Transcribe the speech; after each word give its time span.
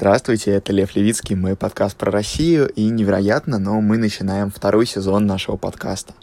Здравствуйте, 0.00 0.52
это 0.52 0.72
Лев 0.72 0.94
Левицкий, 0.94 1.34
мой 1.34 1.56
подкаст 1.56 1.96
про 1.96 2.12
Россию, 2.12 2.68
и 2.68 2.84
невероятно, 2.84 3.58
но 3.58 3.80
мы 3.80 3.98
начинаем 3.98 4.48
второй 4.48 4.86
сезон 4.86 5.26
нашего 5.26 5.56
подкаста. 5.56 6.14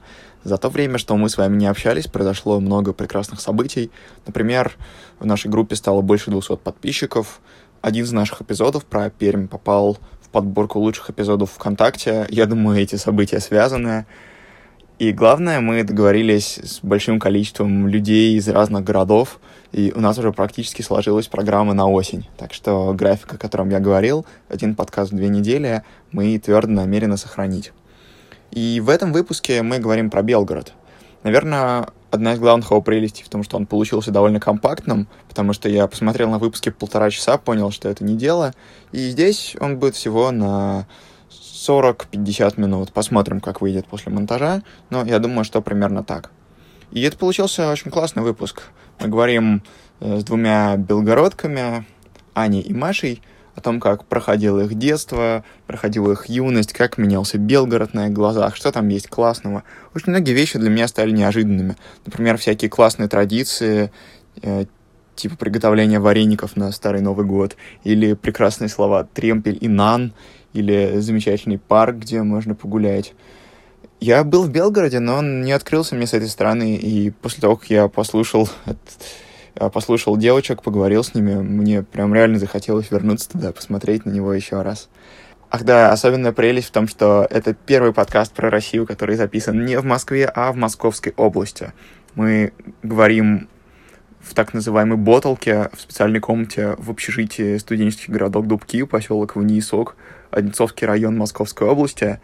За 0.46 0.58
то 0.58 0.70
время, 0.70 0.98
что 0.98 1.18
мы 1.18 1.28
с 1.28 1.36
вами 1.36 1.58
не 1.58 1.66
общались, 1.66 2.08
произошло 2.08 2.62
много 2.62 2.94
прекрасных 2.94 3.42
событий. 3.42 3.92
Например, 4.26 4.78
в 5.20 5.26
нашей 5.26 5.52
группе 5.52 5.76
стало 5.76 6.00
больше 6.00 6.32
200 6.32 6.56
подписчиков. 6.56 7.42
Один 7.82 8.06
из 8.06 8.14
наших 8.14 8.44
эпизодов 8.44 8.86
про 8.86 9.10
Пермь 9.10 9.50
попал 9.50 9.98
в 10.22 10.30
подборку 10.30 10.80
лучших 10.80 11.10
эпизодов 11.10 11.52
ВКонтакте. 11.52 12.28
Я 12.30 12.46
думаю, 12.46 12.82
эти 12.82 12.96
события 12.96 13.42
связаны. 13.42 14.06
И 14.98 15.12
главное, 15.12 15.60
мы 15.60 15.84
договорились 15.84 16.58
с 16.58 16.80
большим 16.82 17.20
количеством 17.20 17.86
людей 17.86 18.38
из 18.38 18.48
разных 18.48 18.86
городов, 18.86 19.42
и 19.74 19.92
у 19.94 20.00
нас 20.00 20.18
уже 20.18 20.32
практически 20.32 20.82
сложилась 20.82 21.28
программа 21.28 21.74
на 21.74 21.86
осень. 21.86 22.30
Так 22.38 22.54
что 22.54 22.94
график, 22.94 23.34
о 23.34 23.38
котором 23.38 23.70
я 23.72 23.82
говорил, 23.82 24.26
один 24.48 24.74
подкаст 24.74 25.12
в 25.12 25.16
две 25.16 25.28
недели, 25.28 25.84
мы 26.14 26.40
твердо 26.40 26.72
намерены 26.72 27.18
сохранить. 27.18 27.74
И 28.52 28.80
в 28.82 28.88
этом 28.88 29.12
выпуске 29.12 29.64
мы 29.64 29.80
говорим 29.80 30.10
про 30.10 30.24
Белгород. 30.24 30.72
Наверное, 31.24 31.90
одна 32.10 32.34
из 32.34 32.40
главных 32.40 32.72
его 32.72 32.82
прелестей 32.82 33.26
в 33.26 33.30
том, 33.30 33.44
что 33.44 33.58
он 33.58 33.66
получился 33.66 34.12
довольно 34.12 34.40
компактным, 34.40 35.10
потому 35.28 35.52
что 35.52 35.68
я 35.68 35.88
посмотрел 35.88 36.30
на 36.30 36.40
выпуске 36.40 36.72
полтора 36.72 37.10
часа, 37.10 37.38
понял, 37.38 37.70
что 37.72 37.90
это 37.90 38.06
не 38.06 38.16
дело. 38.16 38.54
И 38.94 39.10
здесь 39.10 39.58
он 39.60 39.78
будет 39.78 39.96
всего 39.96 40.32
на 40.32 40.88
40-50 41.68 42.60
минут. 42.60 42.94
Посмотрим, 42.94 43.40
как 43.40 43.62
выйдет 43.62 43.88
после 43.88 44.12
монтажа, 44.12 44.64
но 44.90 45.04
я 45.04 45.20
думаю, 45.20 45.44
что 45.44 45.62
примерно 45.62 46.04
так. 46.04 46.32
И 46.92 47.02
это 47.02 47.18
получился 47.18 47.72
очень 47.72 47.92
классный 47.92 48.24
выпуск. 48.24 48.64
Мы 49.00 49.08
говорим 49.08 49.64
э, 50.00 50.20
с 50.20 50.24
двумя 50.24 50.78
белгородками, 50.78 51.86
Аней 52.34 52.62
и 52.62 52.74
Машей, 52.74 53.22
о 53.56 53.62
том, 53.62 53.80
как 53.80 54.06
проходило 54.06 54.60
их 54.62 54.76
детство, 54.76 55.44
проходила 55.66 56.12
их 56.12 56.26
юность, 56.28 56.74
как 56.74 56.98
менялся 56.98 57.38
Белгород 57.38 57.94
на 57.94 58.08
их 58.08 58.14
глазах, 58.14 58.56
что 58.56 58.72
там 58.72 58.90
есть 58.90 59.08
классного. 59.08 59.64
Очень 59.94 60.12
многие 60.12 60.34
вещи 60.34 60.60
для 60.60 60.70
меня 60.70 60.88
стали 60.88 61.12
неожиданными. 61.12 61.78
Например, 62.06 62.38
всякие 62.38 62.70
классные 62.70 63.08
традиции, 63.08 63.92
э, 64.42 64.66
типа 65.16 65.38
приготовления 65.38 66.00
вареников 66.00 66.58
на 66.58 66.72
Старый 66.72 67.02
Новый 67.02 67.26
год, 67.26 67.56
или 67.86 68.14
прекрасные 68.14 68.68
слова 68.68 69.08
«тремпель» 69.14 69.58
и 69.60 69.70
«нан», 69.70 70.14
или 70.56 71.00
замечательный 71.00 71.60
парк, 71.60 71.98
где 71.98 72.24
можно 72.24 72.56
погулять. 72.56 73.14
Я 74.00 74.24
был 74.24 74.44
в 74.44 74.50
Белгороде, 74.50 75.00
но 75.00 75.18
он 75.18 75.42
не 75.42 75.52
открылся 75.52 75.96
мне 75.96 76.08
с 76.08 76.14
этой 76.14 76.28
стороны, 76.28 76.76
и 76.76 77.12
после 77.12 77.42
того, 77.42 77.56
как 77.56 77.70
я 77.70 77.88
послушал, 77.88 78.50
послушал 79.56 80.18
девочек, 80.18 80.64
поговорил 80.64 81.04
с 81.04 81.14
ними, 81.14 81.36
мне 81.36 81.84
прям 81.84 82.14
реально 82.14 82.40
захотелось 82.40 82.92
вернуться 82.92 83.30
туда, 83.30 83.52
посмотреть 83.52 84.06
на 84.06 84.12
него 84.12 84.34
еще 84.34 84.62
раз. 84.62 84.90
Ах 85.50 85.64
да, 85.64 85.92
особенная 85.92 86.34
прелесть 86.34 86.68
в 86.68 86.72
том, 86.72 86.88
что 86.88 87.26
это 87.30 87.54
первый 87.54 87.94
подкаст 87.94 88.34
про 88.34 88.50
Россию, 88.50 88.86
который 88.86 89.16
записан 89.16 89.64
не 89.64 89.80
в 89.80 89.86
Москве, 89.86 90.26
а 90.26 90.52
в 90.52 90.56
Московской 90.56 91.14
области. 91.16 91.72
Мы 92.16 92.52
говорим 92.84 93.48
в 94.20 94.34
так 94.34 94.54
называемой 94.54 94.98
Ботолке, 94.98 95.70
в 95.72 95.80
специальной 95.80 96.20
комнате 96.20 96.76
в 96.80 96.90
общежитии 96.90 97.58
студенческий 97.58 98.12
городок 98.12 98.48
Дубки, 98.48 98.84
поселок 98.84 99.36
Вниесок, 99.36 99.96
Одинцовский 100.36 100.86
район 100.86 101.18
Московской 101.18 101.68
области. 101.68 102.20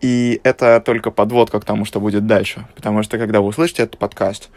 И 0.00 0.40
это 0.44 0.82
только 0.84 1.10
подводка 1.10 1.60
к 1.60 1.64
тому, 1.64 1.84
что 1.84 2.00
будет 2.00 2.26
дальше. 2.26 2.66
Потому 2.74 3.02
что, 3.02 3.18
когда 3.18 3.40
вы 3.40 3.48
услышите 3.48 3.82
этот 3.82 3.98
подкаст, 3.98 4.50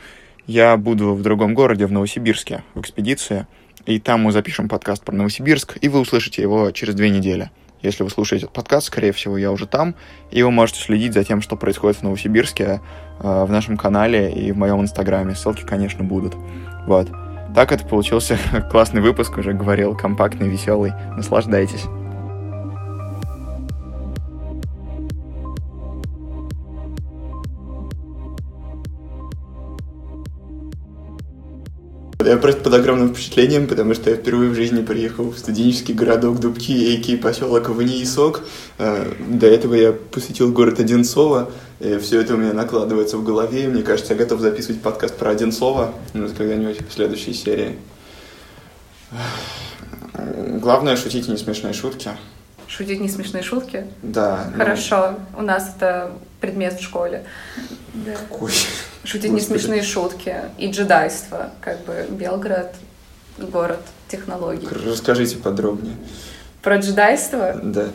я 0.45 0.75
буду 0.77 1.13
в 1.13 1.21
другом 1.21 1.53
городе, 1.53 1.85
в 1.85 1.91
Новосибирске, 1.91 2.63
в 2.73 2.81
экспедиции. 2.81 3.47
И 3.85 3.99
там 3.99 4.21
мы 4.21 4.31
запишем 4.31 4.67
подкаст 4.67 5.03
про 5.03 5.15
Новосибирск, 5.15 5.77
и 5.79 5.87
вы 5.87 6.01
услышите 6.01 6.41
его 6.41 6.71
через 6.71 6.95
две 6.95 7.09
недели. 7.09 7.49
Если 7.81 8.03
вы 8.03 8.09
слушаете 8.09 8.45
этот 8.45 8.55
подкаст, 8.55 8.87
скорее 8.87 9.11
всего, 9.11 9.37
я 9.37 9.51
уже 9.51 9.67
там, 9.67 9.95
и 10.31 10.41
вы 10.43 10.51
можете 10.51 10.81
следить 10.81 11.13
за 11.13 11.23
тем, 11.23 11.41
что 11.41 11.55
происходит 11.55 11.99
в 11.99 12.03
Новосибирске, 12.03 12.81
э, 13.19 13.43
в 13.45 13.51
нашем 13.51 13.77
канале 13.77 14.31
и 14.31 14.51
в 14.51 14.57
моем 14.57 14.81
инстаграме. 14.81 15.35
Ссылки, 15.35 15.63
конечно, 15.63 16.03
будут. 16.03 16.35
Вот. 16.87 17.09
Так 17.55 17.71
это 17.71 17.85
получился 17.85 18.37
классный 18.71 19.01
выпуск, 19.01 19.37
уже 19.37 19.53
говорил, 19.53 19.95
компактный, 19.95 20.49
веселый. 20.49 20.91
Наслаждайтесь. 21.15 21.85
Я 32.27 32.35
просто 32.35 32.61
под 32.61 32.73
огромным 32.73 33.13
впечатлением, 33.13 33.67
потому 33.67 33.93
что 33.93 34.09
я 34.09 34.17
впервые 34.17 34.49
в 34.49 34.55
жизни 34.55 34.81
приехал 34.81 35.31
в 35.31 35.37
студенческий 35.37 35.93
городок 35.93 36.41
Дубки, 36.41 36.73
Эйки, 36.73 37.15
поселок 37.15 37.69
Вниесок. 37.69 38.41
Э, 38.77 39.13
до 39.29 39.47
этого 39.47 39.75
я 39.75 39.93
посетил 39.93 40.51
город 40.51 40.81
Одинцово. 40.81 41.49
И 41.79 41.97
все 41.99 42.19
это 42.19 42.33
у 42.33 42.37
меня 42.37 42.51
накладывается 42.51 43.15
в 43.15 43.23
голове. 43.23 43.63
И 43.63 43.67
мне 43.67 43.81
кажется, 43.81 44.13
я 44.13 44.19
готов 44.19 44.41
записывать 44.41 44.81
подкаст 44.81 45.15
про 45.15 45.29
Одинцово 45.29 45.93
ну, 46.13 46.27
когда-нибудь 46.27 46.81
в 46.89 46.93
следующей 46.93 47.33
серии. 47.33 47.77
Главное 50.13 50.97
шутить 50.97 51.29
не 51.29 51.37
смешные 51.37 51.73
шутки. 51.73 52.09
Шутить 52.67 52.99
не 52.99 53.07
смешные 53.07 53.41
шутки? 53.41 53.85
Да. 54.03 54.49
Ну. 54.51 54.57
Хорошо. 54.57 55.15
Ну... 55.31 55.39
У 55.39 55.41
нас 55.43 55.71
это 55.77 56.11
предмет 56.41 56.77
в 56.77 56.83
школе. 56.83 57.23
Да. 57.93 58.15
Шутить 59.07 59.31
не 59.31 59.39
смешные 59.39 59.83
шутки. 59.83 60.35
И 60.57 60.69
джедайство. 60.69 61.51
Как 61.61 61.85
бы 61.85 62.05
Белгород— 62.09 62.75
город 63.37 63.79
технологий. 64.09 64.67
Расскажите 64.85 65.37
подробнее. 65.37 65.95
Про 66.61 66.77
джедайство? 66.77 67.57
Да. 67.63 67.87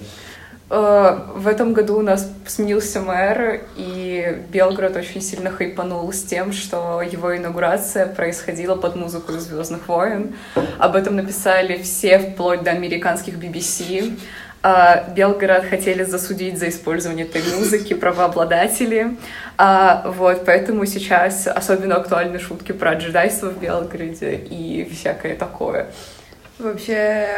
Э, 0.70 1.18
в 1.34 1.46
этом 1.48 1.74
году 1.74 1.98
у 1.98 2.00
нас 2.02 2.26
сменился 2.46 3.02
мэр, 3.02 3.60
и 3.76 4.42
Белгород 4.50 4.96
очень 4.96 5.20
сильно 5.20 5.50
хайпанул 5.50 6.10
с 6.14 6.22
тем, 6.22 6.54
что 6.54 7.02
его 7.02 7.36
инаугурация 7.36 8.06
происходила 8.06 8.74
под 8.74 8.96
музыку 8.96 9.32
«Звездных 9.32 9.86
войн». 9.88 10.34
Об 10.78 10.96
этом 10.96 11.16
написали 11.16 11.82
все, 11.82 12.18
вплоть 12.20 12.62
до 12.62 12.70
американских 12.70 13.34
BBC. 13.34 14.18
А, 14.62 15.08
Белгород 15.10 15.64
хотели 15.64 16.04
засудить 16.04 16.58
за 16.58 16.68
использование 16.68 17.26
этой 17.26 17.42
музыки 17.56 17.94
правообладатели. 17.94 19.16
А, 19.58 20.04
вот, 20.16 20.44
поэтому 20.44 20.86
сейчас 20.86 21.48
особенно 21.48 21.96
актуальны 21.96 22.38
шутки 22.38 22.72
про 22.72 22.94
джедайство 22.94 23.48
в 23.50 23.58
Белгороде 23.58 24.36
и 24.36 24.88
всякое 24.92 25.34
такое. 25.34 25.88
Вообще, 26.58 27.28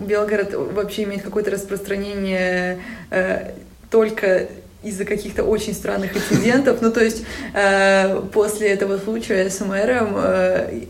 Белгород 0.00 0.54
вообще 0.54 1.02
имеет 1.02 1.22
какое-то 1.22 1.50
распространение 1.50 2.80
э, 3.10 3.50
только 3.90 4.48
из-за 4.82 5.04
каких-то 5.04 5.44
очень 5.44 5.74
странных 5.74 6.16
инцидентов. 6.16 6.80
Ну, 6.80 6.90
то 6.90 7.04
есть, 7.04 7.24
э, 7.52 8.22
после 8.32 8.70
этого 8.70 8.96
случая 8.98 9.50
с 9.50 9.60
мэром 9.60 10.14
э, 10.16 10.84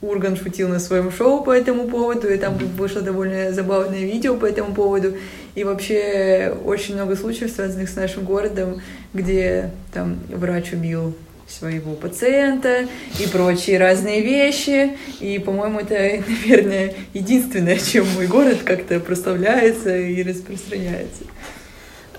Урган 0.00 0.36
шутил 0.36 0.68
на 0.68 0.78
своем 0.78 1.10
шоу 1.10 1.42
по 1.42 1.50
этому 1.50 1.88
поводу, 1.88 2.28
и 2.28 2.38
там 2.38 2.56
вышло 2.76 3.02
довольно 3.02 3.52
забавное 3.52 4.00
видео 4.00 4.36
по 4.36 4.46
этому 4.46 4.74
поводу. 4.74 5.16
И 5.54 5.64
вообще 5.64 6.56
очень 6.64 6.94
много 6.94 7.16
случаев, 7.16 7.50
связанных 7.50 7.88
с 7.88 7.96
нашим 7.96 8.24
городом, 8.24 8.80
где 9.12 9.70
там 9.92 10.18
врач 10.28 10.72
убил 10.72 11.14
своего 11.48 11.94
пациента 11.94 12.86
и 13.18 13.26
прочие 13.26 13.78
разные 13.78 14.20
вещи. 14.20 14.96
И, 15.20 15.38
по-моему, 15.38 15.80
это, 15.80 15.94
наверное, 16.46 16.94
единственное, 17.14 17.78
чем 17.78 18.06
мой 18.14 18.26
город 18.26 18.58
как-то 18.64 19.00
прославляется 19.00 19.96
и 19.96 20.22
распространяется. 20.22 21.24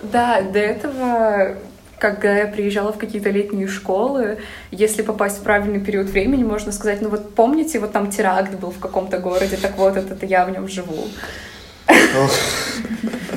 Да, 0.01 0.41
до 0.41 0.59
этого 0.59 1.57
когда 1.99 2.37
я 2.37 2.47
приезжала 2.47 2.91
в 2.91 2.97
какие-то 2.97 3.29
летние 3.29 3.67
школы, 3.67 4.39
если 4.71 5.01
попасть 5.01 5.39
в 5.39 5.43
правильный 5.43 5.79
период 5.79 6.07
времени, 6.07 6.43
можно 6.43 6.71
сказать, 6.71 7.01
ну 7.01 7.09
вот 7.09 7.35
помните, 7.35 7.79
вот 7.79 7.91
там 7.91 8.09
теракт 8.09 8.53
был 8.55 8.71
в 8.71 8.79
каком-то 8.79 9.19
городе, 9.19 9.57
так 9.57 9.77
вот, 9.77 9.97
это, 9.97 10.25
я 10.25 10.45
в 10.45 10.51
нем 10.51 10.67
живу. 10.67 11.07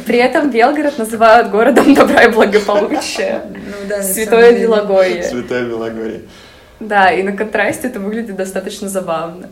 При 0.07 0.19
этом 0.19 0.51
Белгород 0.51 0.99
называют 0.99 1.51
городом 1.51 1.95
добра 1.95 2.25
и 2.25 2.33
благополучия. 2.33 3.43
Ну, 3.73 3.89
да, 3.89 4.03
Святое 4.03 4.61
Белогорье. 4.61 5.23
Святое 5.23 5.65
Белогорье. 5.65 6.23
Да, 6.79 7.11
и 7.11 7.23
на 7.23 7.33
контрасте 7.33 7.89
это 7.89 8.01
выглядит 8.01 8.37
достаточно 8.37 8.89
забавно. 8.89 9.49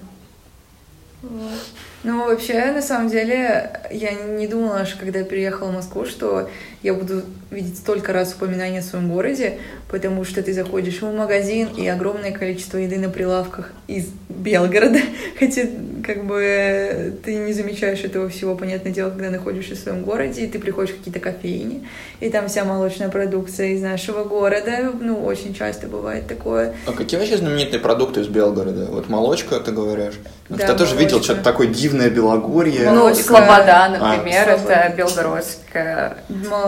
Вот. 1.22 1.58
Ну, 2.02 2.24
вообще, 2.26 2.66
на 2.66 2.82
самом 2.82 3.08
деле, 3.08 3.80
я 3.90 4.12
не 4.12 4.46
думала, 4.46 4.86
что 4.86 4.98
когда 4.98 5.20
я 5.20 5.24
приехала 5.24 5.68
в 5.68 5.74
Москву, 5.74 6.06
что 6.06 6.48
я 6.82 6.94
буду 6.94 7.22
видеть 7.50 7.78
столько 7.78 8.12
раз 8.12 8.34
упоминания 8.34 8.78
о 8.78 8.82
своем 8.82 9.12
городе, 9.12 9.58
потому 9.88 10.24
что 10.24 10.42
ты 10.42 10.54
заходишь 10.54 11.02
в 11.02 11.14
магазин, 11.14 11.68
и 11.76 11.86
огромное 11.86 12.32
количество 12.32 12.78
еды 12.78 12.98
на 12.98 13.10
прилавках 13.10 13.72
из 13.86 14.06
Белгорода, 14.28 15.00
хотя 15.38 15.62
как 16.06 16.24
бы 16.24 17.18
ты 17.24 17.34
не 17.34 17.52
замечаешь 17.52 18.00
этого 18.00 18.28
всего, 18.28 18.54
понятное 18.54 18.92
дело, 18.92 19.10
когда 19.10 19.30
находишься 19.30 19.74
в 19.74 19.78
своем 19.78 20.02
городе, 20.02 20.44
и 20.44 20.46
ты 20.46 20.58
приходишь 20.58 20.94
в 20.94 20.98
какие-то 20.98 21.20
кофейни, 21.20 21.86
и 22.20 22.30
там 22.30 22.48
вся 22.48 22.64
молочная 22.64 23.08
продукция 23.08 23.68
из 23.68 23.82
нашего 23.82 24.24
города, 24.24 24.92
ну, 24.98 25.22
очень 25.22 25.54
часто 25.54 25.86
бывает 25.86 26.26
такое. 26.26 26.74
А 26.86 26.92
какие 26.92 27.18
вообще 27.20 27.36
знаменитые 27.36 27.80
продукты 27.80 28.20
из 28.20 28.28
Белгорода? 28.28 28.86
Вот 28.86 29.08
молочка, 29.08 29.60
ты 29.60 29.72
говоришь? 29.72 30.14
Да, 30.48 30.66
Я 30.66 30.74
тоже 30.74 30.96
видел 30.96 31.22
что-то 31.22 31.42
такое 31.42 31.68
дивное 31.68 32.10
Белогорье. 32.10 32.90
Ну, 32.90 33.14
Слобода, 33.14 33.88
например, 33.88 34.48
а, 34.48 34.52
это 34.52 34.96
Белгородская. 34.96 36.16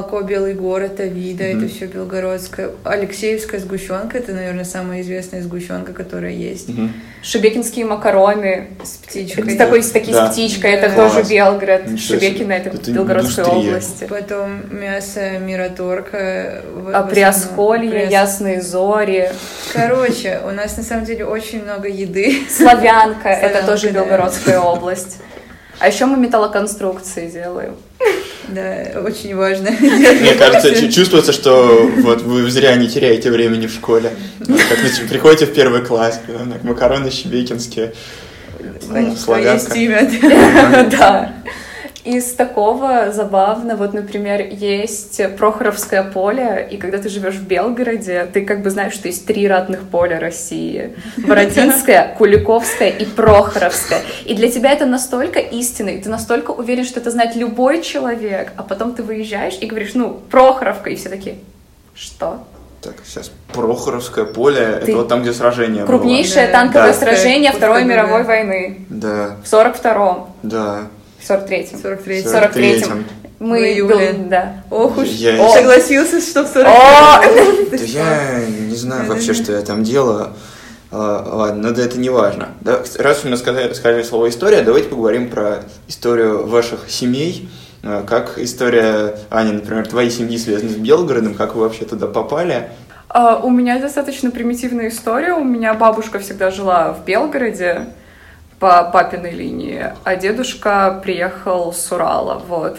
Молоко 0.02 0.22
Белый 0.22 0.54
город, 0.54 0.98
Авида, 0.98 1.44
mm-hmm. 1.44 1.58
это 1.58 1.72
все 1.72 1.86
Белгородская. 1.86 2.70
Алексеевская 2.82 3.60
сгущенка, 3.60 4.18
это, 4.18 4.32
наверное, 4.32 4.64
самая 4.64 5.00
известная 5.02 5.42
сгущенка, 5.42 5.92
которая 5.92 6.32
есть. 6.32 6.70
Mm-hmm. 6.70 6.88
Шебекинские 7.22 7.84
макароны 7.84 8.70
с 8.82 8.96
птичкой. 8.96 9.54
С 9.54 9.56
такой, 9.56 9.82
с 9.84 9.90
такой 9.92 10.12
да. 10.12 10.28
птичкой, 10.28 10.72
это 10.72 10.88
да. 10.88 11.08
тоже 11.08 11.28
Белгород. 11.28 11.86
Ничего 11.86 12.18
Шебекино, 12.18 12.52
это, 12.52 12.70
это 12.70 12.90
Белгородской 12.90 13.44
индустрия. 13.44 13.68
области. 13.70 14.04
Потом 14.08 14.76
мясо 14.76 15.38
Мираторка. 15.38 16.62
А 16.92 17.02
Приосколье, 17.04 18.08
Ясные 18.10 18.60
Зори. 18.60 19.30
Короче, 19.72 20.40
у 20.44 20.50
нас 20.50 20.76
на 20.76 20.82
самом 20.82 21.04
деле 21.04 21.24
очень 21.26 21.62
много 21.62 21.86
еды. 21.86 22.42
Славянка, 22.50 23.28
это 23.28 23.64
тоже 23.64 23.90
Белгородская 23.90 24.58
область. 24.58 25.18
А 25.78 25.88
еще 25.88 26.06
мы 26.06 26.16
металлоконструкции 26.16 27.28
делаем. 27.28 27.76
Да, 28.48 29.00
очень 29.00 29.34
важно. 29.34 29.70
Мне 29.70 30.34
кажется, 30.34 30.92
чувствуется, 30.92 31.32
что 31.32 31.88
вот 31.98 32.22
вы 32.22 32.50
зря 32.50 32.74
не 32.74 32.88
теряете 32.88 33.30
времени 33.30 33.66
в 33.66 33.70
школе. 33.72 34.10
Как 34.40 34.78
приходите 35.08 35.46
в 35.46 35.54
первый 35.54 35.80
класс, 35.80 36.20
макароны 36.62 37.10
щебекинские, 37.10 37.94
славянка. 39.16 39.70
Да. 40.90 41.32
Из 42.04 42.32
такого 42.32 43.12
забавно, 43.12 43.76
вот, 43.76 43.94
например, 43.94 44.40
есть 44.50 45.20
Прохоровское 45.36 46.02
поле, 46.02 46.66
и 46.68 46.76
когда 46.76 46.98
ты 46.98 47.08
живешь 47.08 47.36
в 47.36 47.46
Белгороде, 47.46 48.26
ты 48.32 48.44
как 48.44 48.62
бы 48.62 48.70
знаешь, 48.70 48.92
что 48.92 49.06
есть 49.06 49.24
три 49.24 49.46
родных 49.46 49.82
поля 49.88 50.18
России. 50.18 50.96
Бородинское, 51.16 52.12
Куликовское 52.18 52.88
и 52.88 53.04
Прохоровское. 53.04 54.00
И 54.24 54.34
для 54.34 54.50
тебя 54.50 54.72
это 54.72 54.84
настолько 54.84 55.38
истинно, 55.38 55.90
и 55.90 56.00
ты 56.00 56.08
настолько 56.08 56.50
уверен, 56.50 56.84
что 56.84 56.98
это 56.98 57.12
знает 57.12 57.36
любой 57.36 57.82
человек, 57.82 58.50
а 58.56 58.64
потом 58.64 58.94
ты 58.94 59.04
выезжаешь 59.04 59.56
и 59.60 59.66
говоришь, 59.66 59.94
ну, 59.94 60.20
Прохоровка, 60.28 60.90
и 60.90 60.96
все 60.96 61.08
такие, 61.08 61.36
что? 61.94 62.40
Так, 62.80 62.94
сейчас 63.04 63.30
Прохоровское 63.52 64.24
поле, 64.24 64.80
Ты... 64.84 64.90
это 64.90 64.96
вот 64.96 65.08
там, 65.08 65.22
где 65.22 65.32
сражение 65.32 65.84
Крупнейшее 65.84 66.46
было. 66.46 66.52
танковое 66.52 66.88
да. 66.88 66.94
сражение 66.94 67.52
Второй 67.52 67.84
мировой 67.84 68.24
войны. 68.24 68.84
Да. 68.88 69.36
В 69.44 69.52
42-м. 69.52 70.26
Да. 70.42 70.88
В 71.22 71.30
43-м. 71.30 71.78
43-м. 71.80 72.26
43-м. 72.26 73.04
Мы, 73.38 73.58
в 73.58 73.62
июле. 73.62 74.14
да. 74.28 74.62
Ох 74.70 74.98
уж, 74.98 75.08
я... 75.08 75.48
согласился, 75.50 76.20
что 76.20 76.44
в 76.44 76.56
43-м. 76.56 77.70
Да 77.70 77.76
я 77.76 78.44
не 78.46 78.74
знаю 78.74 79.08
вообще, 79.08 79.34
что 79.34 79.52
я 79.52 79.62
там 79.62 79.84
делаю. 79.84 80.28
А, 80.90 81.26
ладно, 81.32 81.68
но 81.68 81.74
да 81.74 81.82
это 81.82 81.98
не 81.98 82.10
важно. 82.10 82.48
Да, 82.60 82.82
раз 82.98 83.24
мы 83.24 83.36
сказали, 83.36 83.72
сказали 83.72 84.02
слово 84.02 84.28
«история», 84.28 84.62
давайте 84.62 84.90
поговорим 84.90 85.30
про 85.30 85.64
историю 85.88 86.46
ваших 86.46 86.90
семей. 86.90 87.48
А, 87.82 88.04
как 88.04 88.38
история, 88.38 89.16
Аня, 89.30 89.54
например, 89.54 89.86
твоей 89.88 90.10
семьи 90.10 90.36
связана 90.36 90.70
с 90.70 90.76
Белгородом, 90.76 91.34
как 91.34 91.54
вы 91.54 91.62
вообще 91.62 91.86
туда 91.86 92.06
попали? 92.06 92.68
Uh, 93.08 93.42
у 93.42 93.50
меня 93.50 93.78
достаточно 93.78 94.30
примитивная 94.30 94.88
история. 94.88 95.34
У 95.34 95.44
меня 95.44 95.74
бабушка 95.74 96.18
всегда 96.18 96.50
жила 96.50 96.92
в 96.94 97.04
Белгороде 97.04 97.88
по 98.62 98.84
папиной 98.84 99.32
линии, 99.32 99.92
а 100.04 100.14
дедушка 100.14 101.00
приехал 101.02 101.72
с 101.72 101.90
Урала, 101.90 102.40
вот. 102.46 102.78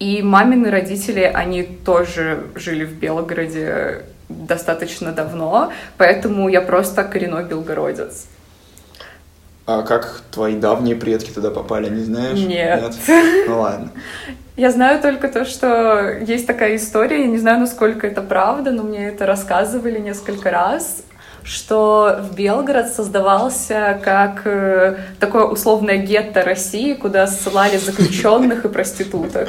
И 0.00 0.20
мамины 0.20 0.68
родители, 0.68 1.20
они 1.20 1.62
тоже 1.62 2.48
жили 2.56 2.84
в 2.84 2.94
Белгороде 2.94 4.02
достаточно 4.28 5.12
давно, 5.12 5.72
поэтому 5.96 6.48
я 6.48 6.60
просто 6.60 7.04
коренной 7.04 7.44
белгородец. 7.44 8.26
А 9.64 9.82
как 9.82 10.22
твои 10.32 10.56
давние 10.56 10.96
предки 10.96 11.30
туда 11.30 11.52
попали, 11.52 11.88
не 11.88 12.02
знаешь? 12.02 12.40
Нет. 12.40 12.82
Нет? 12.82 13.46
Ну 13.46 13.60
ладно. 13.60 13.92
Я 14.56 14.72
знаю 14.72 15.00
только 15.00 15.28
то, 15.28 15.44
что 15.44 16.18
есть 16.18 16.48
такая 16.48 16.74
история, 16.74 17.20
я 17.20 17.26
не 17.28 17.38
знаю, 17.38 17.60
насколько 17.60 18.08
это 18.08 18.22
правда, 18.22 18.72
но 18.72 18.82
мне 18.82 19.06
это 19.06 19.24
рассказывали 19.24 20.00
несколько 20.00 20.50
раз 20.50 21.04
что 21.44 22.20
в 22.20 22.34
Белгород 22.34 22.88
создавался 22.88 24.00
как 24.02 24.42
э, 24.44 24.96
такое 25.18 25.44
условное 25.44 25.98
гетто 25.98 26.42
России, 26.42 26.94
куда 26.94 27.26
ссылали 27.26 27.76
заключенных 27.76 28.64
и 28.64 28.68
проституток. 28.68 29.48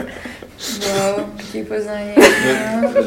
Вау, 0.96 1.26
какие 1.38 1.64
познания. 1.64 2.16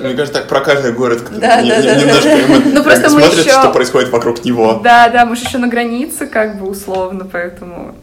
Мне 0.03 0.15
кажется, 0.15 0.41
так 0.41 0.49
про 0.49 0.61
каждый 0.61 0.93
город 0.93 1.23
да, 1.31 1.62
да, 1.62 1.83
да, 1.83 1.94
немножко 1.94 2.37
ну, 2.67 2.83
просто 2.83 3.11
мы 3.11 3.23
смотрят, 3.23 3.47
что 3.47 3.71
происходит 3.71 4.11
вокруг 4.11 4.44
него. 4.44 4.81
Да, 4.83 5.09
да, 5.09 5.25
мы 5.25 5.37
же 5.37 5.44
еще 5.44 5.59
на 5.59 5.69
границе, 5.69 6.27
как 6.27 6.59
бы 6.59 6.69
условно, 6.69 7.27
поэтому 7.31 7.94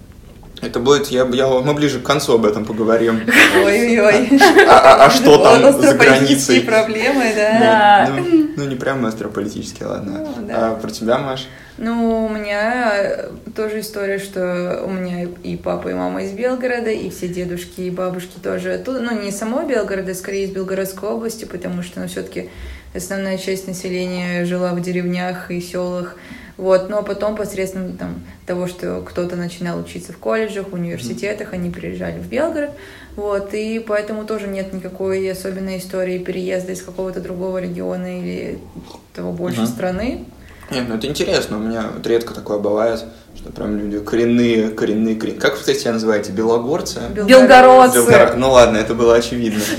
это 0.65 0.80
будет, 0.80 1.07
я, 1.07 1.25
я, 1.25 1.48
мы 1.48 1.74
ближе 1.74 2.00
к 2.00 2.04
концу 2.04 2.36
об 2.36 2.45
этом 2.45 2.65
поговорим. 2.65 3.21
Ой-ой-ой. 3.63 4.39
А, 4.68 4.80
а, 4.80 5.06
а 5.06 5.10
что 5.10 5.38
там 5.38 5.81
за 5.81 5.94
границей? 5.94 6.62
проблемы, 6.62 7.33
да? 7.36 7.60
Да. 7.60 8.10
Ну, 8.10 8.50
ну 8.57 8.65
не 8.65 8.75
прям 8.75 9.06
острополитические, 9.06 9.88
ладно. 9.88 10.25
Ну, 10.38 10.48
да. 10.48 10.71
А 10.71 10.75
про 10.75 10.89
тебя, 10.89 11.18
Маш? 11.18 11.48
Ну, 11.77 12.25
у 12.25 12.30
меня 12.30 13.25
тоже 13.56 13.80
история, 13.80 14.19
что 14.19 14.83
у 14.86 14.92
меня 14.92 15.27
и 15.44 15.56
папа, 15.56 15.89
и 15.89 15.94
мама 15.94 16.24
из 16.24 16.31
Белгорода, 16.31 16.92
и 16.92 17.10
все 17.10 17.27
дедушки 17.27 17.81
и 17.81 17.89
бабушки 17.89 18.39
тоже 18.42 18.74
оттуда. 18.74 19.01
Ну, 19.01 19.19
не 19.21 19.31
само 19.31 19.63
Белгорода, 19.63 20.13
скорее 20.13 20.45
из 20.45 20.51
Белгородской 20.51 21.10
области, 21.10 21.45
потому 21.45 21.81
что, 21.81 22.01
ну, 22.01 22.07
все-таки 22.07 22.50
основная 22.94 23.38
часть 23.38 23.68
населения 23.68 24.45
жила 24.45 24.74
в 24.74 24.81
деревнях 24.81 25.50
и 25.50 25.60
селах. 25.60 26.15
Вот, 26.63 26.88
но 26.88 27.04
потом 27.04 27.36
посредством 27.36 27.98
там, 27.98 28.24
того, 28.45 28.68
что 28.68 29.01
кто-то 29.01 29.36
начинал 29.36 29.77
учиться 29.77 30.13
в 30.13 30.18
колледжах, 30.18 30.71
университетах, 30.71 31.51
они 31.51 31.69
приезжали 31.69 32.19
в 32.19 32.30
Белгород, 32.30 32.69
вот, 33.18 33.54
и 33.54 33.80
поэтому 33.80 34.24
тоже 34.24 34.48
нет 34.48 34.71
никакой 34.71 35.30
особенной 35.30 35.80
истории 35.80 36.19
переезда 36.19 36.71
из 36.71 36.81
какого-то 36.81 37.19
другого 37.19 37.57
региона 37.57 38.18
или 38.18 38.60
того 39.13 39.33
больше 39.33 39.63
uh-huh. 39.63 39.68
страны. 39.68 40.24
Нет, 40.71 40.86
ну 40.88 40.95
это 40.95 41.06
интересно, 41.07 41.57
у 41.57 41.60
меня 41.60 41.83
вот 41.94 42.07
редко 42.07 42.33
такое 42.33 42.60
бывает, 42.60 43.04
что 43.36 43.51
прям 43.51 43.77
люди 43.77 44.00
коренные, 44.00 44.69
коренные, 44.69 45.18
коренные. 45.18 45.42
Как 45.42 45.56
вы, 45.56 45.60
кстати, 45.60 45.80
себя 45.80 45.92
называете? 45.92 46.31
Белогорцы? 46.31 47.01
Белгородцы. 47.13 47.98
Белгородцы. 47.98 48.38
Ну 48.38 48.51
ладно, 48.51 48.77
это 48.77 48.95
было 48.95 49.15
очевидно. 49.15 49.62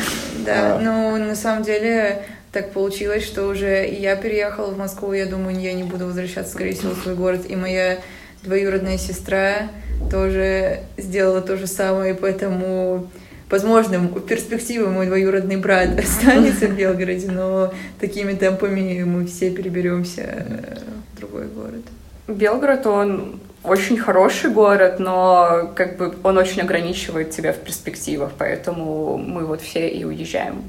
Да, 0.45 0.77
а. 0.77 0.79
ну 0.79 1.17
на 1.17 1.35
самом 1.35 1.63
деле 1.63 2.23
так 2.55 2.71
получилось, 2.71 3.25
что 3.25 3.49
уже 3.49 3.87
я 3.87 4.15
переехала 4.15 4.71
в 4.71 4.79
Москву, 4.79 5.12
я 5.12 5.27
думаю, 5.27 5.59
я 5.59 5.73
не 5.73 5.83
буду 5.83 6.06
возвращаться, 6.06 6.53
скорее 6.53 6.75
всего, 6.75 6.93
в 6.93 7.03
свой 7.03 7.17
город, 7.17 7.41
и 7.49 7.56
моя 7.56 7.99
двоюродная 8.45 8.97
сестра 8.97 9.71
тоже 10.09 10.81
сделала 10.97 11.41
то 11.41 11.56
же 11.56 11.67
самое, 11.67 12.15
и 12.15 12.17
поэтому, 12.17 13.11
возможно, 13.51 13.99
в 13.99 14.21
перспективе 14.21 14.87
мой 14.87 15.07
двоюродный 15.07 15.57
брат 15.57 15.99
останется 15.99 16.69
в 16.69 16.76
Белгороде, 16.76 17.28
но 17.28 17.75
такими 17.99 18.35
темпами 18.35 19.02
мы 19.02 19.26
все 19.26 19.50
переберемся 19.50 20.47
в 21.12 21.19
другой 21.19 21.47
город. 21.49 21.83
Белгород, 22.28 22.87
он 22.87 23.40
очень 23.64 23.99
хороший 23.99 24.50
город, 24.50 25.00
но 25.00 25.73
как 25.75 25.97
бы 25.97 26.14
он 26.23 26.38
очень 26.38 26.61
ограничивает 26.61 27.31
тебя 27.33 27.52
в 27.52 27.57
перспективах, 27.57 28.31
поэтому 28.38 29.19
мы 29.19 29.45
вот 29.45 29.61
все 29.61 29.88
и 29.88 30.05
уезжаем. 30.05 30.62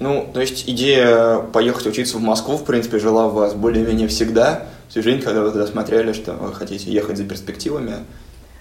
Ну, 0.00 0.28
то 0.32 0.40
есть 0.40 0.68
идея 0.68 1.38
поехать 1.38 1.86
учиться 1.86 2.18
в 2.18 2.20
Москву, 2.20 2.56
в 2.56 2.64
принципе, 2.64 2.98
жила 2.98 3.26
у 3.26 3.30
вас 3.30 3.54
более-менее 3.54 4.08
всегда. 4.08 4.64
Всю 4.88 5.02
жизнь, 5.02 5.22
когда 5.22 5.42
вы 5.42 5.50
тогда 5.50 5.66
смотрели, 5.66 6.12
что 6.12 6.32
вы 6.32 6.54
хотите 6.54 6.90
ехать 6.90 7.16
за 7.16 7.24
перспективами. 7.24 7.94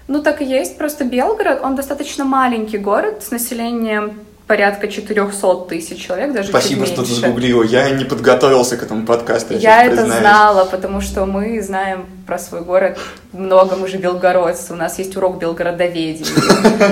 Ну, 0.07 0.21
так 0.21 0.41
и 0.41 0.45
есть. 0.45 0.77
Просто 0.77 1.05
Белгород, 1.05 1.61
он 1.63 1.75
достаточно 1.75 2.23
маленький 2.25 2.77
город 2.77 3.23
с 3.23 3.31
населением 3.31 4.13
порядка 4.47 4.87
400 4.87 5.65
тысяч 5.67 6.05
человек, 6.05 6.33
даже 6.33 6.49
Спасибо, 6.49 6.85
что 6.85 7.03
ты 7.03 7.13
загуглила. 7.13 7.63
Я 7.63 7.89
не 7.89 8.05
подготовился 8.05 8.77
к 8.77 8.83
этому 8.83 9.05
подкасту. 9.05 9.53
Я, 9.53 9.59
я 9.59 9.83
это 9.83 9.97
признаюсь. 9.97 10.21
знала, 10.21 10.65
потому 10.65 11.01
что 11.01 11.25
мы 11.25 11.61
знаем 11.61 12.05
про 12.25 12.39
свой 12.39 12.61
город 12.61 12.97
много, 13.33 13.75
мы 13.75 13.89
же 13.89 13.97
белгородцы, 13.97 14.71
у 14.71 14.77
нас 14.77 14.97
есть 14.99 15.15
урок 15.17 15.37
белгородоведения. 15.37 16.25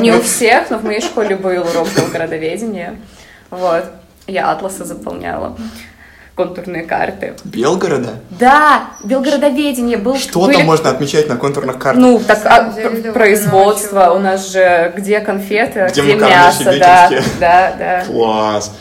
Не 0.02 0.12
у 0.12 0.22
всех, 0.22 0.70
но 0.70 0.78
в 0.78 0.84
моей 0.84 1.02
школе 1.02 1.38
был 1.38 1.62
урок 1.62 1.88
белгородоведения. 1.96 3.00
Вот. 3.50 3.86
Я 4.28 4.52
атласы 4.52 4.86
заполняла 4.86 5.56
контурные 6.36 6.84
карты. 6.84 7.34
Белгорода? 7.46 8.20
Да, 8.30 8.90
белгородоведение 9.04 9.98
был. 9.98 10.18
Что 10.18 10.42
были... 10.42 10.58
там 10.58 10.66
можно 10.66 10.90
отмечать 10.90 11.30
на 11.30 11.38
контурных 11.38 11.80
картах? 11.80 12.02
Ну, 12.02 12.20
так 12.20 12.46
а, 12.46 13.12
производство, 13.14 14.12
у 14.12 14.20
нас 14.20 14.52
же 14.52 14.94
где 14.98 15.22
конфеты, 15.22 15.88
где, 15.92 16.02
где 16.02 16.16
мясо, 16.16 16.78
да, 16.78 17.10
да, 17.40 17.74
да. 17.78 18.04
Класс. 18.06 18.72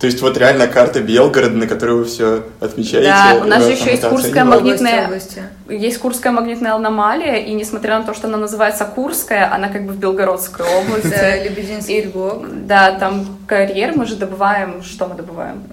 То 0.00 0.06
есть 0.06 0.22
вот 0.22 0.38
реально 0.38 0.66
карта 0.66 1.00
Белгорода, 1.00 1.54
на 1.54 1.66
которой 1.66 1.96
вы 1.96 2.04
все 2.06 2.42
отмечаете. 2.58 3.08
Да, 3.08 3.38
у 3.38 3.44
нас 3.44 3.62
же 3.64 3.72
еще 3.72 3.90
есть 3.90 4.02
Курская 4.02 4.46
магнитная, 4.46 5.20
есть 5.68 5.98
Курская 5.98 6.32
магнитная 6.32 6.72
аномалия, 6.72 7.36
и 7.36 7.52
несмотря 7.52 7.98
на 7.98 8.06
то, 8.06 8.14
что 8.14 8.26
она 8.26 8.38
называется 8.38 8.86
Курская, 8.86 9.52
она 9.52 9.68
как 9.68 9.84
бы 9.84 9.92
в 9.92 9.98
Белгородской 9.98 10.64
области. 10.64 11.10
Да, 11.10 11.36
Лебединский 11.36 12.06
блок. 12.06 12.46
Да, 12.66 12.92
там 12.92 13.40
карьер, 13.46 13.92
мы 13.94 14.06
же 14.06 14.16
добываем, 14.16 14.82
что 14.82 15.06
мы 15.06 15.16
добываем? 15.16 15.64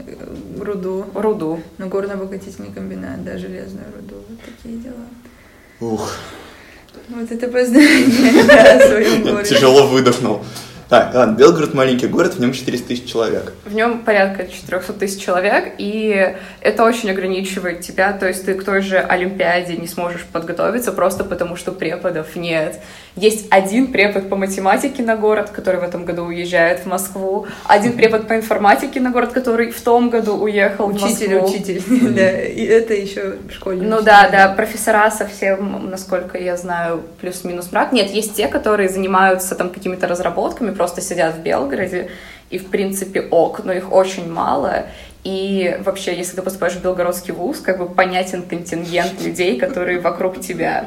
Руду. 0.60 1.05
Руду. 1.13 1.62
Ну, 1.77 1.88
горно-обогатительный 1.88 2.74
комбинат, 2.74 3.24
да, 3.24 3.38
железную 3.38 3.86
руду, 3.96 4.15
вот 4.27 4.39
такие 4.43 4.77
дела. 4.77 5.05
Ух. 5.79 6.12
Вот 7.07 7.31
это 7.31 7.48
познание, 7.48 8.43
да, 8.43 8.74
о 8.75 8.88
своем 8.88 9.24
городе. 9.24 9.55
Тяжело 9.55 9.88
выдохнул. 9.88 10.41
Так, 10.89 11.13
ладно, 11.13 11.36
Белгород 11.36 11.74
маленький 11.74 12.08
город, 12.08 12.36
в 12.36 12.39
нем 12.39 12.53
400 12.53 12.88
тысяч 12.88 13.12
человек. 13.12 13.51
В 13.65 13.74
нем 13.74 14.06
порядка 14.06 14.48
400 14.48 14.94
тысяч 14.94 15.22
человек, 15.22 15.74
и 15.77 16.34
это 16.62 16.84
очень 16.86 17.12
ограничивает 17.12 17.82
тебя, 17.82 18.13
то 18.13 18.25
есть 18.25 18.46
ты 18.46 18.53
к 18.53 18.63
той 18.63 18.82
же 18.82 18.98
Олимпиаде 18.98 19.75
не 19.75 19.88
сможешь 19.88 20.24
подготовиться 20.24 20.94
просто 20.94 21.25
потому, 21.25 21.58
что 21.58 21.74
преподов 21.74 22.38
нет. 22.38 22.79
Есть 23.17 23.47
один 23.50 23.88
препод 23.91 24.29
по 24.29 24.36
математике 24.36 25.01
на 25.01 25.15
город, 25.15 25.50
который 25.50 25.81
в 25.81 25.83
этом 25.83 26.05
году 26.05 26.25
уезжает 26.25 26.81
в 26.81 26.86
Москву, 26.86 27.47
один 27.65 27.93
препод 27.93 28.27
по 28.27 28.36
информатике 28.36 29.00
на 29.00 29.09
город, 29.09 29.33
который 29.33 29.71
в 29.71 29.81
том 29.81 30.12
году 30.12 30.36
уехал 30.36 30.88
Учитель, 30.88 31.39
в 31.39 31.41
Москву. 31.41 31.55
учитель, 31.55 31.81
да, 32.13 32.41
и 32.43 32.63
это 32.63 32.93
еще 32.93 33.38
школьник. 33.50 33.89
Ну 33.89 34.01
да, 34.03 34.29
да, 34.29 34.50
профессора 34.50 35.09
совсем, 35.09 35.89
насколько 35.89 36.38
я 36.38 36.55
знаю, 36.57 37.01
плюс-минус 37.19 37.71
мрак. 37.71 37.91
Нет, 37.91 38.12
есть 38.12 38.36
те, 38.36 38.47
которые 38.47 38.88
занимаются 38.88 39.55
там 39.55 39.71
какими-то 39.71 40.07
разработками, 40.07 40.71
просто 40.71 41.01
сидят 41.01 41.36
в 41.36 41.39
Белгороде, 41.39 42.09
и 42.51 42.59
в 42.59 42.67
принципе 42.67 43.21
ок, 43.21 43.62
но 43.63 43.74
их 43.74 43.91
очень 43.91 44.31
мало. 44.31 44.86
И 45.24 45.75
вообще, 45.83 46.15
если 46.15 46.36
ты 46.36 46.43
поступаешь 46.43 46.75
в 46.75 46.83
Белгородский 46.83 47.33
вуз, 47.33 47.59
как 47.62 47.79
бы 47.79 47.89
понятен 47.89 48.43
контингент 48.43 49.21
людей, 49.21 49.57
которые 49.57 50.00
вокруг 50.00 50.39
тебя. 50.39 50.86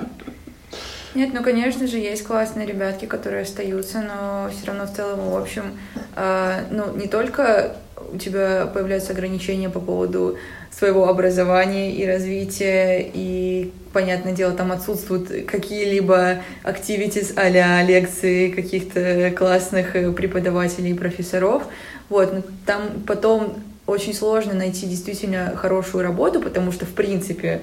Нет, 1.14 1.30
ну, 1.32 1.42
конечно 1.42 1.86
же, 1.86 1.98
есть 1.98 2.24
классные 2.24 2.66
ребятки, 2.66 3.06
которые 3.06 3.42
остаются, 3.42 4.00
но 4.00 4.48
все 4.50 4.66
равно 4.66 4.86
в 4.86 4.94
целом, 4.94 5.30
в 5.30 5.36
общем, 5.36 5.78
э, 6.14 6.64
ну, 6.70 6.96
не 6.96 7.08
только 7.08 7.76
у 8.12 8.16
тебя 8.16 8.66
появляются 8.66 9.12
ограничения 9.12 9.68
по 9.68 9.80
поводу 9.80 10.38
своего 10.70 11.08
образования 11.08 11.92
и 11.92 12.06
развития, 12.06 13.10
и, 13.12 13.72
понятное 13.92 14.32
дело, 14.32 14.52
там 14.52 14.70
отсутствуют 14.70 15.46
какие-либо 15.46 16.42
activities 16.64 17.32
а 17.36 17.82
лекции 17.82 18.50
каких-то 18.50 19.32
классных 19.36 19.96
э, 19.96 20.12
преподавателей 20.12 20.92
и 20.92 20.94
профессоров, 20.94 21.64
вот, 22.08 22.32
но 22.32 22.42
там 22.66 23.02
потом 23.06 23.62
очень 23.86 24.14
сложно 24.14 24.54
найти 24.54 24.86
действительно 24.86 25.56
хорошую 25.56 26.04
работу, 26.04 26.40
потому 26.40 26.70
что, 26.70 26.86
в 26.86 26.90
принципе, 26.90 27.62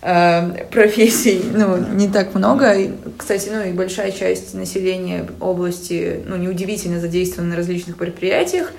профессий, 0.00 1.42
ну, 1.52 1.76
не 1.78 2.08
так 2.08 2.34
много. 2.34 2.72
И, 2.74 2.90
Кстати, 3.16 3.48
ну, 3.52 3.62
и 3.64 3.72
большая 3.72 4.12
часть 4.12 4.54
населения 4.54 5.26
области, 5.40 6.22
ну, 6.26 6.36
неудивительно 6.36 7.00
задействована 7.00 7.50
на 7.50 7.56
различных 7.56 7.96
предприятиях, 7.96 8.72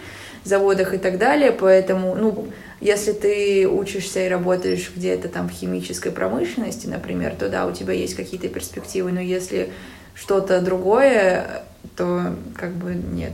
заводах 0.44 0.94
и 0.94 0.98
так 0.98 1.18
далее, 1.18 1.52
поэтому, 1.52 2.16
ну, 2.16 2.48
если 2.80 3.12
ты 3.12 3.68
учишься 3.68 4.26
и 4.26 4.30
работаешь 4.30 4.92
где-то 4.96 5.30
там 5.30 5.50
в 5.50 5.52
химической 5.52 6.12
промышленности, 6.12 6.88
например, 6.88 7.36
то 7.38 7.50
да, 7.50 7.66
у 7.66 7.72
тебя 7.72 7.94
есть 7.94 8.16
какие-то 8.16 8.48
перспективы, 8.48 9.12
но 9.12 9.20
если 9.20 9.72
что-то 10.14 10.62
другое, 10.62 11.64
то 11.96 12.36
как 12.56 12.74
бы 12.74 12.94
нет. 12.94 13.34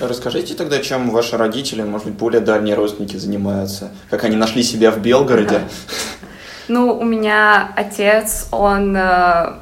Расскажите 0.00 0.54
тогда, 0.54 0.80
чем 0.80 1.10
ваши 1.10 1.36
родители, 1.36 1.82
может 1.82 2.08
быть, 2.08 2.16
более 2.16 2.40
дальние 2.40 2.74
родственники 2.74 3.16
занимаются? 3.16 3.92
Как 4.10 4.24
они 4.24 4.36
нашли 4.36 4.62
себя 4.62 4.90
в 4.90 5.00
Белгороде? 5.00 5.60
Ну, 6.68 6.96
у 6.98 7.04
меня 7.04 7.68
отец, 7.76 8.48
он... 8.52 8.96
э, 8.96 9.52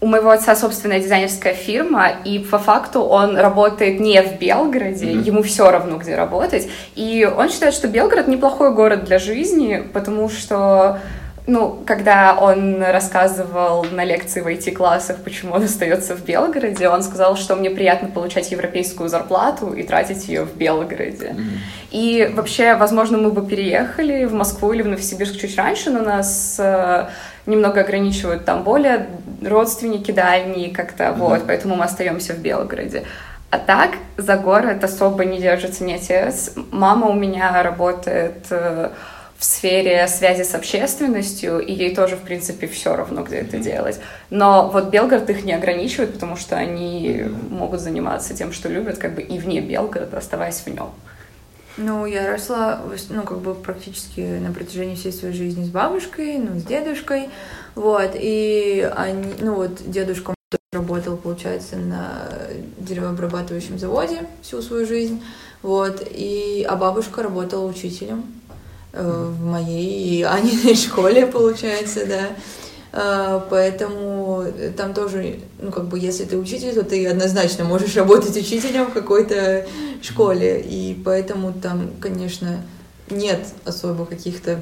У 0.00 0.06
моего 0.06 0.30
отца 0.30 0.56
собственная 0.56 0.98
дизайнерская 0.98 1.54
фирма, 1.54 2.08
и 2.24 2.40
по 2.40 2.58
факту 2.58 3.02
он 3.02 3.36
работает 3.36 4.00
не 4.00 4.20
в 4.20 4.38
Белгороде, 4.40 5.06
Мгм. 5.06 5.22
ему 5.22 5.42
все 5.44 5.70
равно, 5.70 5.96
где 5.98 6.16
работать. 6.16 6.68
И 6.96 7.24
он 7.24 7.48
считает, 7.50 7.72
что 7.74 7.86
Белгород 7.86 8.26
неплохой 8.26 8.74
город 8.74 9.04
для 9.04 9.18
жизни, 9.20 9.80
потому 9.92 10.28
что 10.28 10.98
ну, 11.46 11.82
когда 11.86 12.34
он 12.38 12.82
рассказывал 12.82 13.84
на 13.84 14.04
лекции 14.04 14.40
в 14.40 14.46
IT-классах, 14.46 15.16
почему 15.24 15.54
он 15.54 15.64
остается 15.64 16.14
в 16.14 16.24
Белгороде, 16.24 16.88
он 16.88 17.02
сказал, 17.02 17.36
что 17.36 17.56
мне 17.56 17.68
приятно 17.70 18.08
получать 18.08 18.52
европейскую 18.52 19.08
зарплату 19.08 19.72
и 19.72 19.82
тратить 19.82 20.28
ее 20.28 20.44
в 20.44 20.54
Белгороде. 20.56 21.34
И 21.90 22.30
вообще, 22.34 22.76
возможно, 22.76 23.18
мы 23.18 23.30
бы 23.32 23.44
переехали 23.44 24.24
в 24.24 24.34
Москву 24.34 24.72
или 24.72 24.82
в 24.82 24.88
Новосибирск 24.88 25.36
чуть 25.40 25.56
раньше, 25.56 25.90
но 25.90 26.00
нас 26.00 26.56
э, 26.58 27.08
немного 27.46 27.80
ограничивают 27.80 28.44
там 28.44 28.62
более 28.62 29.08
родственники 29.44 30.12
дальние 30.12 30.70
как-то, 30.70 31.10
Мгм. 31.10 31.18
вот, 31.18 31.42
поэтому 31.46 31.74
мы 31.74 31.84
остаемся 31.84 32.34
в 32.34 32.38
Белгороде. 32.38 33.02
А 33.50 33.58
так 33.58 33.90
за 34.16 34.36
город 34.36 34.82
особо 34.84 35.24
не 35.24 35.38
держится 35.38 35.84
ни 35.84 35.92
отец. 35.92 36.52
Мама 36.70 37.08
у 37.08 37.14
меня 37.14 37.62
работает 37.62 38.46
э, 38.50 38.88
в 39.42 39.44
сфере 39.44 40.06
связи 40.06 40.44
с 40.44 40.54
общественностью, 40.54 41.58
и 41.58 41.72
ей 41.72 41.96
тоже, 41.96 42.14
в 42.14 42.20
принципе, 42.20 42.68
все 42.68 42.94
равно, 42.94 43.24
где 43.24 43.38
это 43.38 43.58
делать. 43.58 43.98
Но 44.30 44.70
вот 44.72 44.90
Белгород 44.90 45.28
их 45.30 45.44
не 45.44 45.52
ограничивает, 45.52 46.12
потому 46.12 46.36
что 46.36 46.54
они 46.54 47.24
могут 47.50 47.80
заниматься 47.80 48.34
тем, 48.34 48.52
что 48.52 48.68
любят, 48.68 48.98
как 48.98 49.16
бы 49.16 49.22
и 49.22 49.40
вне 49.40 49.60
Белгорода, 49.60 50.18
оставаясь 50.18 50.60
в 50.60 50.68
нем. 50.68 50.90
Ну, 51.76 52.06
я 52.06 52.30
росла, 52.30 52.82
ну, 53.10 53.24
как 53.24 53.38
бы 53.38 53.56
практически 53.56 54.20
на 54.20 54.52
протяжении 54.52 54.94
всей 54.94 55.12
своей 55.12 55.34
жизни 55.34 55.64
с 55.64 55.70
бабушкой, 55.70 56.38
ну, 56.38 56.60
с 56.60 56.62
дедушкой, 56.62 57.28
вот, 57.74 58.12
и 58.14 58.88
они, 58.94 59.34
ну, 59.40 59.56
вот, 59.56 59.90
дедушка 59.90 60.34
работал, 60.72 61.16
получается, 61.16 61.74
на 61.76 62.28
деревообрабатывающем 62.78 63.76
заводе 63.76 64.20
всю 64.42 64.62
свою 64.62 64.86
жизнь, 64.86 65.20
вот, 65.62 66.00
и, 66.08 66.64
а 66.68 66.76
бабушка 66.76 67.24
работала 67.24 67.66
учителем 67.66 68.24
в 68.92 69.44
моей 69.44 70.20
и 70.20 70.22
Аниной 70.22 70.74
школе, 70.76 71.26
получается, 71.26 72.06
да, 72.06 72.28
Э, 72.92 73.40
Поэтому 73.48 74.44
там 74.76 74.94
тоже, 74.94 75.40
ну, 75.60 75.70
как 75.70 75.88
бы, 75.88 75.98
если 75.98 76.24
ты 76.24 76.36
учитель, 76.36 76.74
то 76.74 76.84
ты 76.84 77.06
однозначно 77.06 77.64
можешь 77.64 77.96
работать 77.96 78.36
учителем 78.36 78.86
в 78.86 78.92
какой-то 78.92 79.66
школе. 80.02 80.60
И 80.60 81.00
поэтому 81.04 81.52
там, 81.52 81.90
конечно, 82.00 82.62
нет 83.10 83.46
особо 83.64 84.04
каких-то 84.06 84.60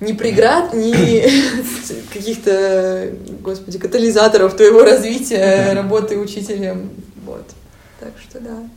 ни 0.00 0.12
преград, 0.12 0.74
ни 0.74 0.92
каких-то, 2.12 3.10
господи, 3.40 3.78
катализаторов 3.78 4.56
твоего 4.56 4.82
развития, 4.82 5.72
работы 5.74 6.18
учителем. 6.18 6.90
Вот. 7.24 7.46
Так 8.00 8.12
что 8.20 8.40
да. 8.40 8.68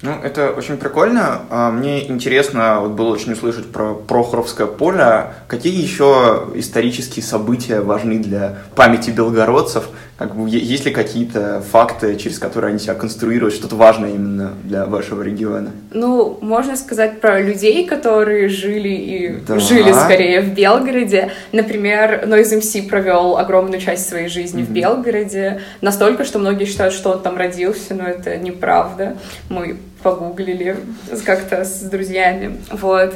Ну, 0.00 0.12
это 0.12 0.52
очень 0.52 0.76
прикольно. 0.76 1.40
А, 1.50 1.72
Мне 1.72 2.08
интересно 2.08 2.78
вот 2.80 2.92
было 2.92 3.08
очень 3.08 3.32
услышать 3.32 3.72
про 3.72 3.94
Прохоровское 3.94 4.68
поле. 4.68 5.34
Какие 5.48 5.82
еще 5.82 6.48
исторические 6.54 7.24
события 7.24 7.80
важны 7.80 8.18
для 8.20 8.58
памяти 8.76 9.10
белгородцев? 9.10 9.88
Как 10.18 10.34
бы, 10.34 10.50
есть 10.50 10.84
ли 10.84 10.90
какие-то 10.90 11.60
факты, 11.60 12.16
через 12.16 12.40
которые 12.40 12.70
они 12.70 12.80
себя 12.80 12.94
конструируют, 12.94 13.54
что-то 13.54 13.76
важное 13.76 14.10
именно 14.10 14.52
для 14.64 14.84
вашего 14.84 15.22
региона? 15.22 15.70
Ну, 15.92 16.38
можно 16.40 16.76
сказать 16.76 17.20
про 17.20 17.40
людей, 17.40 17.86
которые 17.86 18.48
жили 18.48 18.88
и 18.88 19.36
Да. 19.46 19.60
жили 19.60 19.92
скорее 19.92 20.40
в 20.40 20.54
Белгороде. 20.54 21.30
Например, 21.52 22.24
Noise 22.26 22.58
MC 22.58 22.88
провел 22.88 23.38
огромную 23.38 23.80
часть 23.80 24.08
своей 24.08 24.26
жизни 24.28 24.62
в 24.64 24.70
Мгм. 24.70 24.74
Белгороде. 24.74 25.60
Настолько, 25.82 26.24
что 26.24 26.40
многие 26.40 26.64
считают, 26.64 26.94
что 26.94 27.10
он 27.10 27.22
там 27.22 27.36
родился, 27.36 27.94
но 27.94 28.02
это 28.02 28.36
неправда. 28.38 29.16
Мы 29.48 29.76
погуглили 30.02 30.78
как-то 31.24 31.64
с 31.64 31.82
друзьями. 31.82 32.56
Вот. 32.72 33.14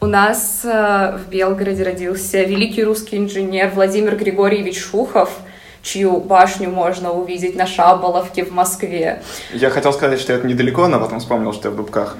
У 0.00 0.06
нас 0.06 0.60
э, 0.64 1.16
в 1.26 1.30
Белгороде 1.30 1.84
родился 1.84 2.42
великий 2.42 2.84
русский 2.84 3.16
инженер 3.16 3.70
Владимир 3.74 4.14
Григорьевич 4.16 4.78
Шухов, 4.78 5.30
чью 5.84 6.16
башню 6.18 6.70
можно 6.70 7.12
увидеть 7.12 7.54
на 7.54 7.66
Шаболовке 7.66 8.44
в 8.44 8.50
Москве. 8.52 9.22
Я 9.52 9.70
хотел 9.70 9.92
сказать, 9.92 10.18
что 10.18 10.32
это 10.32 10.46
недалеко, 10.46 10.88
но 10.88 10.98
потом 10.98 11.20
вспомнил, 11.20 11.52
что 11.52 11.68
я 11.68 11.72
в 11.72 11.76
Дубках. 11.76 12.16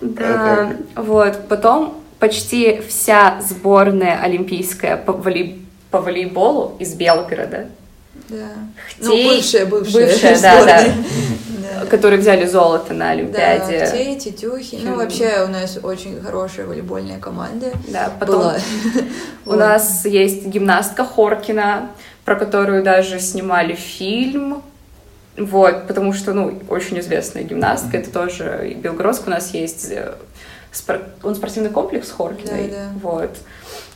Да, 0.00 0.72
вот. 0.94 1.48
Потом 1.48 1.94
почти 2.18 2.80
вся 2.88 3.40
сборная 3.40 4.20
олимпийская 4.22 4.96
по, 4.96 5.12
волей- 5.12 5.64
по 5.90 6.00
волейболу 6.00 6.76
из 6.78 6.94
Белгорода, 6.94 7.66
Да. 8.28 8.36
Хтей- 9.00 9.00
Ну, 9.00 9.28
бывшая, 9.34 9.66
бывшая. 9.66 10.06
бывшая, 10.06 10.40
да, 10.40 10.64
да. 10.64 10.84
Да. 11.74 11.86
которые 11.86 12.20
взяли 12.20 12.46
золото 12.46 12.92
на 12.94 13.06
Да, 13.06 13.10
Олимпиаде. 13.12 13.86
Хтей, 13.86 14.18
Тетюхи. 14.18 14.78
Ну, 14.82 14.96
вообще 14.96 15.44
у 15.44 15.48
нас 15.48 15.78
очень 15.82 16.20
хорошая 16.22 16.66
волейбольная 16.66 17.18
команда 17.18 17.66
Да, 17.88 18.12
потом 18.18 18.36
была. 18.40 18.56
у 19.46 19.52
нас 19.54 20.04
есть 20.04 20.46
гимнастка 20.46 21.04
Хоркина, 21.04 21.90
про 22.24 22.36
которую 22.36 22.82
даже 22.82 23.20
снимали 23.20 23.74
фильм. 23.74 24.62
Вот, 25.36 25.86
потому 25.86 26.12
что, 26.12 26.32
ну, 26.32 26.58
очень 26.68 26.98
известная 26.98 27.44
гимнастка, 27.44 27.96
это 27.98 28.10
тоже 28.10 28.68
и 28.70 28.74
Белгородск 28.74 29.28
у 29.28 29.30
нас 29.30 29.54
есть, 29.54 29.88
э, 29.90 30.14
спор- 30.72 31.02
он 31.22 31.36
спортивный 31.36 31.70
комплекс 31.70 32.10
Хоркиной, 32.10 32.68
Да, 32.68 32.76
да. 32.76 32.88
вот. 33.00 33.30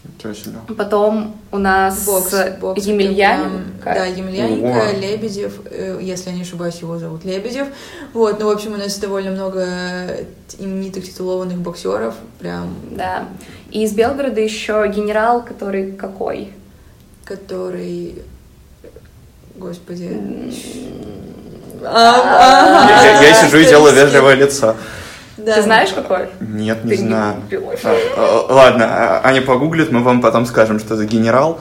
Ничего 0.04 0.34
себе. 0.34 0.56
Потом 0.76 1.36
у 1.52 1.58
нас 1.58 2.04
Бокс, 2.04 2.34
бокс. 2.60 2.84
Емельяненко. 2.84 3.84
Да, 3.84 4.04
Емельяненко, 4.04 4.88
О. 4.88 4.92
Лебедев, 4.92 5.60
э, 5.70 5.98
если 6.02 6.30
я 6.30 6.36
не 6.36 6.42
ошибаюсь, 6.42 6.76
его 6.80 6.98
зовут 6.98 7.24
Лебедев. 7.24 7.68
Вот, 8.12 8.40
ну, 8.40 8.46
в 8.46 8.50
общем, 8.50 8.74
у 8.74 8.76
нас 8.76 8.96
довольно 8.98 9.30
много 9.30 10.16
именитых 10.58 11.04
титулованных 11.04 11.58
боксеров, 11.58 12.14
прям, 12.40 12.74
Да. 12.90 13.28
И 13.70 13.84
из 13.84 13.92
Белгорода 13.92 14.40
еще 14.40 14.86
генерал, 14.94 15.42
который 15.44 15.92
какой? 15.92 16.52
который... 17.24 18.22
Господи. 19.54 20.10
А, 21.84 22.86
Я, 22.88 23.22
я- 23.22 23.30
А, 23.30 23.34
сижу 23.34 23.58
и 23.58 23.64
делаю 23.64 23.92
исторически. 23.92 24.14
вежливое 24.14 24.34
лицо. 24.34 24.76
Да. 25.38 25.54
Ты 25.56 25.62
знаешь 25.62 25.90
какой? 25.92 26.28
Нет, 26.40 26.84
не 26.84 26.90
Ты 26.90 26.96
знаю. 26.98 27.42
пилой. 27.48 27.76
А, 27.82 27.96
а, 28.16 28.52
Ладно, 28.52 28.84
а, 28.88 29.20
Аня 29.26 29.40
погуглит, 29.42 29.90
мы 29.90 30.02
вам 30.02 30.20
потом 30.20 30.44
скажем, 30.46 30.78
что 30.78 30.94
за 30.96 31.06
генерал. 31.06 31.58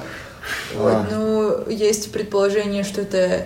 Вот, 0.76 0.94
А, 0.94 1.06
ну, 1.10 1.70
есть 1.70 2.12
предположение, 2.12 2.84
что 2.84 3.02
это... 3.02 3.18
э, 3.18 3.46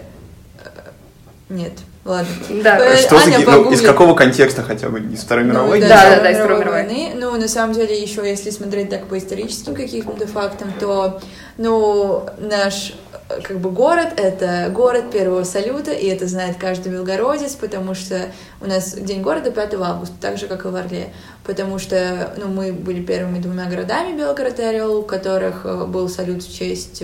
Нет, 1.50 1.74
ладно. 2.06 2.30
Да. 2.64 2.78
Э, 2.80 2.96
Что 2.98 3.18
за 3.18 3.26
Аня 3.26 3.40
ге- 3.40 3.46
ну, 3.46 3.72
из 3.72 3.82
какого 3.82 4.16
контекста 4.16 4.62
хотя 4.64 4.90
бы? 4.90 5.00
Из 5.00 5.20
Второй 5.22 5.44
мировой? 5.46 5.80
Ну, 5.82 5.88
Да, 5.88 5.98
Второй 5.98 6.16
да, 6.18 6.24
да, 6.24 6.32
из 6.32 6.38
Второй 6.38 6.60
мировой 6.60 6.84
войны. 6.84 7.12
Ну, 7.16 7.36
на 7.38 7.48
самом 7.48 7.74
деле, 7.74 8.00
еще 8.02 8.28
если 8.28 8.52
смотреть 8.52 8.90
так 8.90 9.08
по 9.08 9.18
историческим 9.18 9.76
каким-то 9.76 10.28
фактам, 10.28 10.72
то, 10.80 11.20
ну, 11.58 12.26
наш 12.38 12.94
э, 13.30 13.42
как 13.42 13.60
бы 13.60 13.72
город— 13.72 14.10
это 14.18 14.70
город 14.74 15.12
первого 15.12 15.44
салюта, 15.44 15.92
и 15.92 16.06
это 16.08 16.28
знает 16.28 16.58
каждый 16.60 16.92
белгородец, 16.92 17.54
потому 17.56 17.96
что 17.96 18.22
у 18.62 18.68
нас 18.68 18.94
День 18.94 19.22
города 19.22 19.52
5 19.52 19.74
августа, 19.76 20.16
так 20.22 20.38
же, 20.38 20.48
как 20.48 20.66
и 20.66 20.68
в 20.68 20.76
Орле, 20.76 21.10
потому 21.44 21.80
что, 21.80 22.34
ну, 22.38 22.48
мы 22.48 22.72
были 22.72 23.02
первыми 23.02 23.40
двумя 23.40 23.66
городами, 23.66 24.16
Белгород 24.18 24.60
и 24.60 24.64
Орел, 24.64 24.98
у 25.00 25.04
которых 25.04 25.62
э, 25.66 25.86
был 25.86 26.08
салют 26.08 26.44
в 26.44 26.56
честь 26.56 27.02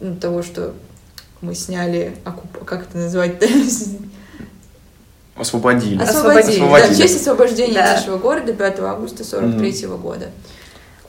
ну, 0.00 0.16
того, 0.16 0.42
что 0.42 0.72
мы 1.40 1.54
сняли, 1.54 2.16
оккуп- 2.24 2.64
как 2.64 2.82
это 2.88 2.96
назвать-то? 2.96 3.46
Освободили. 5.36 6.00
Освободили. 6.00 6.58
Да, 6.60 6.64
в 6.66 6.74
Освободили. 6.74 7.02
честь 7.02 7.20
освобождения 7.20 7.74
Да. 7.74 7.92
нашего 7.94 8.18
города 8.18 8.52
5 8.52 8.80
августа 8.80 9.24
43 9.24 9.86
года. 9.96 10.30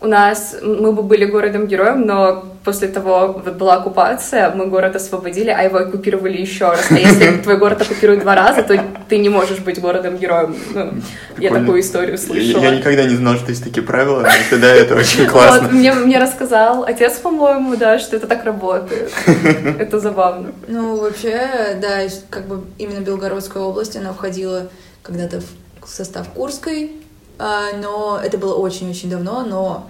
У 0.06 0.08
нас, 0.08 0.58
мы 0.62 0.92
бы 0.92 1.02
были 1.02 1.26
городом-героем, 1.26 2.06
но 2.06 2.46
после 2.64 2.90
того, 2.90 3.42
вот 3.44 3.56
была 3.56 3.78
оккупация, 3.78 4.52
мы 4.52 4.68
город 4.68 4.96
освободили, 4.96 5.50
а 5.50 5.64
его 5.64 5.80
оккупировали 5.80 6.38
еще 6.38 6.66
раз. 6.70 6.92
А 6.92 6.94
если 6.94 7.38
твой 7.44 7.58
город 7.58 7.82
оккупируют 7.82 8.22
два 8.22 8.36
раза, 8.36 8.62
то 8.62 8.80
ты 9.10 9.18
не 9.18 9.30
можешь 9.30 9.58
быть 9.60 9.82
городом-героем. 9.82 10.56
Ну, 10.76 10.94
я 11.40 11.50
такую 11.50 11.80
историю 11.80 12.12
Я, 12.12 12.18
слышала. 12.20 12.62
я 12.62 12.76
никогда 12.76 13.06
не 13.06 13.16
знал, 13.16 13.36
что 13.38 13.50
есть 13.50 13.64
такие 13.64 13.82
правила, 13.82 14.20
но 14.22 14.30
тогда 14.52 14.68
это 14.68 14.94
очень 14.96 15.24
Вот, 15.24 15.32
классно. 15.32 15.70
мне, 15.70 15.92
мне 15.94 16.20
рассказал 16.20 16.84
отец, 16.84 17.14
по-моему, 17.14 17.76
да, 17.76 17.98
что 17.98 18.16
это 18.16 18.28
так 18.28 18.46
работает. 18.46 19.12
Это 19.80 20.00
забавно. 20.00 20.52
Ну, 20.68 20.98
вообще, 20.98 21.80
да, 21.82 22.02
как 22.30 22.46
бы 22.46 22.62
именно 22.78 23.00
Белгородская 23.00 23.64
область, 23.64 23.98
она 23.98 24.14
входила 24.14 24.68
когда-то 25.02 25.42
в 25.82 25.90
состав 25.90 26.30
Курской, 26.30 26.92
но 27.38 28.20
это 28.24 28.38
было 28.38 28.56
очень-очень 28.56 29.10
давно, 29.10 29.44
но, 29.44 29.90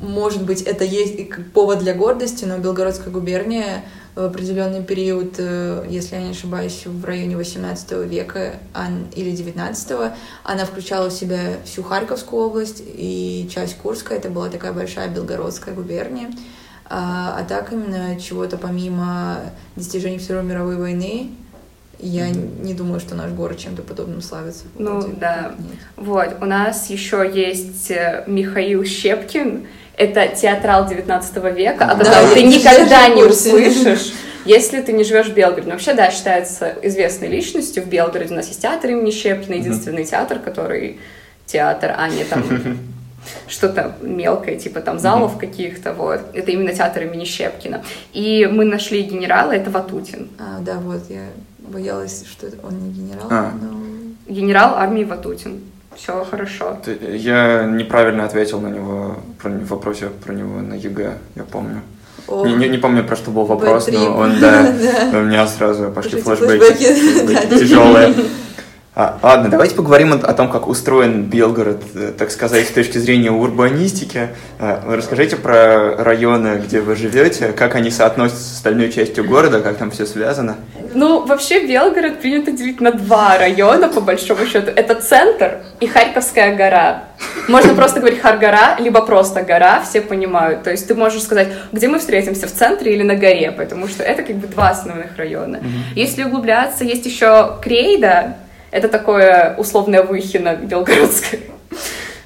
может 0.00 0.44
быть, 0.44 0.62
это 0.62 0.84
есть 0.84 1.52
повод 1.52 1.78
для 1.78 1.94
гордости, 1.94 2.44
но 2.44 2.58
Белгородская 2.58 3.12
губерния 3.12 3.84
в 4.14 4.24
определенный 4.24 4.82
период, 4.82 5.34
э, 5.38 5.86
если 5.88 6.16
я 6.16 6.22
не 6.22 6.30
ошибаюсь, 6.30 6.82
в 6.84 7.04
районе 7.04 7.36
18 7.36 8.04
века 8.04 8.54
или 9.14 9.30
19 9.30 10.12
она 10.42 10.64
включала 10.64 11.10
в 11.10 11.12
себя 11.12 11.58
всю 11.64 11.82
Харьковскую 11.82 12.46
область 12.46 12.82
и 12.84 13.48
часть 13.52 13.76
Курска, 13.78 14.14
это 14.14 14.28
была 14.28 14.48
такая 14.48 14.72
большая 14.72 15.08
Белгородская 15.08 15.74
губерния. 15.74 16.30
А, 16.92 17.36
а 17.38 17.44
так 17.44 17.72
именно 17.72 18.18
чего-то 18.18 18.58
помимо 18.58 19.38
достижений 19.76 20.18
Второй 20.18 20.42
мировой 20.42 20.76
войны, 20.76 21.30
я 22.02 22.28
не 22.30 22.74
думаю, 22.74 23.00
что 23.00 23.14
наш 23.14 23.30
город 23.30 23.58
чем-то 23.58 23.82
подобным 23.82 24.22
славится. 24.22 24.64
Ну, 24.76 25.00
Вроде 25.00 25.16
да. 25.16 25.54
нет. 25.58 25.78
Вот, 25.96 26.36
у 26.40 26.44
нас 26.46 26.90
еще 26.90 27.30
есть 27.32 27.90
э, 27.90 28.24
Михаил 28.26 28.84
Щепкин. 28.84 29.66
Это 29.96 30.28
театрал 30.28 30.88
19 30.88 31.36
века, 31.54 31.84
о 31.84 31.94
Да, 31.94 32.04
котором 32.04 32.28
я 32.28 32.34
ты 32.34 32.42
никогда 32.42 33.08
не 33.08 33.22
услышишь, 33.22 34.12
если 34.46 34.80
ты 34.80 34.92
не 34.92 35.04
живешь 35.04 35.26
в 35.26 35.34
Белгороде. 35.34 35.66
Но 35.66 35.72
вообще, 35.74 35.92
да, 35.92 36.10
считается 36.10 36.74
известной 36.82 37.28
личностью 37.28 37.82
в 37.82 37.86
Белгороде. 37.86 38.32
У 38.32 38.36
нас 38.36 38.48
есть 38.48 38.62
театр 38.62 38.90
имени 38.90 39.10
Щепкина, 39.10 39.56
единственный 39.56 40.04
театр, 40.04 40.38
который 40.38 41.00
театр, 41.44 41.94
а 41.98 42.08
не 42.08 42.24
там 42.24 42.42
что-то 43.48 43.96
мелкое, 44.00 44.56
типа 44.56 44.80
там 44.80 44.98
залов 44.98 45.36
каких-то, 45.36 45.92
вот. 45.92 46.20
Это 46.32 46.50
именно 46.50 46.72
театр 46.72 47.02
имени 47.02 47.24
Щепкина. 47.24 47.82
И 48.14 48.48
мы 48.50 48.64
нашли 48.64 49.02
генерала, 49.02 49.52
это 49.52 49.70
Ватутин. 49.70 50.28
А, 50.38 50.60
да, 50.60 50.76
вот, 50.78 51.02
я 51.10 51.26
боялась, 51.70 52.24
что 52.30 52.46
он 52.62 52.78
не 52.78 52.90
генерал, 52.90 53.26
А. 53.30 53.52
но... 53.60 53.80
Генерал 54.32 54.74
армии 54.76 55.04
Ватутин. 55.04 55.60
Все 55.96 56.24
хорошо. 56.30 56.76
Ты- 56.84 56.98
Я 57.16 57.64
неправильно 57.64 58.24
ответил 58.24 58.60
на 58.60 58.68
него, 58.68 59.16
про, 59.42 59.50
в 59.50 59.66
вопросе 59.68 60.08
про 60.24 60.32
него 60.32 60.60
на 60.60 60.74
ЕГЭ, 60.74 61.18
я 61.36 61.42
помню. 61.44 61.82
О, 62.28 62.46
Не, 62.46 62.54
не, 62.54 62.68
не 62.68 62.78
помню, 62.78 63.02
про 63.04 63.16
что 63.16 63.30
был 63.32 63.44
вопрос, 63.44 63.86
bad 63.86 63.94
trip. 63.94 64.08
но 64.08 64.16
он, 64.18 64.38
да, 64.40 64.72
Да. 65.12 65.18
у 65.18 65.22
меня 65.22 65.46
сразу 65.48 65.90
пошли 65.90 66.20
флешбеки, 66.20 66.94
флешбеки, 66.94 67.58
тяжелые. 67.58 68.14
А, 68.92 69.20
ладно, 69.22 69.48
давайте 69.48 69.76
поговорим 69.76 70.12
о, 70.12 70.16
о 70.16 70.34
том, 70.34 70.50
как 70.50 70.66
устроен 70.66 71.22
Белгород, 71.22 71.80
э, 71.94 72.12
так 72.18 72.32
сказать, 72.32 72.66
с 72.66 72.72
точки 72.72 72.98
зрения 72.98 73.30
урбанистики. 73.30 74.30
Э, 74.58 74.80
расскажите 74.84 75.36
про 75.36 75.94
районы, 75.96 76.60
где 76.66 76.80
вы 76.80 76.96
живете, 76.96 77.52
как 77.52 77.76
они 77.76 77.92
соотносятся 77.92 78.42
с 78.42 78.52
остальной 78.56 78.90
частью 78.90 79.24
города, 79.24 79.60
как 79.60 79.76
там 79.76 79.92
все 79.92 80.06
связано. 80.06 80.56
Ну, 80.92 81.24
вообще 81.24 81.64
Белгород 81.64 82.20
принято 82.20 82.50
делить 82.50 82.80
на 82.80 82.90
два 82.90 83.38
района, 83.38 83.88
по 83.88 84.00
большому 84.00 84.44
счету. 84.44 84.72
Это 84.74 84.96
центр 84.96 85.58
и 85.78 85.86
Харьковская 85.86 86.56
гора. 86.56 87.04
Можно 87.46 87.74
просто 87.74 88.00
говорить 88.00 88.20
Харгора, 88.20 88.76
либо 88.80 89.02
просто 89.02 89.42
гора, 89.42 89.82
все 89.82 90.00
понимают. 90.00 90.64
То 90.64 90.70
есть 90.72 90.88
ты 90.88 90.96
можешь 90.96 91.22
сказать, 91.22 91.46
где 91.70 91.86
мы 91.86 92.00
встретимся, 92.00 92.48
в 92.48 92.52
центре 92.52 92.92
или 92.94 93.04
на 93.04 93.14
горе, 93.14 93.52
потому 93.52 93.86
что 93.86 94.02
это 94.02 94.24
как 94.24 94.34
бы 94.34 94.48
два 94.48 94.70
основных 94.70 95.16
района. 95.16 95.60
Если 95.94 96.24
углубляться, 96.24 96.82
есть 96.82 97.06
еще 97.06 97.56
Крейда, 97.62 98.34
это 98.70 98.88
такое 98.88 99.54
условное 99.56 100.02
Выхино 100.02 100.56
белгородское. 100.56 101.40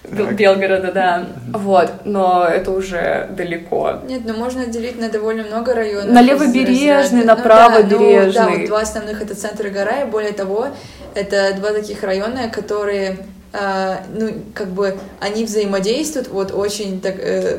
Бел- 0.05 0.27
Так. 0.27 0.35
Белгорода, 0.37 0.93
да. 0.93 1.27
Вот, 1.53 1.91
но 2.05 2.45
это 2.45 2.71
уже 2.71 3.29
далеко. 3.37 4.01
Нет, 4.07 4.23
ну 4.25 4.35
можно 4.35 4.67
делить 4.67 5.01
на 5.01 5.09
довольно 5.09 5.45
много 5.45 5.75
районов. 5.75 6.11
На 6.11 6.21
левобережный, 6.21 7.25
на 7.25 7.37
ну 7.37 7.43
да, 7.43 7.69
ну 7.81 8.33
да, 8.33 8.49
вот 8.49 8.67
два 8.67 8.81
основных 8.81 9.23
это 9.23 9.35
центр 9.35 9.67
и 9.67 9.71
гора, 9.71 10.03
и 10.03 10.05
более 10.05 10.33
того, 10.33 10.69
это 11.15 11.55
два 11.57 11.73
таких 11.73 12.03
района, 12.03 12.49
которые, 12.49 13.19
а, 13.53 14.03
ну, 14.15 14.31
как 14.55 14.69
бы, 14.69 14.97
они 15.21 15.45
взаимодействуют 15.45 16.29
вот 16.29 16.53
очень 16.53 17.01
так... 17.01 17.15
э, 17.19 17.59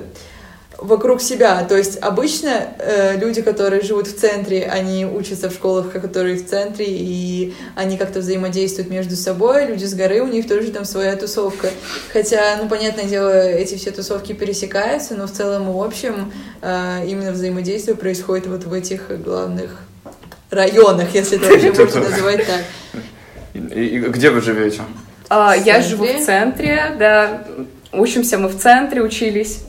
вокруг 0.77 1.21
себя. 1.21 1.63
То 1.63 1.77
есть 1.77 1.97
обычно 2.01 2.67
э, 2.79 3.17
люди, 3.17 3.41
которые 3.41 3.81
живут 3.81 4.07
в 4.07 4.17
центре, 4.17 4.65
они 4.65 5.05
учатся 5.05 5.49
в 5.49 5.53
школах, 5.53 5.91
которые 5.91 6.35
в 6.35 6.47
центре, 6.47 6.85
и 6.87 7.53
они 7.75 7.97
как-то 7.97 8.19
взаимодействуют 8.19 8.89
между 8.89 9.15
собой. 9.15 9.67
Люди 9.67 9.85
с 9.85 9.93
горы, 9.93 10.21
у 10.21 10.27
них 10.27 10.47
тоже 10.47 10.71
там 10.71 10.85
своя 10.85 11.15
тусовка. 11.15 11.69
Хотя, 12.11 12.57
ну, 12.61 12.67
понятное 12.67 13.05
дело, 13.05 13.31
эти 13.31 13.75
все 13.75 13.91
тусовки 13.91 14.33
пересекаются, 14.33 15.15
но 15.15 15.27
в 15.27 15.31
целом 15.31 15.69
и 15.69 15.73
в 15.73 15.81
общем 15.81 16.31
э, 16.61 17.05
именно 17.07 17.31
взаимодействие 17.31 17.95
происходит 17.95 18.47
вот 18.47 18.65
в 18.65 18.73
этих 18.73 19.21
главных 19.23 19.81
районах, 20.49 21.13
если 21.13 21.37
это 21.37 21.49
вообще 21.49 21.71
можно 21.83 22.09
называть 22.09 22.45
так. 22.45 22.61
И, 23.53 23.99
где 23.99 24.29
вы 24.29 24.41
живете? 24.41 24.81
А, 25.29 25.55
я 25.55 25.81
живу 25.81 26.05
в 26.05 26.25
центре, 26.25 26.95
да. 26.99 27.45
Учимся 27.93 28.37
мы 28.37 28.49
в 28.49 28.59
центре, 28.59 29.01
учились. 29.01 29.63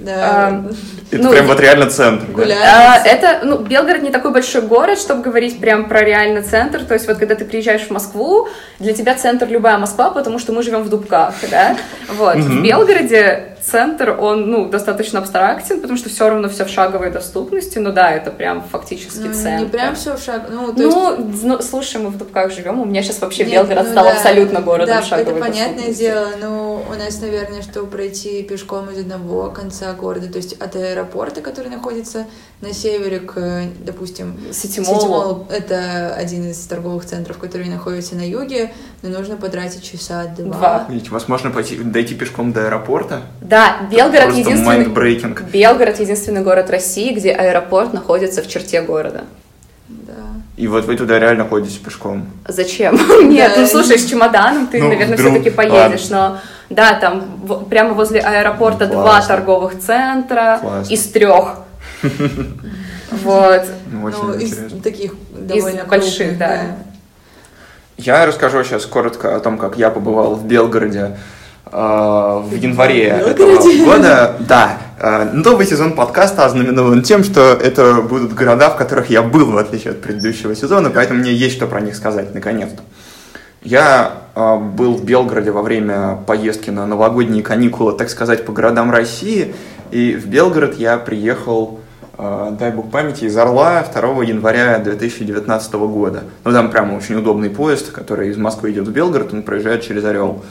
Да. 0.00 0.14
А, 0.14 0.64
Это 1.10 1.22
Ну, 1.22 1.30
прям 1.30 1.46
вот 1.46 1.60
реально 1.60 1.90
центр. 1.90 2.26
да? 2.36 2.94
А, 2.94 3.06
это, 3.06 3.40
ну, 3.44 3.58
Белгород 3.58 4.02
не 4.02 4.10
такой 4.10 4.30
большой 4.32 4.62
город, 4.62 4.98
чтобы 4.98 5.22
говорить 5.22 5.60
прям 5.60 5.88
про 5.88 6.02
реально 6.02 6.42
центр. 6.42 6.84
То 6.84 6.94
есть 6.94 7.06
вот 7.08 7.18
когда 7.18 7.34
ты 7.34 7.44
приезжаешь 7.44 7.82
в 7.82 7.90
Москву, 7.90 8.48
для 8.78 8.92
тебя 8.92 9.14
центр 9.14 9.46
любая 9.48 9.78
Москва, 9.78 10.10
потому 10.10 10.38
что 10.38 10.52
мы 10.52 10.62
живем 10.62 10.82
в 10.82 10.88
Дубках, 10.88 11.34
да? 11.50 11.76
Вот. 12.16 12.36
В 12.36 12.62
Белгороде 12.62 13.56
центр, 13.68 14.16
он, 14.18 14.50
ну, 14.50 14.68
достаточно 14.68 15.20
абстрактен, 15.20 15.80
потому 15.80 15.98
что 15.98 16.08
все 16.08 16.28
равно 16.28 16.48
все 16.48 16.64
в 16.64 16.68
шаговой 16.68 17.10
доступности. 17.10 17.78
Ну 17.78 17.92
да, 17.92 18.10
это 18.10 18.30
прям 18.30 18.62
фактически 18.62 19.18
Ну, 19.18 19.32
центр. 19.34 19.64
не 19.64 19.70
прям 19.70 19.94
все 19.94 20.16
в 20.16 20.22
шаг. 20.22 20.48
Ну, 20.50 20.72
то 20.72 20.82
есть 20.82 20.96
Ну, 20.96 21.30
ну, 21.42 21.62
слушай, 21.62 22.00
мы 22.00 22.10
в 22.10 22.18
Дубках 22.18 22.52
живем, 22.52 22.80
у 22.80 22.84
меня 22.84 23.02
сейчас 23.02 23.20
вообще 23.20 23.44
Нет, 23.44 23.54
Белгород 23.54 23.84
ну 23.84 23.90
стал 23.92 24.04
да, 24.04 24.12
абсолютно 24.12 24.60
городом 24.60 24.96
да, 24.96 25.02
шаговой 25.02 25.40
это 25.40 25.40
понятное 25.40 25.92
дело, 25.92 26.28
но 26.40 26.82
у 26.88 26.94
нас, 26.94 27.20
наверное, 27.20 27.62
что 27.62 27.84
пройти 27.86 28.42
пешком 28.42 28.90
из 28.90 28.98
одного 28.98 29.50
конца 29.50 29.92
города, 29.92 30.30
то 30.30 30.38
есть 30.38 30.54
от 30.54 30.76
аэропорта, 30.76 31.40
который 31.40 31.70
находится 31.70 32.26
на 32.60 32.72
севере, 32.72 33.20
к, 33.20 33.62
допустим, 33.80 34.36
Ситимолу. 34.52 35.00
Ситимол— 35.00 35.46
это 35.50 36.14
один 36.14 36.50
из 36.50 36.58
торговых 36.66 37.04
центров, 37.04 37.38
который 37.38 37.68
находится 37.68 38.16
на 38.16 38.28
юге, 38.28 38.72
но 39.02 39.10
нужно 39.10 39.36
потратить 39.36 39.82
часа 39.82 40.24
два. 40.36 40.56
Два. 40.56 40.86
Видите, 40.88 41.10
вас 41.10 41.28
можно 41.28 41.50
пойти, 41.50 41.76
дойти 41.76 42.14
пешком 42.14 42.52
до 42.52 42.66
аэропорта. 42.66 43.22
Да, 43.40 43.57
Белгород 43.90 44.24
Просто 44.24 44.40
единственный... 44.40 45.44
Белгород 45.52 46.00
единственный 46.00 46.42
город 46.42 46.70
России, 46.70 47.14
где 47.14 47.32
аэропорт 47.32 47.92
находится 47.92 48.42
в 48.42 48.48
черте 48.48 48.82
города. 48.82 49.24
Да. 49.88 50.12
И 50.56 50.66
вот 50.68 50.84
вы 50.84 50.96
туда 50.96 51.18
реально 51.18 51.44
ходите 51.48 51.78
пешком. 51.78 52.26
Зачем? 52.46 52.98
Нет, 53.30 53.52
ну 53.56 53.66
слушай, 53.66 53.98
с 53.98 54.04
чемоданом 54.04 54.66
ты, 54.66 54.80
Ну, 54.82 54.88
наверное, 54.88 55.16
вдруг- 55.16 55.32
все-таки 55.32 55.50
поедешь, 55.50 56.08
но 56.10 56.38
да, 56.68 56.94
там 56.94 57.20
в- 57.42 57.64
прямо 57.64 57.94
возле 57.94 58.20
аэропорта 58.20 58.86
Ну, 58.86 58.92
два 58.94 59.20
торговых 59.22 59.78
центра 59.78 60.58
Классно. 60.60 60.92
из 60.92 61.06
трех. 61.08 61.58
Вот. 63.10 63.62
Ну, 63.90 64.04
очень 64.04 64.42
из 64.42 64.52
интересно. 64.52 64.80
таких 64.82 65.14
довольно 65.32 65.84
больших, 65.84 66.36
да. 66.36 66.76
Я 67.96 68.26
расскажу 68.26 68.62
сейчас 68.64 68.84
коротко 68.86 69.34
о 69.34 69.40
том, 69.40 69.58
как 69.58 69.76
я 69.78 69.90
побывал 69.90 70.34
в 70.34 70.44
Белгороде 70.46 71.16
в 71.70 72.54
январе 72.54 73.22
В 73.24 73.28
этого 73.28 73.84
года. 73.84 74.36
Да, 74.40 74.78
э, 74.98 75.30
новый 75.32 75.66
сезон 75.66 75.94
подкаста 75.94 76.44
ознаменован 76.44 77.02
тем, 77.02 77.24
что 77.24 77.52
это 77.52 78.02
будут 78.02 78.34
города, 78.34 78.70
в 78.70 78.76
которых 78.76 79.10
я 79.10 79.22
был, 79.22 79.52
в 79.52 79.58
отличие 79.58 79.92
от 79.92 80.00
предыдущего 80.00 80.54
сезона, 80.54 80.90
поэтому 80.90 81.20
мне 81.20 81.32
есть 81.32 81.56
что 81.56 81.66
про 81.66 81.80
них 81.80 81.94
сказать, 81.94 82.34
наконец-то. 82.34 82.82
Я 83.62 84.12
э, 84.34 84.56
был 84.56 84.94
в 84.94 85.04
Белгороде 85.04 85.50
во 85.50 85.62
время 85.62 86.18
поездки 86.26 86.70
на 86.70 86.86
новогодние 86.86 87.42
каникулы, 87.42 87.92
так 87.92 88.08
сказать, 88.08 88.44
по 88.44 88.52
городам 88.52 88.90
России, 88.90 89.54
и 89.90 90.14
в 90.14 90.26
Белгород 90.26 90.78
я 90.78 90.96
приехал, 90.96 91.80
э, 92.16 92.52
дай 92.58 92.70
бог 92.70 92.90
памяти, 92.90 93.24
из 93.24 93.36
Орла 93.36 93.82
2 93.82 94.22
января 94.22 94.78
2019 94.78 95.72
года. 95.88 96.22
Ну, 96.44 96.52
там 96.52 96.70
прямо 96.70 96.94
очень 96.94 97.16
удобный 97.16 97.50
поезд, 97.50 97.90
который 97.90 98.30
из 98.30 98.36
Москвы 98.36 98.70
идет 98.70 98.86
в 98.86 98.92
Белгород, 98.92 99.32
он 99.32 99.42
проезжает 99.42 99.82
через 99.82 100.04
Орел. 100.04 100.44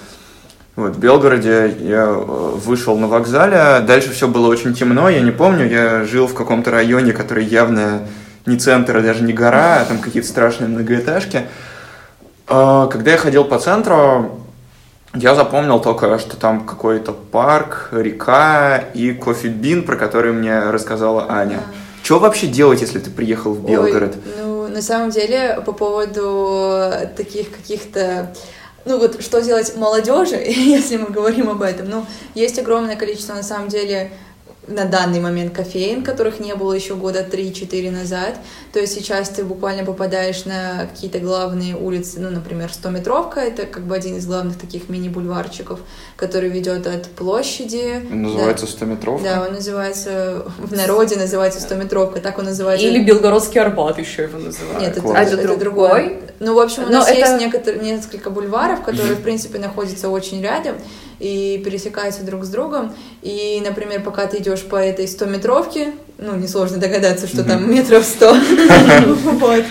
Вот, 0.77 0.95
в 0.95 0.99
Белгороде 0.99 1.75
я 1.79 2.03
э, 2.03 2.13
вышел 2.13 2.95
на 2.99 3.07
вокзале, 3.07 3.83
дальше 3.83 4.11
все 4.11 4.27
было 4.27 4.47
очень 4.47 4.75
темно, 4.75 5.09
я 5.09 5.21
не 5.21 5.31
помню, 5.31 5.67
я 5.67 6.03
жил 6.03 6.27
в 6.27 6.35
каком-то 6.35 6.69
районе, 6.69 7.13
который 7.13 7.45
явно 7.45 8.03
не 8.45 8.59
центр, 8.59 8.95
а 8.95 9.01
даже 9.01 9.23
не 9.23 9.33
гора, 9.33 9.81
а 9.81 9.85
там 9.85 9.97
какие-то 9.97 10.27
страшные 10.29 10.67
многоэтажки. 10.67 11.47
А, 12.45 12.85
Когда 12.85 13.09
я 13.09 13.17
ходил 13.17 13.43
по 13.45 13.57
центру, 13.57 14.39
я 15.15 15.33
запомнил 15.33 15.79
только, 15.79 16.19
что 16.19 16.37
там 16.37 16.63
какой-то 16.63 17.11
парк, 17.11 17.89
река 17.91 18.77
и 18.77 19.13
кофе-бин, 19.13 19.81
про 19.81 19.95
который 19.95 20.31
мне 20.31 20.59
рассказала 20.69 21.25
Аня. 21.27 21.61
Что 22.03 22.19
вообще 22.19 22.45
делать, 22.45 22.81
если 22.81 22.99
ты 22.99 23.09
приехал 23.09 23.53
в 23.53 23.65
Белгород? 23.65 24.13
Ой, 24.13 24.43
ну, 24.43 24.67
на 24.67 24.83
самом 24.83 25.09
деле, 25.09 25.59
по 25.65 25.71
поводу 25.71 26.91
таких 27.17 27.49
каких-то 27.49 28.31
ну 28.87 28.97
вот 28.97 29.21
что 29.21 29.41
делать 29.41 29.75
молодежи, 29.75 30.35
если 30.47 30.97
мы 30.97 31.07
говорим 31.07 31.49
об 31.49 31.61
этом, 31.61 31.89
ну 31.89 32.05
есть 32.33 32.57
огромное 32.57 32.95
количество 32.95 33.33
на 33.33 33.43
самом 33.43 33.67
деле 33.67 34.11
на 34.67 34.85
данный 34.85 35.19
момент 35.19 35.53
кофеин, 35.55 36.03
которых 36.03 36.39
не 36.39 36.53
было 36.55 36.73
еще 36.73 36.95
года 36.95 37.25
3-4 37.29 37.91
назад. 37.91 38.35
То 38.73 38.79
есть 38.79 38.93
сейчас 38.93 39.29
ты 39.29 39.43
буквально 39.43 39.85
попадаешь 39.85 40.45
на 40.45 40.87
какие-то 40.91 41.19
главные 41.19 41.75
улицы, 41.75 42.19
ну, 42.19 42.29
например, 42.29 42.69
100-метровка, 42.69 43.39
это 43.39 43.65
как 43.65 43.83
бы 43.83 43.95
один 43.95 44.17
из 44.17 44.25
главных 44.27 44.57
таких 44.57 44.89
мини-бульварчиков, 44.89 45.79
который 46.15 46.49
ведет 46.49 46.85
от 46.85 47.07
площади. 47.07 48.05
Он 48.11 48.23
называется 48.23 48.65
100-метровка? 48.65 49.23
Да, 49.23 49.45
он 49.47 49.53
называется, 49.53 50.45
в 50.57 50.73
народе 50.75 51.15
называется 51.15 51.59
100-метровка, 51.59 52.19
так 52.19 52.37
он 52.37 52.45
называется. 52.45 52.85
Или 52.85 53.03
Белгородский 53.03 53.61
Арбат 53.61 53.97
еще 53.99 54.23
его 54.23 54.37
называют. 54.37 54.81
Нет, 54.81 54.91
это, 54.91 55.01
Класс. 55.01 55.17
А 55.17 55.21
это, 55.21 55.41
это 55.41 55.57
другой. 55.57 56.19
Ну, 56.39 56.53
в 56.53 56.59
общем, 56.59 56.83
у 56.83 56.87
Но 56.87 56.99
нас 56.99 57.09
это- 57.09 57.19
есть 57.19 57.39
некоторые, 57.39 57.81
несколько 57.81 58.29
бульваров, 58.29 58.83
которые, 58.83 59.15
в 59.15 59.21
принципе, 59.21 59.59
находятся 59.59 60.09
очень 60.09 60.41
рядом 60.41 60.75
и 61.19 61.61
пересекаются 61.63 62.23
друг 62.23 62.45
с 62.45 62.49
другом. 62.49 62.93
И, 63.21 63.61
например, 63.65 64.03
пока 64.03 64.27
ты 64.27 64.37
идешь 64.37 64.63
по 64.63 64.75
этой 64.75 65.05
100-метровке, 65.05 65.93
ну, 66.17 66.35
несложно 66.35 66.77
догадаться, 66.77 67.27
что 67.27 67.43
там 67.43 67.69
метров 67.71 68.05
100, 68.05 68.37
вот, 69.39 69.65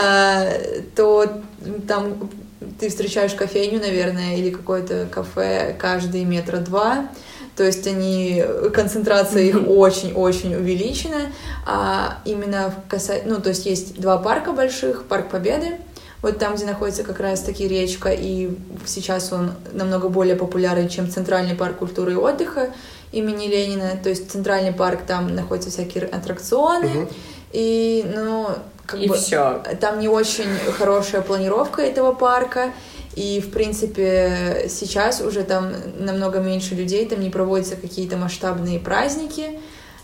а, 0.00 0.48
то 0.94 1.42
там 1.86 2.30
ты 2.78 2.88
встречаешь 2.88 3.34
кофейню, 3.34 3.80
наверное, 3.80 4.36
или 4.36 4.50
какое-то 4.50 5.06
кафе 5.10 5.76
каждые 5.78 6.24
метра 6.24 6.58
два. 6.58 7.08
То 7.56 7.62
есть 7.62 7.86
они, 7.86 8.44
концентрация 8.72 9.42
их 9.42 9.68
очень-очень 9.68 10.56
увеличена. 10.56 11.32
А 11.66 12.18
именно 12.24 12.72
в 12.72 12.90
каса... 12.90 13.14
ну, 13.24 13.40
то 13.40 13.50
есть 13.50 13.66
есть 13.66 14.00
два 14.00 14.18
парка 14.18 14.52
больших, 14.52 15.04
парк 15.04 15.30
Победы, 15.30 15.78
вот 16.24 16.38
там, 16.38 16.54
где 16.54 16.64
находится 16.64 17.02
как 17.02 17.20
раз-таки 17.20 17.68
речка, 17.68 18.08
и 18.10 18.56
сейчас 18.86 19.30
он 19.30 19.52
намного 19.74 20.08
более 20.08 20.36
популярен, 20.36 20.88
чем 20.88 21.10
Центральный 21.10 21.54
парк 21.54 21.76
культуры 21.76 22.12
и 22.12 22.14
отдыха 22.14 22.70
имени 23.12 23.46
Ленина. 23.46 23.98
То 24.02 24.08
есть 24.08 24.30
Центральный 24.30 24.72
парк, 24.72 25.00
там 25.06 25.34
находятся 25.34 25.68
всякие 25.68 26.04
аттракционы, 26.04 27.08
и, 27.52 28.10
ну, 28.16 28.48
как 28.86 29.00
И 29.00 29.08
бы... 29.08 29.14
все. 29.16 29.62
Там 29.82 30.00
не 30.00 30.08
очень 30.08 30.48
хорошая 30.78 31.20
планировка 31.20 31.82
этого 31.82 32.14
парка, 32.14 32.72
и, 33.14 33.42
в 33.42 33.50
принципе, 33.50 34.64
сейчас 34.70 35.20
уже 35.20 35.42
там 35.42 35.74
намного 35.98 36.38
меньше 36.38 36.74
людей, 36.74 37.06
там 37.06 37.20
не 37.20 37.28
проводятся 37.28 37.76
какие-то 37.76 38.16
масштабные 38.16 38.78
праздники, 38.80 39.60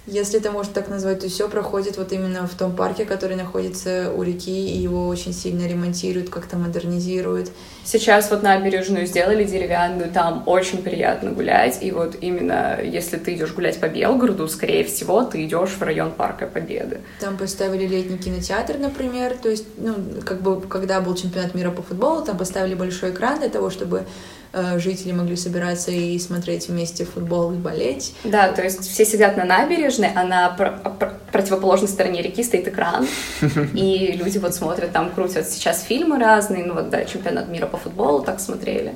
если 0.07 0.41
это 0.41 0.51
можно 0.51 0.73
так 0.73 0.89
назвать, 0.89 1.21
то 1.21 1.29
все 1.29 1.49
проходит 1.49 1.97
вот 1.97 2.13
именно 2.13 2.47
в 2.47 2.55
том 2.55 2.75
парке, 2.75 3.05
который 3.05 3.37
находится 3.37 4.13
у 4.15 4.23
реки, 4.23 4.69
и 4.69 4.79
его 4.79 5.07
очень 5.09 5.33
сильно 5.33 5.67
ремонтируют, 5.67 6.31
как-то 6.31 6.57
модернизируют. 6.57 7.51
Сейчас 7.85 8.31
вот 8.31 8.43
набережную 8.43 9.07
сделали 9.07 9.45
деревянную, 9.45 10.11
там 10.11 10.43
очень 10.47 10.83
приятно 10.83 11.31
гулять, 11.31 11.79
и 11.83 11.91
вот 11.91 12.17
именно 12.21 12.79
если 12.83 13.17
ты 13.17 13.35
идешь 13.35 13.53
гулять 13.53 13.79
по 13.79 13.89
Белгороду, 13.89 14.49
скорее 14.49 14.85
всего, 14.85 15.23
ты 15.23 15.45
идешь 15.45 15.71
в 15.71 15.83
район 15.83 16.13
Парка 16.13 16.47
Победы. 16.47 17.01
Там 17.21 17.37
поставили 17.37 17.87
летний 17.87 18.19
кинотеатр, 18.19 18.79
например, 18.79 19.37
то 19.41 19.49
есть, 19.49 19.67
ну, 19.77 19.95
как 20.25 20.43
бы, 20.43 20.61
когда 20.61 21.01
был 21.01 21.15
чемпионат 21.15 21.55
мира 21.55 21.71
по 21.71 21.83
футболу, 21.83 22.25
там 22.25 22.39
поставили 22.39 22.75
большой 22.75 23.11
экран 23.11 23.39
для 23.39 23.49
того, 23.49 23.71
чтобы 23.71 24.05
жители 24.53 25.13
могли 25.13 25.37
собираться 25.37 25.91
и 25.91 26.19
смотреть 26.19 26.69
вместе 26.69 27.05
футбол 27.05 27.53
и 27.53 27.57
болеть. 27.57 28.15
Да, 28.25 28.53
то 28.53 28.63
есть 28.63 28.81
все 28.89 29.05
сидят 29.05 29.37
на 29.37 29.45
набережной, 29.45 30.11
а 30.15 30.25
на 30.25 30.51
пр- 30.51 30.79
пр- 30.99 31.13
противоположной 31.33 31.89
стороне 31.89 32.23
реки 32.23 32.43
стоит 32.43 32.67
экран, 32.69 33.07
и 33.75 34.13
люди 34.17 34.39
вот 34.39 34.55
смотрят, 34.55 34.93
там 34.93 35.11
крутят 35.11 35.49
сейчас 35.49 35.83
фильмы 35.83 36.19
разные, 36.19 36.65
ну 36.65 36.75
вот, 36.75 36.91
да, 36.91 37.05
чемпионат 37.05 37.49
мира 37.49 37.67
по 37.67 37.77
футболу 37.77 38.23
так 38.23 38.41
смотрели. 38.41 38.95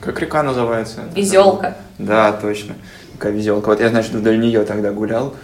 Как 0.00 0.20
река 0.20 0.42
называется? 0.42 1.00
Везелка. 1.14 1.76
Да, 1.98 2.32
точно. 2.32 2.74
Какая 3.18 3.32
везелка. 3.32 3.68
Вот 3.68 3.80
я, 3.80 3.88
значит, 3.88 4.12
вдоль 4.12 4.38
нее 4.38 4.64
тогда 4.64 4.92
гулял. 4.92 5.34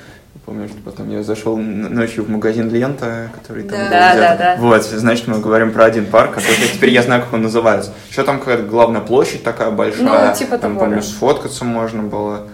Помню, 0.46 0.68
что 0.68 0.76
потом 0.84 1.10
я 1.10 1.22
зашел 1.22 1.56
ночью 1.56 2.24
в 2.24 2.28
магазин 2.28 2.68
Лента, 2.68 3.30
который 3.34 3.62
там 3.64 3.78
Да. 3.78 3.84
был 3.84 3.90
Да, 3.90 4.14
да, 4.14 4.36
да. 4.36 4.56
Вот, 4.58 4.82
значит, 4.84 5.26
мы 5.26 5.38
говорим 5.40 5.72
про 5.72 5.86
один 5.86 6.04
парк, 6.06 6.34
который 6.34 6.56
теперь 6.72 6.90
я 6.90 7.02
знаю, 7.02 7.22
как 7.22 7.32
он 7.32 7.42
называется. 7.42 7.92
Еще 8.10 8.24
там 8.24 8.38
какая-то 8.40 8.64
главная 8.64 9.00
площадь 9.00 9.42
такая 9.42 9.70
большая. 9.70 10.28
Ну, 10.30 10.36
типа 10.36 10.58
Там, 10.58 10.74
того, 10.76 10.80
помню, 10.86 11.02
сфоткаться 11.02 11.64
можно 11.64 12.02
было 12.02 12.46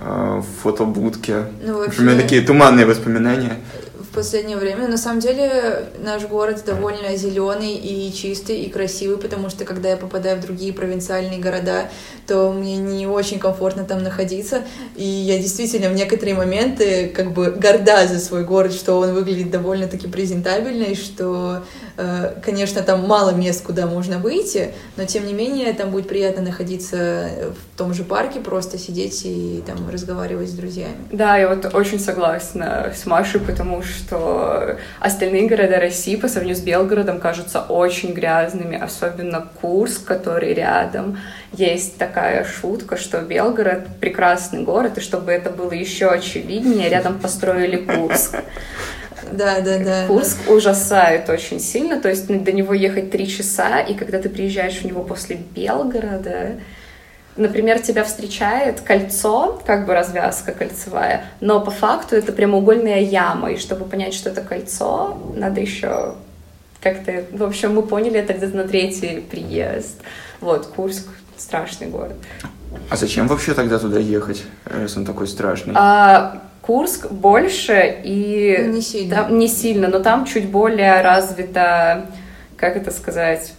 э, 0.00 0.40
в 0.40 0.62
фотобудке. 0.62 1.44
Ну, 1.64 1.78
В 1.78 1.82
общем, 1.88 2.00
у 2.00 2.02
меня 2.04 2.12
вообще- 2.12 2.22
такие 2.28 2.42
туманные 2.42 2.86
воспоминания. 2.86 3.54
Последнее 4.18 4.56
время. 4.56 4.88
На 4.88 4.96
самом 4.96 5.20
деле 5.20 5.90
наш 6.00 6.26
город 6.26 6.64
довольно 6.66 7.16
зеленый 7.16 7.74
и 7.74 8.12
чистый 8.12 8.62
и 8.62 8.68
красивый, 8.68 9.16
потому 9.16 9.48
что 9.48 9.64
когда 9.64 9.90
я 9.90 9.96
попадаю 9.96 10.38
в 10.38 10.40
другие 10.40 10.72
провинциальные 10.72 11.38
города, 11.38 11.88
то 12.26 12.50
мне 12.50 12.78
не 12.78 13.06
очень 13.06 13.38
комфортно 13.38 13.84
там 13.84 14.02
находиться. 14.02 14.64
И 14.96 15.04
я 15.04 15.38
действительно 15.38 15.88
в 15.88 15.94
некоторые 15.94 16.34
моменты 16.34 17.12
как 17.14 17.32
бы 17.32 17.52
горда 17.52 18.08
за 18.08 18.18
свой 18.18 18.42
город, 18.42 18.72
что 18.72 18.98
он 18.98 19.14
выглядит 19.14 19.52
довольно-таки 19.52 20.08
презентабельно, 20.08 20.82
и 20.82 20.94
что, 20.96 21.62
конечно, 22.44 22.82
там 22.82 23.06
мало 23.06 23.30
мест, 23.30 23.64
куда 23.64 23.86
можно 23.86 24.18
выйти, 24.18 24.72
но 24.96 25.04
тем 25.04 25.26
не 25.26 25.32
менее 25.32 25.72
там 25.72 25.90
будет 25.90 26.08
приятно 26.08 26.42
находиться 26.42 27.28
в 27.52 27.78
том 27.78 27.92
же 27.92 28.04
парке, 28.04 28.40
просто 28.40 28.78
сидеть 28.78 29.22
и 29.24 29.62
там 29.66 29.90
разговаривать 29.90 30.48
с 30.48 30.52
друзьями. 30.52 30.96
Да, 31.10 31.36
я 31.36 31.48
вот 31.48 31.74
очень 31.74 31.98
согласна 31.98 32.92
с 32.96 33.04
Машей, 33.06 33.40
потому 33.40 33.82
что 33.82 34.78
остальные 35.00 35.48
города 35.48 35.80
России 35.80 36.16
по 36.16 36.28
сравнению 36.28 36.56
с 36.56 36.64
Белгородом 36.64 37.18
кажутся 37.18 37.60
очень 37.62 38.12
грязными, 38.12 38.80
особенно 38.80 39.48
Курск, 39.60 40.04
который 40.04 40.54
рядом. 40.54 41.18
Есть 41.52 41.96
такая 41.98 42.44
шутка, 42.44 42.96
что 42.96 43.20
Белгород 43.22 43.98
прекрасный 44.00 44.62
город, 44.62 44.98
и 44.98 45.00
чтобы 45.00 45.32
это 45.32 45.50
было 45.50 45.72
еще 45.72 46.06
очевиднее, 46.06 46.88
рядом 46.88 47.18
построили 47.18 47.76
Курск. 47.76 48.36
Да, 49.32 49.60
да, 49.60 49.78
да. 49.78 50.06
Курск 50.06 50.38
ужасает 50.48 51.28
очень 51.28 51.60
сильно, 51.60 52.00
то 52.00 52.08
есть 52.08 52.26
до 52.26 52.52
него 52.52 52.74
ехать 52.74 53.10
три 53.10 53.28
часа, 53.28 53.80
и 53.80 53.94
когда 53.94 54.18
ты 54.18 54.28
приезжаешь 54.28 54.78
в 54.78 54.84
него 54.84 55.02
после 55.02 55.36
Белгорода, 55.36 56.56
например, 57.36 57.80
тебя 57.80 58.04
встречает 58.04 58.80
кольцо, 58.80 59.60
как 59.66 59.86
бы 59.86 59.94
развязка 59.94 60.52
кольцевая, 60.52 61.24
но 61.40 61.60
по 61.60 61.70
факту 61.70 62.16
это 62.16 62.32
прямоугольная 62.32 63.00
яма, 63.00 63.52
и 63.52 63.58
чтобы 63.58 63.84
понять, 63.84 64.14
что 64.14 64.30
это 64.30 64.42
кольцо, 64.42 65.18
надо 65.34 65.60
еще 65.60 66.14
как-то, 66.80 67.24
в 67.32 67.42
общем, 67.42 67.74
мы 67.74 67.82
поняли 67.82 68.20
это 68.20 68.34
где-то 68.34 68.56
на 68.56 68.68
третий 68.68 69.20
приезд. 69.20 69.96
Вот, 70.40 70.66
Курск 70.66 71.08
страшный 71.36 71.88
город. 71.88 72.14
А 72.90 72.96
зачем 72.96 73.26
вообще 73.26 73.54
тогда 73.54 73.78
туда 73.78 73.98
ехать, 73.98 74.44
если 74.80 75.00
он 75.00 75.06
такой 75.06 75.26
страшный? 75.26 75.74
А, 75.76 76.42
Курск 76.68 77.10
больше 77.10 78.02
и... 78.04 78.58
Ну, 78.60 78.74
не 78.74 78.82
сильно. 78.82 79.14
Там, 79.16 79.38
не 79.38 79.48
сильно, 79.48 79.88
но 79.88 80.00
там 80.00 80.26
чуть 80.26 80.50
более 80.50 81.00
развито, 81.00 82.04
как 82.58 82.76
это 82.76 82.90
сказать, 82.90 83.54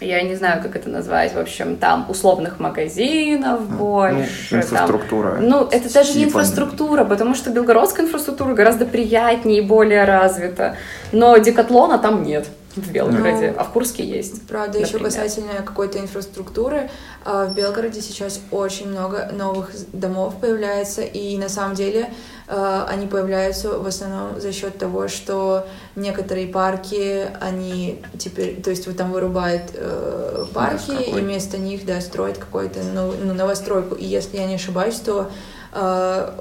я 0.00 0.22
не 0.22 0.34
знаю, 0.34 0.62
как 0.62 0.76
это 0.76 0.88
назвать, 0.88 1.34
в 1.34 1.38
общем, 1.38 1.76
там 1.76 2.06
условных 2.08 2.58
магазинов 2.58 3.60
Ну, 3.68 3.76
больше. 3.76 4.56
инфраструктура. 4.56 5.32
Там, 5.32 5.46
ну, 5.46 5.68
это 5.70 5.92
даже 5.92 6.16
не 6.16 6.24
инфраструктура, 6.24 7.04
потому 7.04 7.34
что 7.34 7.50
белгородская 7.50 8.06
инфраструктура 8.06 8.54
гораздо 8.54 8.86
приятнее 8.86 9.58
и 9.58 9.60
более 9.60 10.04
развита. 10.04 10.76
Но 11.12 11.36
декатлона 11.36 11.98
там 11.98 12.22
нет 12.22 12.46
в 12.76 12.92
Белгороде, 12.92 13.52
Ну, 13.52 13.60
а 13.60 13.64
в 13.64 13.72
Курске 13.72 14.04
есть. 14.04 14.46
Правда, 14.46 14.78
еще 14.78 14.98
например. 14.98 15.10
касательно 15.10 15.52
какой-то 15.64 15.98
инфраструктуры, 15.98 16.90
а, 17.24 17.46
в 17.46 17.54
Белгороде 17.54 18.00
сейчас 18.00 18.40
очень 18.50 18.88
много 18.88 19.30
новых 19.32 19.70
домов 19.92 20.34
появляется, 20.40 21.02
и 21.02 21.36
на 21.36 21.48
самом 21.48 21.74
деле 21.74 22.10
а, 22.46 22.86
они 22.88 23.06
появляются 23.06 23.78
в 23.78 23.86
основном 23.86 24.40
за 24.40 24.52
счет 24.52 24.78
того, 24.78 25.08
что 25.08 25.66
некоторые 25.96 26.46
парки, 26.46 27.28
они 27.40 28.02
теперь, 28.18 28.62
то 28.62 28.70
есть 28.70 28.86
вот 28.86 28.96
там 28.96 29.10
вырубают 29.12 29.70
э, 29.74 30.46
парки, 30.54 30.90
какой? 30.90 31.20
и 31.20 31.22
вместо 31.22 31.58
них, 31.58 31.84
да, 31.84 32.00
строят 32.00 32.38
какую-то 32.38 32.80
ну, 32.94 33.12
ну, 33.22 33.34
новостройку. 33.34 33.94
И 33.96 34.04
если 34.04 34.36
я 34.36 34.46
не 34.46 34.54
ошибаюсь, 34.54 34.96
то 34.96 35.30
э, 35.72 36.32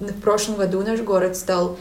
в 0.00 0.20
прошлом 0.20 0.56
году 0.56 0.82
наш 0.82 1.00
город 1.00 1.36
стал 1.36 1.76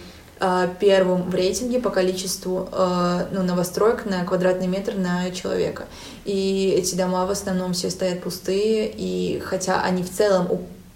первым 0.80 1.24
в 1.30 1.36
рейтинге 1.36 1.80
по 1.80 1.90
количеству 1.90 2.70
э, 2.72 3.26
ну, 3.32 3.44
новостроек 3.44 4.06
на 4.06 4.24
квадратный 4.24 4.68
метр 4.68 4.96
на 4.96 5.32
человека. 5.32 5.86
И 6.26 6.74
эти 6.78 6.96
дома 6.96 7.26
в 7.26 7.32
основном 7.32 7.74
все 7.74 7.90
стоят 7.90 8.22
пустые, 8.22 8.90
и 8.90 9.40
хотя 9.40 9.82
они 9.82 10.04
в 10.04 10.10
целом 10.10 10.48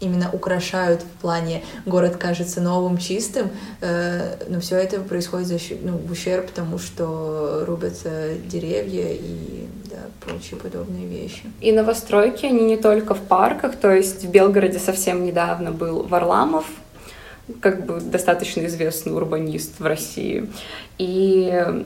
именно 0.03 0.29
украшают 0.31 1.01
в 1.01 1.21
плане 1.21 1.63
город 1.85 2.17
кажется 2.17 2.61
новым, 2.61 2.97
чистым, 2.97 3.49
э, 3.81 4.37
но 4.49 4.59
все 4.59 4.77
это 4.77 4.99
происходит 4.99 5.47
за 5.47 5.59
счет, 5.59 5.79
ну, 5.83 5.97
в 5.97 6.11
ущерб 6.11 6.51
тому, 6.51 6.77
что 6.77 7.63
рубятся 7.65 8.33
деревья 8.47 9.09
и 9.11 9.67
да, 9.85 9.97
прочие 10.19 10.59
подобные 10.59 11.07
вещи. 11.07 11.43
И 11.61 11.71
новостройки, 11.71 12.45
они 12.45 12.63
не 12.63 12.77
только 12.77 13.13
в 13.13 13.21
парках, 13.21 13.75
то 13.75 13.91
есть 13.91 14.23
в 14.23 14.29
Белгороде 14.29 14.79
совсем 14.79 15.25
недавно 15.25 15.71
был 15.71 16.03
Варламов, 16.03 16.65
как 17.59 17.85
бы 17.85 17.99
достаточно 17.99 18.65
известный 18.65 19.13
урбанист 19.13 19.79
в 19.79 19.85
России. 19.85 20.49
И 20.97 21.85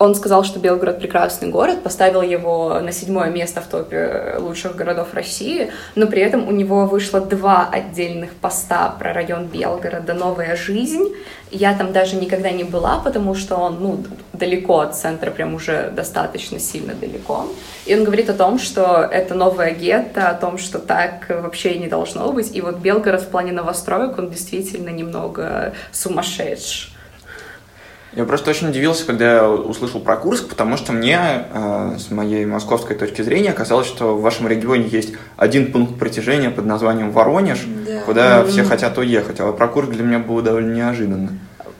он 0.00 0.14
сказал, 0.14 0.44
что 0.44 0.58
Белгород 0.58 0.98
прекрасный 0.98 1.50
город, 1.50 1.82
поставил 1.82 2.22
его 2.22 2.80
на 2.80 2.90
седьмое 2.90 3.28
место 3.28 3.60
в 3.60 3.66
топе 3.66 4.36
лучших 4.38 4.74
городов 4.74 5.12
России, 5.12 5.70
но 5.94 6.06
при 6.06 6.22
этом 6.22 6.48
у 6.48 6.52
него 6.52 6.86
вышло 6.86 7.20
два 7.20 7.68
отдельных 7.70 8.30
поста 8.32 8.88
про 8.98 9.12
район 9.12 9.44
Белгорода 9.44 10.14
«Новая 10.14 10.56
жизнь». 10.56 11.14
Я 11.50 11.74
там 11.74 11.92
даже 11.92 12.16
никогда 12.16 12.50
не 12.50 12.64
была, 12.64 12.98
потому 13.00 13.34
что 13.34 13.56
он 13.56 13.76
ну, 13.80 14.04
далеко 14.32 14.80
от 14.80 14.96
центра, 14.96 15.30
прям 15.30 15.54
уже 15.54 15.92
достаточно 15.94 16.58
сильно 16.58 16.94
далеко. 16.94 17.46
И 17.84 17.94
он 17.94 18.04
говорит 18.04 18.30
о 18.30 18.34
том, 18.34 18.58
что 18.58 19.02
это 19.02 19.34
новое 19.34 19.72
гетто, 19.72 20.30
о 20.30 20.34
том, 20.34 20.56
что 20.56 20.78
так 20.78 21.26
вообще 21.28 21.76
не 21.78 21.88
должно 21.88 22.32
быть. 22.32 22.56
И 22.56 22.62
вот 22.62 22.78
Белгород 22.78 23.20
в 23.20 23.28
плане 23.28 23.52
новостроек, 23.52 24.18
он 24.18 24.30
действительно 24.30 24.88
немного 24.88 25.74
сумасшедший. 25.92 26.94
Я 28.16 28.24
просто 28.24 28.50
очень 28.50 28.68
удивился, 28.70 29.06
когда 29.06 29.34
я 29.36 29.48
услышал 29.48 30.00
про 30.00 30.16
Курск, 30.16 30.48
потому 30.48 30.76
что 30.76 30.92
мне, 30.92 31.18
э, 31.52 31.96
с 31.96 32.10
моей 32.10 32.44
московской 32.44 32.96
точки 32.96 33.22
зрения, 33.22 33.52
казалось, 33.52 33.86
что 33.86 34.16
в 34.16 34.20
вашем 34.22 34.48
регионе 34.48 34.88
есть 34.88 35.14
один 35.36 35.70
пункт 35.70 35.96
притяжения 35.98 36.50
под 36.50 36.66
названием 36.66 37.12
Воронеж, 37.12 37.60
Да. 37.86 38.00
куда 38.00 38.40
Мгм. 38.40 38.48
все 38.50 38.64
хотят 38.64 38.98
уехать. 38.98 39.38
А 39.38 39.52
про 39.52 39.68
Курск 39.68 39.90
для 39.92 40.02
меня 40.02 40.18
было 40.18 40.42
довольно 40.42 40.74
неожиданно. 40.74 41.30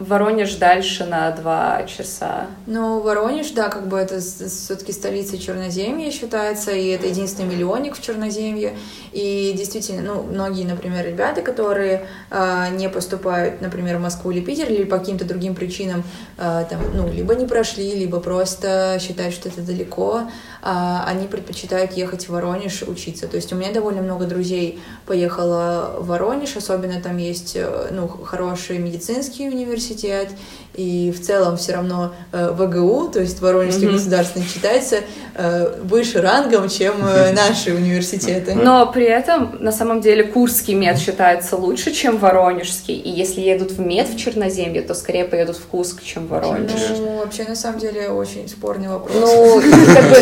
Воронеж 0.00 0.54
дальше 0.54 1.04
на 1.04 1.30
два 1.30 1.82
часа. 1.82 2.46
Ну, 2.66 3.00
Воронеж, 3.00 3.50
да, 3.50 3.68
как 3.68 3.86
бы 3.86 3.98
это 3.98 4.18
все-таки 4.18 4.92
столица 4.92 5.36
Черноземья 5.36 6.10
считается, 6.10 6.70
и 6.70 6.88
это 6.88 7.06
единственный 7.06 7.54
миллионник 7.54 7.94
в 7.94 8.02
Черноземье. 8.02 8.78
И 9.12 9.54
действительно, 9.54 10.00
ну, 10.00 10.22
многие, 10.22 10.64
например, 10.64 11.04
ребята, 11.06 11.42
которые 11.42 12.06
а, 12.30 12.70
не 12.70 12.88
поступают, 12.88 13.60
например, 13.60 13.98
в 13.98 14.00
Москву 14.00 14.30
или 14.30 14.40
Питер, 14.40 14.70
или 14.70 14.84
по 14.84 14.98
каким-то 14.98 15.26
другим 15.26 15.54
причинам, 15.54 16.02
а, 16.38 16.64
там, 16.64 16.80
ну, 16.94 17.12
либо 17.12 17.34
не 17.34 17.44
прошли, 17.44 17.94
либо 17.94 18.20
просто 18.20 18.96
считают, 19.02 19.34
что 19.34 19.50
это 19.50 19.60
далеко, 19.60 20.22
они 20.62 21.26
предпочитают 21.26 21.92
ехать 21.92 22.28
в 22.28 22.30
Воронеж 22.30 22.82
учиться. 22.82 23.26
То 23.26 23.36
есть 23.36 23.52
у 23.52 23.56
меня 23.56 23.72
довольно 23.72 24.02
много 24.02 24.26
друзей 24.26 24.80
поехало 25.06 25.96
в 25.98 26.06
Воронеж, 26.08 26.56
особенно 26.56 27.00
там 27.00 27.16
есть, 27.16 27.52
э, 27.56 27.88
ну, 27.92 28.08
хороший 28.08 28.78
медицинский 28.78 29.48
университет, 29.48 30.28
и 30.74 31.12
в 31.16 31.20
целом 31.20 31.56
все 31.56 31.72
равно 31.72 32.12
э, 32.32 32.52
ВГУ, 32.52 33.08
то 33.08 33.20
есть 33.20 33.40
Воронежский 33.40 33.86
Мгм. 33.86 33.96
государственный, 33.96 34.46
считается 34.46 34.96
э, 35.34 35.80
выше 35.82 36.20
рангом, 36.20 36.68
чем 36.68 36.94
наши 37.34 37.74
университеты. 37.74 38.54
Но 38.54 38.90
при 38.92 39.06
этом, 39.06 39.56
на 39.60 39.72
самом 39.72 40.00
деле, 40.00 40.24
Курский 40.24 40.74
мед 40.74 40.98
считается 40.98 41.56
лучше, 41.56 41.92
чем 41.92 42.18
Воронежский. 42.18 42.94
И 42.94 43.10
если 43.10 43.40
едут 43.40 43.72
в 43.72 43.80
мед 43.80 44.08
в 44.08 44.16
Черноземье, 44.16 44.82
то 44.82 44.94
скорее 44.94 45.24
поедут 45.24 45.56
в 45.56 45.66
Курск, 45.66 46.02
чем 46.02 46.26
в 46.26 46.30
Воронеж. 46.30 46.72
Ну, 46.98 47.18
вообще, 47.18 47.44
на 47.44 47.56
самом 47.56 47.78
деле, 47.78 48.10
очень 48.10 48.48
спорный 48.48 48.88
вопрос. 48.88 49.16
Ну, 49.20 49.62
как 49.94 50.08
бы, 50.08 50.16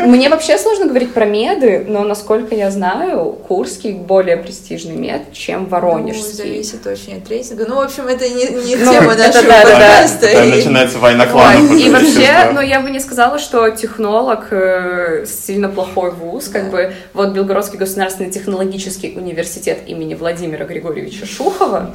мне 0.00 0.28
вообще 0.28 0.58
сложно 0.58 0.86
говорить 0.86 1.12
про 1.12 1.24
меды, 1.24 1.84
но, 1.86 2.02
насколько 2.04 2.54
я 2.54 2.70
знаю, 2.70 3.32
Курский 3.46 3.92
более 3.92 4.36
престижный 4.36 4.94
мед, 4.96 5.32
чем 5.32 5.62
Ну, 5.62 5.66
Воронежский. 5.68 6.32
зависит 6.32 6.86
очень 6.86 7.18
от 7.18 7.28
рейтинга. 7.28 7.66
Ну, 7.68 7.76
в 7.76 7.80
общем, 7.80 8.06
это 8.06 8.28
не, 8.28 8.44
не 8.66 8.76
Ну, 8.76 8.92
тема 8.92 9.14
нашего 9.14 9.42
да, 9.42 9.62
да, 9.62 9.64
да. 9.64 9.70
подкаста. 9.70 10.26
Там 10.32 10.48
и- 10.48 10.56
начинается 10.56 10.98
война 10.98 11.26
кланов. 11.26 11.72
И 11.78 11.90
вообще, 11.90 12.50
ну, 12.52 12.60
я 12.60 12.80
бы 12.80 12.90
не 12.90 13.00
сказала, 13.00 13.38
что 13.38 13.68
технолог 13.70 14.48
э, 14.50 15.24
сильно 15.26 15.68
плохой 15.68 16.10
вуз. 16.12 16.48
Как 16.48 16.66
Да. 16.66 16.70
бы 16.70 16.92
вот 17.12 17.30
Белгородский 17.30 17.78
государственный 17.78 18.30
технологический 18.30 19.14
университет 19.16 19.78
имени 19.86 20.14
Владимира 20.14 20.64
Григорьевича 20.64 21.26
Шухова, 21.26 21.94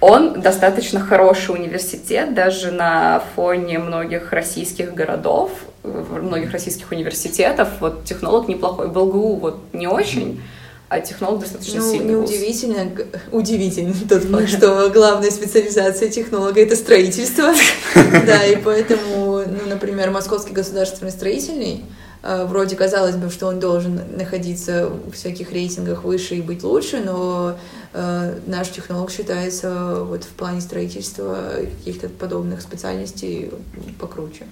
он 0.00 0.40
достаточно 0.40 1.00
хороший 1.00 1.54
университет, 1.54 2.34
даже 2.34 2.70
на 2.70 3.22
фоне 3.34 3.78
многих 3.78 4.32
российских 4.32 4.94
городов, 4.94 5.50
многих 5.82 6.52
российских 6.52 6.90
университетов. 6.92 7.68
Вот 7.80 8.04
технолог 8.04 8.48
неплохой. 8.48 8.88
БЛГУ 8.88 9.36
вот 9.36 9.58
не 9.72 9.86
очень, 9.86 10.40
а 10.88 11.00
технолог 11.00 11.40
достаточно 11.40 11.80
Ну, 11.80 11.92
сильный 11.92 12.16
вуз. 12.16 12.30
неудивительно, 12.30 12.84
г- 12.84 13.06
удивительно 13.32 13.94
тот 14.08 14.22
факт, 14.24 14.48
что 14.48 14.90
главная 14.90 15.30
специализация 15.30 16.08
технолога— 16.10 16.60
это 16.62 16.76
строительство. 16.76 17.52
Да, 18.26 18.44
и 18.44 18.56
поэтому, 18.56 19.42
ну, 19.46 19.66
например, 19.68 20.10
Московский 20.10 20.52
государственный 20.52 21.10
строительный, 21.10 21.84
вроде 22.22 22.76
казалось 22.76 23.16
бы, 23.16 23.30
что 23.30 23.46
он 23.46 23.60
должен 23.60 24.00
находиться 24.16 24.88
в 24.88 25.12
всяких 25.12 25.52
рейтингах 25.52 26.04
выше 26.04 26.36
и 26.36 26.42
быть 26.42 26.62
лучше, 26.62 27.00
но 27.00 27.58
э, 27.92 28.38
наш 28.46 28.70
технолог 28.70 29.10
считается 29.10 30.02
вот 30.02 30.24
в 30.24 30.30
плане 30.30 30.60
строительства 30.60 31.52
каких-то 31.78 32.08
подобных 32.08 32.62
специальностей 32.62 33.50
покруче. 33.98 34.46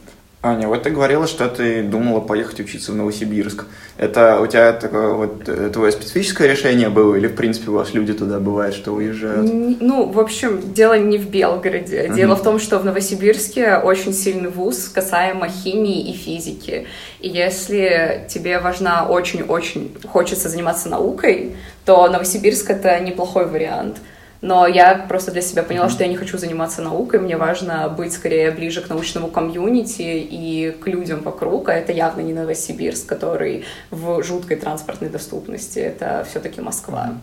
Аня, 0.44 0.68
вот 0.68 0.82
ты 0.82 0.90
говорила, 0.90 1.26
что 1.26 1.48
ты 1.48 1.82
думала 1.82 2.20
поехать 2.20 2.60
учиться 2.60 2.92
в 2.92 2.96
Новосибирск. 2.96 3.64
Это 3.96 4.40
у 4.40 4.46
тебя 4.46 4.74
такое 4.74 5.14
вот 5.14 5.48
э, 5.48 5.70
твое 5.72 5.90
специфическое 5.90 6.46
решение 6.46 6.90
было, 6.90 7.14
или 7.14 7.28
в 7.28 7.34
принципе 7.34 7.70
у 7.70 7.74
вас 7.74 7.94
люди 7.94 8.12
туда 8.12 8.38
бывает, 8.40 8.74
что 8.74 8.92
уезжают? 8.92 9.50
Ну, 9.80 10.04
в 10.04 10.20
общем, 10.20 10.74
дело 10.74 10.98
не 10.98 11.16
в 11.16 11.30
Белгороде. 11.30 12.02
Мгм. 12.08 12.16
Дело 12.16 12.36
в 12.36 12.42
том, 12.42 12.58
что 12.58 12.78
в 12.78 12.84
Новосибирске 12.84 13.76
очень 13.78 14.12
сильный 14.12 14.50
вуз 14.50 14.90
касаемо 14.90 15.48
химии 15.48 16.10
и 16.10 16.12
физики. 16.12 16.88
И 17.20 17.28
если 17.30 18.26
тебе 18.28 18.58
важна 18.58 19.08
очень-очень 19.08 19.96
хочется 20.06 20.50
заниматься 20.50 20.90
наукой, 20.90 21.56
то 21.86 22.06
Новосибирск— 22.08 22.68
это 22.68 23.00
неплохой 23.00 23.46
вариант. 23.46 23.96
Но 24.44 24.66
я 24.66 25.06
просто 25.08 25.30
для 25.30 25.40
себя 25.40 25.62
поняла, 25.62 25.88
что 25.88 26.02
я 26.02 26.10
не 26.10 26.16
хочу 26.16 26.36
заниматься 26.36 26.82
наукой, 26.82 27.18
мне 27.18 27.38
важно 27.38 27.88
быть 27.88 28.12
скорее 28.12 28.50
ближе 28.50 28.82
к 28.82 28.90
научному 28.90 29.28
комьюнити 29.28 30.02
и 30.02 30.76
к 30.82 30.86
людям 30.86 31.22
вокруг, 31.22 31.70
а 31.70 31.72
это 31.72 31.92
явно 31.92 32.20
не 32.20 32.34
Новосибирск, 32.34 33.06
который 33.06 33.64
в 33.90 34.22
жуткой 34.22 34.58
транспортной 34.58 35.08
доступности, 35.08 35.78
это 35.78 36.26
все-таки 36.28 36.60
Москва. 36.60 37.14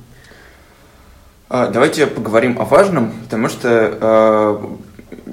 А, 1.47 1.67
Давайте 1.67 2.07
поговорим 2.07 2.59
о 2.59 2.65
важном, 2.65 3.13
потому 3.25 3.49
что 3.49 3.69
э, 4.01 5.27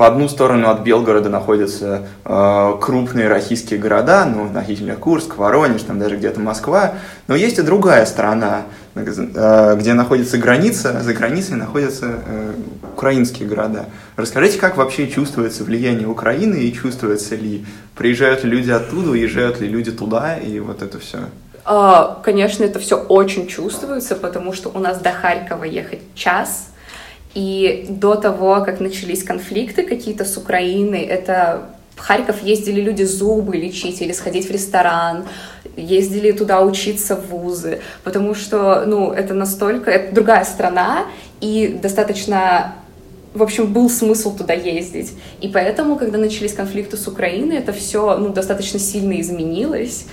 по 0.00 0.06
одну 0.06 0.30
сторону 0.30 0.70
от 0.70 0.80
Белгорода 0.80 1.28
находятся 1.28 2.06
э, 2.24 2.72
крупные 2.80 3.28
российские 3.28 3.78
города, 3.78 4.24
ну, 4.24 4.46
относительно 4.46 4.96
Курск, 4.96 5.36
Воронеж, 5.36 5.82
там 5.82 5.98
даже 5.98 6.16
где-то 6.16 6.40
Москва, 6.40 6.94
но 7.26 7.36
есть 7.36 7.58
и 7.58 7.60
другая 7.60 8.06
сторона, 8.06 8.62
э, 8.94 9.76
где 9.78 9.92
находится 9.92 10.38
граница, 10.38 11.02
за 11.02 11.12
границей 11.12 11.56
находятся 11.56 12.14
э, 12.26 12.52
украинские 12.94 13.46
города. 13.46 13.90
Расскажите, 14.16 14.58
как 14.58 14.78
вообще 14.78 15.06
чувствуется 15.06 15.64
влияние 15.64 16.08
Украины 16.08 16.54
и 16.54 16.72
чувствуется 16.72 17.36
ли, 17.36 17.66
приезжают 17.94 18.42
ли 18.42 18.48
люди 18.48 18.70
оттуда, 18.70 19.10
уезжают 19.10 19.60
ли 19.60 19.68
люди 19.68 19.92
туда 19.92 20.38
и 20.38 20.60
вот 20.60 20.80
это 20.80 20.98
все? 20.98 21.18
А, 21.66 22.22
конечно, 22.24 22.64
это 22.64 22.78
все 22.78 22.96
очень 22.96 23.46
чувствуется, 23.48 24.14
потому 24.16 24.54
что 24.54 24.70
у 24.70 24.78
нас 24.78 24.98
до 24.98 25.12
Харькова 25.12 25.64
ехать 25.64 26.00
час, 26.14 26.70
и 27.34 27.86
до 27.88 28.16
того, 28.16 28.62
как 28.64 28.80
начались 28.80 29.22
конфликты 29.22 29.84
какие-то 29.84 30.24
с 30.24 30.36
Украиной, 30.36 31.02
это 31.02 31.70
в 31.94 32.00
Харьков 32.00 32.42
ездили 32.42 32.80
люди 32.80 33.02
зубы 33.04 33.56
лечить 33.56 34.00
или 34.00 34.12
сходить 34.12 34.48
в 34.48 34.50
ресторан, 34.50 35.24
ездили 35.76 36.32
туда 36.32 36.62
учиться 36.62 37.14
в 37.14 37.28
вузы, 37.28 37.80
потому 38.04 38.34
что, 38.34 38.84
ну, 38.86 39.12
это 39.12 39.34
настолько, 39.34 39.90
это 39.90 40.14
другая 40.14 40.44
страна, 40.44 41.04
и 41.40 41.78
достаточно 41.80 42.74
в 43.32 43.44
общем, 43.44 43.72
был 43.72 43.88
смысл 43.88 44.36
туда 44.36 44.54
ездить. 44.54 45.12
И 45.40 45.46
поэтому, 45.46 45.96
когда 45.96 46.18
начались 46.18 46.52
конфликты 46.52 46.96
с 46.96 47.06
Украиной, 47.06 47.58
это 47.58 47.72
все 47.72 48.18
ну, 48.18 48.30
достаточно 48.30 48.80
сильно 48.80 49.20
изменилось. 49.20 50.06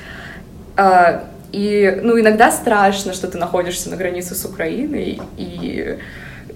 А, 0.76 1.28
и 1.52 2.00
ну, 2.04 2.20
иногда 2.20 2.52
страшно, 2.52 3.14
что 3.14 3.28
ты 3.28 3.40
находишься 3.40 3.90
на 3.90 3.96
границе 3.96 4.36
с 4.36 4.46
Украиной, 4.46 5.20
и 5.36 5.98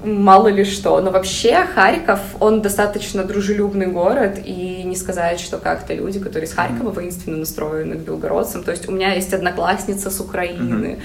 мало 0.03 0.47
ли 0.47 0.63
что. 0.63 0.99
Но 1.01 1.11
вообще 1.11 1.65
Харьков, 1.73 2.19
он 2.39 2.61
достаточно 2.61 3.23
дружелюбный 3.23 3.87
город, 3.87 4.39
и 4.43 4.83
не 4.83 4.95
сказать, 4.95 5.39
что 5.39 5.57
как-то 5.57 5.93
люди, 5.93 6.19
которые 6.19 6.47
из 6.47 6.53
Харькова 6.53 6.91
воинственно 6.91 7.37
настроены 7.37 7.95
к 7.95 7.99
белгородцам. 7.99 8.63
То 8.63 8.71
есть 8.71 8.87
у 8.87 8.91
меня 8.91 9.13
есть 9.13 9.33
одноклассница 9.33 10.09
с 10.09 10.19
Украины, 10.19 10.85
mm-hmm 10.85 11.01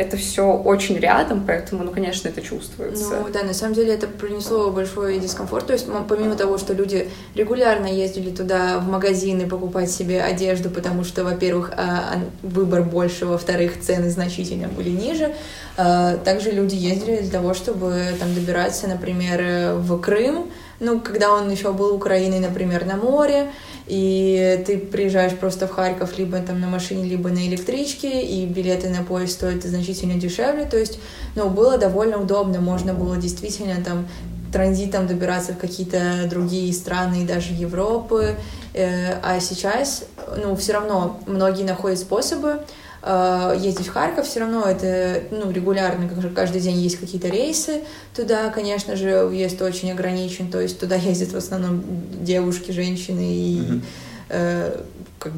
это 0.00 0.16
все 0.16 0.52
очень 0.52 0.96
рядом, 0.98 1.44
поэтому, 1.46 1.84
ну, 1.84 1.90
конечно, 1.90 2.28
это 2.28 2.40
чувствуется. 2.40 3.10
Ну, 3.10 3.28
да, 3.32 3.42
на 3.42 3.52
самом 3.52 3.74
деле 3.74 3.94
это 3.94 4.06
принесло 4.06 4.70
большой 4.70 5.18
дискомфорт. 5.18 5.66
То 5.66 5.74
есть, 5.74 5.86
помимо 6.08 6.36
того, 6.36 6.58
что 6.58 6.72
люди 6.72 7.08
регулярно 7.34 7.86
ездили 7.86 8.30
туда 8.30 8.78
в 8.78 8.88
магазины 8.88 9.46
покупать 9.46 9.90
себе 9.90 10.22
одежду, 10.22 10.70
потому 10.70 11.04
что, 11.04 11.22
во-первых, 11.22 11.72
а, 11.76 12.18
выбор 12.42 12.82
больше, 12.82 13.26
во-вторых, 13.26 13.80
цены 13.80 14.10
значительно 14.10 14.68
были 14.68 14.88
ниже, 14.88 15.26
а, 15.26 15.34
также 15.76 16.50
люди 16.50 16.74
ездили 16.74 17.18
для 17.18 17.30
того, 17.30 17.54
чтобы 17.54 18.14
там 18.18 18.34
добираться, 18.34 18.86
например, 18.86 19.74
в 19.76 19.98
Крым, 20.00 20.50
ну, 20.80 21.00
когда 21.00 21.32
он 21.32 21.50
еще 21.50 21.72
был 21.72 21.94
Украиной, 21.94 22.40
например, 22.40 22.86
на 22.86 22.96
море, 22.96 23.50
и 23.86 24.62
ты 24.66 24.78
приезжаешь 24.78 25.36
просто 25.36 25.66
в 25.66 25.72
Харьков 25.72 26.16
либо 26.18 26.38
там 26.38 26.60
на 26.60 26.68
машине, 26.68 27.04
либо 27.04 27.28
на 27.28 27.46
электричке, 27.46 28.22
и 28.22 28.46
билеты 28.46 28.88
на 28.88 29.02
поезд 29.02 29.34
стоят 29.34 29.62
значительно 29.62 30.14
дешевле, 30.14 30.64
то 30.64 30.78
есть, 30.78 30.98
ну, 31.36 31.50
было 31.50 31.76
довольно 31.76 32.18
удобно, 32.18 32.60
можно 32.60 32.94
было 32.94 33.16
действительно 33.16 33.82
там 33.84 34.08
транзитом 34.52 35.06
добираться 35.06 35.52
в 35.52 35.58
какие-то 35.58 36.26
другие 36.28 36.72
страны, 36.72 37.26
даже 37.26 37.52
Европы, 37.52 38.36
э, 38.74 39.14
а 39.22 39.38
сейчас, 39.40 40.04
ну, 40.36 40.56
все 40.56 40.72
равно 40.72 41.20
многие 41.26 41.64
находят 41.64 41.98
способы, 41.98 42.60
Э, 43.02 43.56
ездить 43.58 43.86
в 43.86 43.92
Харьков, 43.92 44.26
все 44.26 44.40
равно 44.40 44.64
это 44.66 45.22
ну, 45.30 45.50
регулярно, 45.50 46.06
каждый 46.34 46.60
день 46.60 46.76
есть 46.76 46.98
какие-то 46.98 47.28
рейсы 47.28 47.82
туда, 48.14 48.50
конечно 48.50 48.94
же, 48.94 49.24
въезд 49.24 49.62
очень 49.62 49.90
ограничен, 49.90 50.50
то 50.50 50.60
есть 50.60 50.78
туда 50.78 50.94
ездят 50.96 51.32
в 51.32 51.36
основном 51.36 51.82
девушки, 52.22 52.72
женщины 52.72 53.34
и 53.34 53.58
mm-hmm. 53.58 53.82
э, 54.28 54.80
как 55.18 55.32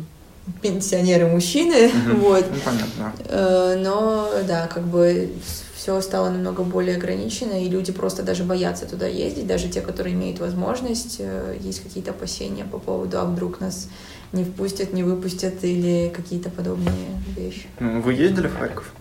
пенсионеры 0.61 1.29
мужчины, 1.29 1.87
mm-hmm. 1.87 2.15
вот. 2.21 2.45
Ну, 2.51 2.57
понятно. 2.65 3.13
Э, 3.27 3.77
но 3.79 4.29
да, 4.49 4.67
как 4.67 4.83
бы 4.83 5.31
все 5.77 6.01
стало 6.01 6.31
намного 6.31 6.65
более 6.65 6.97
ограничено, 6.97 7.53
и 7.53 7.69
люди 7.69 7.93
просто 7.93 8.25
даже 8.25 8.43
боятся 8.43 8.87
туда 8.87 9.07
ездить, 9.07 9.47
даже 9.47 9.69
те, 9.69 9.81
которые 9.81 10.15
имеют 10.15 10.41
возможность, 10.41 11.17
э, 11.21 11.57
есть 11.61 11.81
какие-то 11.81 12.11
опасения 12.11 12.65
по 12.65 12.79
поводу, 12.79 13.21
а 13.21 13.25
вдруг 13.25 13.61
нас 13.61 13.89
не 14.33 14.45
впустят, 14.45 14.93
не 14.93 15.03
выпустят 15.03 15.63
или 15.63 16.11
какие-то 16.15 16.51
подобные 16.51 16.95
вещи. 17.37 17.67
Ну, 17.81 18.01
вы 18.01 18.15
ездили 18.15 18.47
в 18.47 18.59
Харьков? 18.59 18.93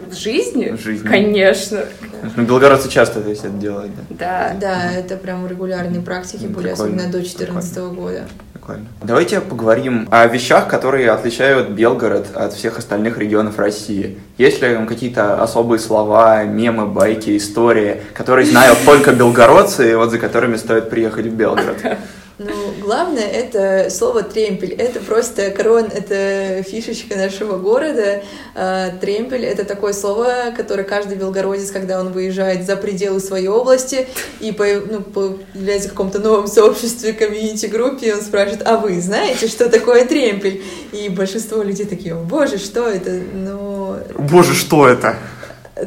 В 0.00 0.14
жизни? 0.14 0.70
В 0.70 0.80
жизни. 0.80 1.06
Конечно. 1.06 1.78
Да. 2.22 2.30
Ну, 2.36 2.44
белгородцы 2.44 2.90
часто 2.90 3.20
то 3.20 3.30
есть, 3.30 3.44
это 3.44 3.54
делают, 3.54 3.92
да? 4.10 4.16
Да. 4.18 4.56
Да, 4.60 4.92
это 4.92 5.16
прям 5.16 5.46
регулярные 5.46 6.02
практики 6.02 6.46
были, 6.46 6.68
Прикольно. 6.68 6.72
особенно 6.72 7.04
до 7.06 7.18
2014 7.18 7.78
года. 7.94 8.28
Прикольно. 8.52 8.86
Давайте 9.02 9.40
поговорим 9.40 10.08
о 10.10 10.26
вещах, 10.26 10.68
которые 10.68 11.10
отличают 11.10 11.70
Белгород 11.70 12.26
от 12.34 12.52
всех 12.52 12.78
остальных 12.78 13.18
регионов 13.18 13.58
России. 13.58 14.18
Есть 14.36 14.60
ли 14.60 14.76
какие-то 14.86 15.42
особые 15.42 15.78
слова, 15.78 16.42
мемы, 16.44 16.86
байки, 16.86 17.36
истории, 17.36 18.02
которые 18.14 18.46
знают 18.46 18.78
только 18.84 19.12
белгородцы, 19.12 19.92
и 19.92 19.94
вот 19.94 20.10
за 20.10 20.18
которыми 20.18 20.56
стоит 20.56 20.90
приехать 20.90 21.26
в 21.26 21.34
Белгород? 21.34 21.78
Ну, 22.38 22.52
главное 22.80 23.28
это 23.28 23.90
слово 23.90 24.24
тремпель. 24.24 24.72
Это 24.72 24.98
просто 24.98 25.52
корон, 25.52 25.84
это 25.84 26.64
фишечка 26.64 27.16
нашего 27.16 27.58
города. 27.58 28.22
А, 28.56 28.90
тремпель 29.00 29.44
это 29.44 29.64
такое 29.64 29.92
слово, 29.92 30.52
которое 30.56 30.82
каждый 30.82 31.16
белгородец, 31.16 31.70
когда 31.70 32.00
он 32.00 32.10
выезжает 32.12 32.66
за 32.66 32.76
пределы 32.76 33.20
своей 33.20 33.46
области 33.46 34.08
и 34.40 34.50
по, 34.50 34.64
ну, 34.64 35.00
появляется 35.00 35.88
в 35.88 35.92
каком-то 35.92 36.18
новом 36.18 36.48
сообществе, 36.48 37.12
комьюнити-группе, 37.12 38.14
он 38.14 38.20
спрашивает, 38.20 38.66
а 38.66 38.78
вы 38.78 39.00
знаете, 39.00 39.46
что 39.46 39.68
такое 39.68 40.04
тремпель? 40.04 40.64
И 40.92 41.08
большинство 41.08 41.62
людей 41.62 41.86
такие, 41.86 42.16
боже, 42.16 42.58
что 42.58 42.88
это? 42.88 43.12
Ну... 43.12 43.96
Боже, 44.18 44.54
что 44.54 44.88
это? 44.88 45.16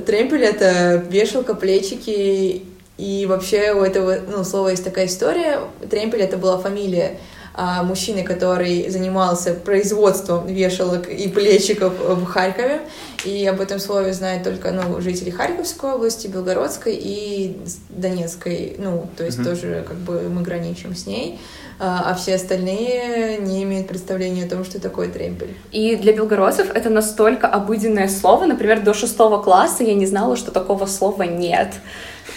Тремпель— 0.05 0.43
это 0.45 1.03
вешалка, 1.10 1.55
плечики 1.55 2.63
и 2.97 3.25
вообще 3.27 3.73
у 3.73 3.81
этого 3.81 4.17
ну, 4.27 4.43
слова 4.43 4.69
есть 4.69 4.83
такая 4.83 5.05
история. 5.05 5.60
Тремпель— 5.89 6.21
это 6.23 6.38
была 6.38 6.57
фамилия 6.57 7.19
а, 7.53 7.81
мужчины, 7.83 8.23
который 8.23 8.89
занимался 8.89 9.53
производством 9.53 10.47
вешалок 10.47 11.07
и 11.07 11.27
плечиков 11.27 11.93
в 11.99 12.25
Харькове. 12.25 12.81
И 13.25 13.45
об 13.47 13.62
этом 13.62 13.79
слове 13.79 14.13
знают 14.13 14.43
только 14.43 14.71
ну, 14.71 15.01
жители 15.01 15.29
Харьковской 15.29 15.93
области, 15.93 16.27
Белгородской 16.27 16.95
и 16.95 17.57
Донецкой. 17.89 18.75
Ну, 18.77 19.07
то 19.15 19.23
есть 19.23 19.39
mm-hmm. 19.39 19.43
тоже 19.43 19.86
как 19.88 19.97
бы 19.97 20.29
мы 20.29 20.41
граничим 20.41 20.95
с 20.95 21.05
ней. 21.05 21.39
А, 21.79 22.12
а 22.12 22.15
все 22.15 22.36
остальные 22.36 23.38
не 23.38 23.62
имеют 23.63 23.88
представления 23.88 24.45
о 24.45 24.49
том, 24.49 24.65
что 24.65 24.81
такое 24.81 25.10
тремпель. 25.10 25.55
И 25.71 25.95
для 25.95 26.13
белгородцев 26.13 26.71
это 26.73 26.89
настолько 26.89 27.47
обыденное 27.47 28.07
слово. 28.07 28.45
Например, 28.45 28.81
до 28.81 28.95
шестого 28.95 29.41
класса 29.41 29.83
я 29.83 29.93
не 29.93 30.07
знала, 30.07 30.36
что 30.38 30.51
такого 30.51 30.88
слова 30.88 31.23
нет. 31.23 31.73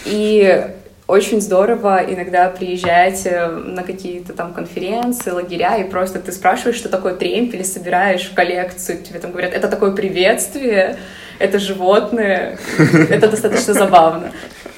И 0.05 0.67
очень 1.07 1.41
здорово 1.41 2.01
иногда 2.07 2.47
приезжать 2.49 3.25
э, 3.25 3.47
на 3.47 3.83
какие-то 3.83 4.31
там 4.31 4.53
конференции, 4.53 5.31
лагеря, 5.31 5.75
и 5.75 5.83
просто 5.83 6.19
ты 6.19 6.31
спрашиваешь, 6.31 6.77
что 6.77 6.87
такое 6.87 7.15
тремпель, 7.15 7.65
собираешь 7.65 8.29
в 8.29 8.33
коллекцию, 8.33 9.03
тебе 9.03 9.19
там 9.19 9.31
говорят, 9.31 9.53
это 9.53 9.67
такое 9.67 9.91
приветствие, 9.91 10.97
это 11.37 11.59
животное, 11.59 12.57
это 13.09 13.27
достаточно 13.27 13.73
забавно. 13.73 14.31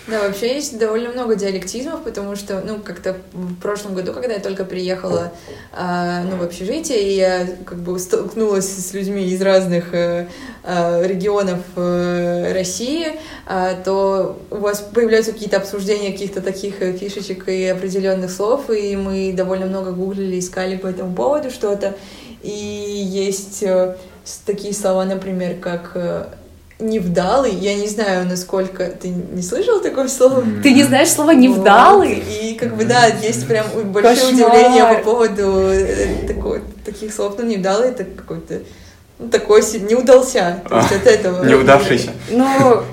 Да, 0.06 0.28
вообще 0.28 0.56
есть 0.56 0.78
довольно 0.78 1.10
много 1.10 1.36
диалектизмов, 1.36 2.04
потому 2.04 2.36
что, 2.36 2.62
ну, 2.62 2.80
как-то 2.80 3.16
в 3.32 3.56
прошлом 3.62 3.96
году, 3.96 4.12
когда 4.12 4.34
я 4.34 4.40
только 4.40 4.66
приехала, 4.66 5.32
э, 5.72 6.24
ну, 6.30 6.36
в 6.36 6.44
общежитие, 6.44 7.02
и 7.04 7.16
я 7.16 7.48
как 7.66 7.78
бы 7.78 7.98
столкнулась 7.98 8.68
с 8.68 8.94
людьми 8.94 9.24
из 9.24 9.42
разных 9.42 9.94
э, 9.94 10.28
э, 10.64 11.08
регионов 11.08 11.62
э, 11.78 12.52
России, 12.52 13.14
э, 13.48 13.76
то 13.86 14.38
у 14.52 14.58
вас 14.58 14.82
появляются 14.94 15.32
какие-то 15.32 15.56
обсуждения 15.58 16.12
каких-то 16.12 16.42
таких 16.42 16.82
э, 16.82 16.92
фишечек 16.92 17.48
и 17.48 17.66
определенных 17.68 18.30
слов, 18.30 18.70
и 18.70 18.98
мы 18.98 19.32
довольно 19.32 19.68
много 19.68 19.92
гуглили, 19.92 20.38
искали 20.38 20.76
по 20.76 20.88
этому 20.88 21.16
поводу 21.16 21.50
что-то, 21.50 21.96
и 22.42 22.50
есть 22.50 23.64
э, 23.64 23.96
такие 24.46 24.74
слова, 24.74 25.06
например, 25.06 25.60
как 25.60 25.92
э, 25.96 26.26
невдалый, 26.80 27.54
я 27.54 27.76
не 27.76 27.88
знаю, 27.88 28.28
насколько 28.28 28.86
ты 28.88 29.10
не 29.10 29.42
слышал 29.42 29.80
такое 29.80 30.08
слово. 30.08 30.44
Ты 30.62 30.74
не 30.74 30.84
знаешь 30.84 31.10
слово 31.10 31.32
невдалый? 31.32 32.16
Вот. 32.16 32.42
И 32.42 32.54
как 32.56 32.76
бы 32.76 32.86
да, 32.86 33.08
есть 33.08 33.48
прям 33.48 33.66
большое 33.92 34.16
Кошмар. 34.16 34.34
удивление 34.34 34.96
по 34.96 35.04
поводу 35.04 35.70
э, 35.70 36.28
такой, 36.28 36.62
таких 36.86 37.14
слов. 37.14 37.36
Ну, 37.38 37.46
невдалый 37.46 37.90
это 37.90 38.04
какой-то 38.04 38.62
ну, 39.20 39.30
такой 39.30 39.62
не 39.82 39.96
удался. 39.96 40.62
То 40.68 40.78
есть 40.78 40.92
от 40.92 41.08
этого. 41.08 41.46
Неудавшийся. 41.46 42.12
Ну, 42.30 42.84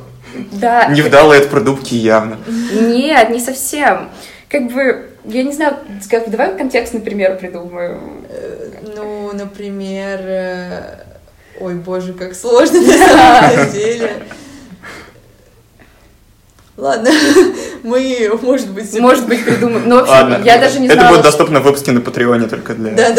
да. 0.53 0.87
Невдалый 0.87 1.39
от 1.39 1.49
продукции 1.49 1.97
явно. 1.97 2.39
Нет, 2.47 3.31
не 3.31 3.41
совсем. 3.41 4.11
Как 4.49 4.71
бы, 4.71 5.11
я 5.25 5.43
не 5.43 5.53
знаю, 5.53 5.77
как, 6.09 6.31
давай 6.31 6.57
контекстный 6.57 7.01
пример 7.01 7.39
придумаем. 7.39 8.25
Э, 8.29 8.71
ну, 8.97 9.33
например, 9.33 10.21
э, 10.23 11.10
Ой, 11.61 11.75
боже, 11.75 12.15
как 12.15 12.35
сложно 12.35 12.81
на 12.81 12.97
самом 12.97 13.73
деле. 13.73 14.23
Ладно, 16.77 17.11
Мы, 17.83 18.31
может 18.41 18.71
быть... 18.71 18.99
Может 18.99 19.29
быть, 19.29 19.45
придумаем. 19.45 19.87
Ну, 19.87 19.97
в 19.97 19.99
общем, 19.99 20.13
Ладно, 20.13 20.41
я 20.43 20.57
даже 20.59 20.81
не 20.81 20.87
это 20.87 20.95
знала... 20.95 21.11
будет 21.11 21.23
доступно 21.23 21.61
в 21.61 21.65
выпуске 21.65 21.93
на 21.93 22.01
Патреоне 22.01 22.49
только 22.49 22.75
для. 22.75 22.93
Да, 22.93 23.15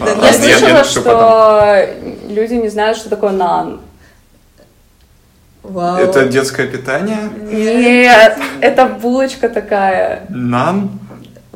А, 0.00 0.26
я 0.26 0.32
слышала, 0.34 0.84
что 0.84 1.88
люди 2.28 2.54
не 2.54 2.68
знают, 2.68 2.98
что 2.98 3.08
такое 3.08 3.30
нан. 3.30 3.80
Вау. 5.62 5.96
Это 5.96 6.26
детское 6.26 6.66
питание? 6.66 7.30
Нет, 7.50 8.38
это 8.60 8.84
булочка 8.86 9.48
такая. 9.48 10.26
Нан? 10.28 10.90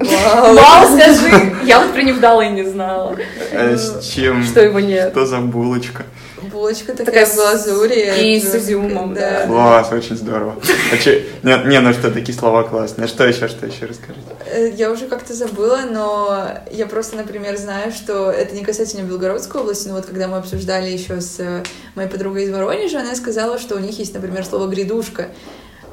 Вау. 0.04 0.54
Вау, 0.54 0.86
скажи! 0.98 1.52
Я 1.64 1.80
вот 1.80 1.92
про 1.92 2.02
невдала 2.02 2.42
и 2.42 2.50
не 2.50 2.64
знала, 2.64 3.16
Э, 3.52 3.76
С 3.76 4.04
чем? 4.06 4.44
что 4.44 4.60
его 4.60 4.80
нет. 4.80 5.10
Что 5.10 5.26
за 5.26 5.38
булочка? 5.38 6.04
Булочка 6.52 6.92
такая, 6.92 7.06
Такая 7.06 7.26
в 7.26 7.34
глазури. 7.36 8.34
и 8.34 8.40
с 8.40 8.54
изюмом, 8.56 9.14
да. 9.14 9.46
Класс, 9.46 9.92
очень 9.92 10.16
здорово. 10.16 10.56
А 10.92 10.96
че- 10.98 11.24
Не, 11.44 11.56
не, 11.68 11.80
ну 11.80 11.92
что, 11.92 12.10
такие 12.10 12.36
слова 12.36 12.64
классные. 12.64 13.06
Что 13.06 13.24
еще, 13.26 13.46
что 13.48 13.66
еще 13.66 13.86
расскажите? 13.86 14.26
Э, 14.46 14.68
Я 14.74 14.90
уже 14.90 15.06
как-то 15.06 15.34
забыла, 15.34 15.80
но 15.88 16.44
я 16.72 16.86
просто, 16.86 17.16
например, 17.16 17.56
знаю, 17.56 17.92
что 17.92 18.30
это 18.30 18.54
не 18.56 18.64
касательно 18.64 19.02
Белгородской 19.06 19.60
области, 19.60 19.86
но 19.88 19.94
вот 19.94 20.06
когда 20.06 20.26
мы 20.26 20.38
обсуждали 20.38 20.90
еще 20.90 21.20
с 21.20 21.38
э, 21.38 21.62
моей 21.94 22.08
подругой 22.08 22.44
из 22.44 22.50
Воронежа, 22.50 23.00
она 23.00 23.14
сказала, 23.14 23.58
что 23.58 23.76
у 23.76 23.78
них 23.78 23.96
есть, 23.98 24.12
например, 24.14 24.44
слово 24.44 24.66
«грядушка». 24.66 25.28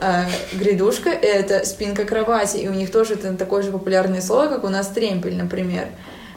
А, 0.02 0.26
Грядушка— 0.54 1.10
это 1.10 1.66
спинка 1.66 2.06
кровати, 2.06 2.58
и 2.58 2.68
у 2.68 2.74
них 2.74 2.92
тоже 2.92 3.16
это 3.16 3.34
такое 3.36 3.64
же 3.64 3.72
популярное 3.72 4.22
слово, 4.22 4.48
как 4.48 4.64
у 4.64 4.70
нас 4.70 4.88
тремпель, 4.88 5.36
например. 5.36 5.88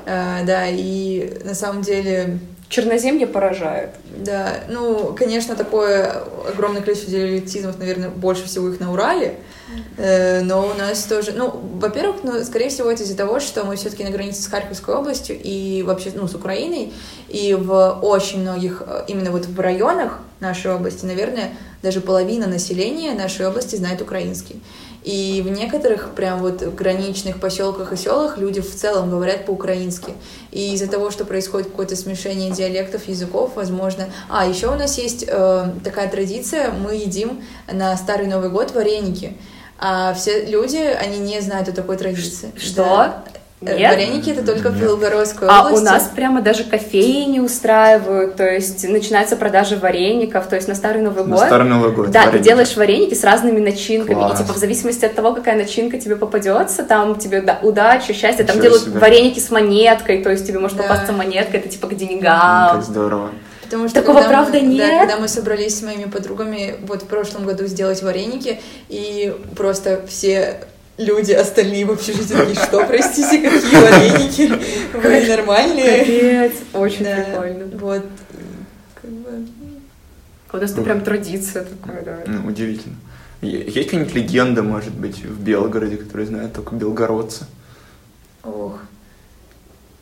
А, 0.06 0.42
Да, 0.44 0.66
и 0.68 1.38
на 1.44 1.54
самом 1.54 1.82
деле 1.82 2.38
Черноземье 2.68 3.26
поражает. 3.26 3.90
Да, 4.16 4.60
ну, 4.68 5.14
конечно, 5.14 5.54
такое 5.54 6.22
огромное 6.48 6.82
количество 6.82 7.10
диалектизмов, 7.10 7.78
наверное, 7.78 8.08
больше 8.08 8.46
всего 8.46 8.68
их 8.68 8.80
на 8.80 8.92
Урале, 8.92 9.34
Э, 9.34 9.61
но 9.96 10.68
у 10.68 10.74
нас 10.74 11.04
тоже, 11.04 11.32
ну, 11.32 11.50
во-первых, 11.74 12.16
ну, 12.22 12.42
скорее 12.44 12.68
всего, 12.68 12.90
это 12.90 13.02
из-за 13.02 13.16
того, 13.16 13.40
что 13.40 13.64
мы 13.64 13.76
все-таки 13.76 14.04
на 14.04 14.10
границе 14.10 14.42
с 14.42 14.46
Харьковской 14.46 14.94
областью 14.94 15.38
и 15.42 15.82
вообще, 15.82 16.12
ну, 16.14 16.26
с 16.28 16.34
Украиной, 16.34 16.92
и 17.28 17.54
в 17.54 17.98
очень 18.02 18.40
многих, 18.40 18.82
э, 18.86 19.04
именно 19.08 19.30
вот 19.30 19.46
в 19.46 19.60
районах 19.60 20.18
нашей 20.40 20.72
области, 20.72 21.04
наверное, 21.04 21.50
даже 21.82 22.00
половина 22.00 22.46
населения 22.46 23.12
нашей 23.12 23.46
области 23.46 23.76
знает 23.76 24.00
украинский. 24.00 24.62
И 25.04 25.42
в 25.44 25.50
некоторых 25.50 26.10
прям 26.14 26.40
вот 26.40 26.62
граничных 26.62 27.40
поселках 27.40 27.92
и 27.92 27.96
селах 27.96 28.38
люди 28.38 28.60
в 28.60 28.74
целом 28.74 29.10
говорят 29.10 29.46
по-украински. 29.46 30.14
И 30.52 30.74
из-за 30.74 30.86
того, 30.86 31.10
что 31.10 31.24
происходит 31.24 31.70
какое-то 31.70 31.96
смешение 31.96 32.52
диалектов, 32.52 33.08
языков, 33.08 33.52
возможно... 33.56 34.10
А, 34.28 34.46
еще 34.46 34.68
у 34.68 34.76
нас 34.76 34.98
есть 34.98 35.24
э, 35.26 35.72
такая 35.82 36.08
традиция, 36.08 36.70
мы 36.70 36.94
едим 36.94 37.42
на 37.70 37.96
Старый 37.96 38.28
Новый 38.28 38.50
год 38.50 38.72
вареники. 38.74 39.36
А 39.85 40.14
все 40.14 40.45
люди, 40.47 40.76
они 40.76 41.18
не 41.18 41.41
знают 41.41 41.68
о 41.68 41.72
такой 41.72 41.97
традиции. 41.97 42.53
Что? 42.57 42.85
Да. 43.61 43.72
Э, 43.72 43.78
Нет? 43.78 43.91
Вареники 43.93 44.30
это 44.30 44.45
только 44.45 44.68
в 44.70 44.74
Нет. 44.74 44.83
Белгородской 44.83 45.49
А 45.51 45.62
области. 45.66 45.80
у 45.83 45.85
нас 45.85 46.11
прямо 46.14 46.41
даже 46.41 46.62
кофейни 46.64 47.41
устраивают, 47.41 48.37
то 48.37 48.45
есть 48.49 48.89
начинается 48.89 49.35
продажа 49.37 49.76
вареников, 49.76 50.47
то 50.47 50.55
есть 50.57 50.66
на 50.68 50.74
Старый 50.76 51.03
Новый 51.03 51.24
На 51.24 51.37
год. 51.37 51.47
Старый 51.47 51.68
Новый 51.68 51.91
год. 51.93 52.11
Да, 52.11 52.22
ты 52.22 52.26
вареники. 52.28 52.45
делаешь 52.45 52.76
вареники 52.76 53.14
с 53.14 53.24
разными 53.24 53.59
начинками. 53.61 54.14
Класс. 54.14 54.41
И 54.41 54.43
типа 54.45 54.55
в 54.55 54.57
зависимости 54.57 55.05
от 55.05 55.14
того, 55.14 55.33
какая 55.35 55.57
начинка 55.57 55.99
тебе 55.99 56.14
попадется, 56.16 56.83
там 56.85 57.16
тебе 57.18 57.41
да, 57.41 57.59
удача, 57.62 58.12
счастье, 58.14 58.45
там 58.45 58.57
Ничего 58.57 58.62
делают 58.70 58.83
себе. 58.85 58.99
вареники 59.01 59.39
с 59.41 59.51
монеткой, 59.51 60.22
то 60.22 60.30
есть 60.30 60.47
тебе 60.47 60.59
может 60.61 60.76
Да. 60.76 60.83
попасться 60.85 61.12
монетка, 61.12 61.57
это 61.57 61.68
типа 61.68 61.89
к 61.89 61.95
деньгам. 61.97 62.72
Как 62.76 62.83
здорово. 62.83 63.30
Потому 63.72 63.88
что 63.88 64.02
Такого, 64.02 64.18
когда 64.20 64.42
мы- 64.42 64.50
правда, 64.50 64.60
да, 64.60 64.66
нет? 64.66 65.00
когда 65.00 65.18
мы 65.18 65.28
собрались 65.28 65.78
с 65.78 65.82
моими 65.82 66.04
подругами 66.04 66.76
вот 66.82 67.04
в 67.04 67.06
прошлом 67.06 67.46
году 67.46 67.64
сделать 67.64 68.02
вареники, 68.02 68.60
и 68.90 69.34
просто 69.56 70.04
все 70.06 70.64
люди 70.98 71.32
остальные 71.32 71.86
в 71.86 71.90
общежитии 71.90 72.34
такие, 72.34 72.54
что, 72.54 72.84
простите, 72.84 73.40
какие 73.40 73.80
вареники? 73.80 74.52
Вы 74.94 75.26
нормальные? 75.26 76.00
Капец, 76.00 76.52
очень 76.74 77.04
Да, 77.04 77.16
прикольно. 77.24 77.78
Вот, 77.78 78.02
как 79.00 79.10
бы... 79.10 79.30
У 80.52 80.56
нас 80.58 80.70
это 80.72 80.82
прям 80.82 81.00
традиция 81.00 81.64
такая, 81.64 82.02
да. 82.04 82.18
Ну, 82.26 82.48
удивительно. 82.48 82.96
Есть 83.40 83.86
какая-нибудь 83.88 84.14
легенда, 84.14 84.62
может 84.62 84.92
быть, 84.92 85.24
в 85.24 85.42
Белгороде, 85.42 85.96
которую 85.96 86.26
знают 86.26 86.52
только 86.52 86.74
белгородцы? 86.74 87.46
Ох, 88.44 88.80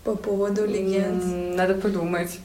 по 0.02 0.16
поводу 0.16 0.66
легенд. 0.66 1.22
Надо 1.54 1.74
подумать. 1.74 2.40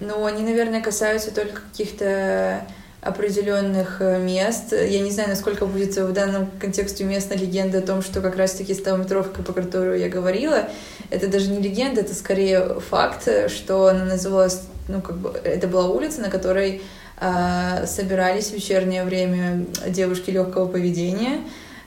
Ну, 0.00 0.24
они, 0.24 0.42
наверное, 0.42 0.80
касаются 0.80 1.34
только 1.34 1.60
каких-то 1.60 2.64
определенных 3.00 4.00
э, 4.00 4.18
мест. 4.18 4.72
Я 4.72 5.00
не 5.00 5.10
знаю, 5.10 5.28
насколько 5.28 5.66
будет 5.66 5.96
в 5.96 6.12
данном 6.12 6.50
контексте 6.60 7.04
уместна 7.04 7.34
легенда 7.34 7.78
о 7.78 7.82
том, 7.82 8.02
что 8.02 8.20
как 8.20 8.36
раз-таки 8.36 8.74
столометровка, 8.74 9.42
по 9.42 9.52
которой 9.52 10.00
я 10.00 10.08
говорила, 10.08 10.68
это 11.10 11.28
даже 11.28 11.50
не 11.50 11.60
легенда, 11.60 12.00
это 12.00 12.14
скорее 12.14 12.80
факт, 12.80 13.28
что 13.48 13.86
она 13.86 14.04
называлась, 14.04 14.62
ну, 14.88 15.00
как 15.00 15.16
бы, 15.18 15.30
это 15.30 15.68
была 15.68 15.88
улица, 15.88 16.20
на 16.20 16.28
которой 16.28 16.82
а, 17.16 17.86
собирались 17.86 18.50
в 18.50 18.54
вечернее 18.54 19.04
время 19.04 19.66
девушки 19.86 20.30
легкого 20.30 20.66
поведения, 20.66 21.40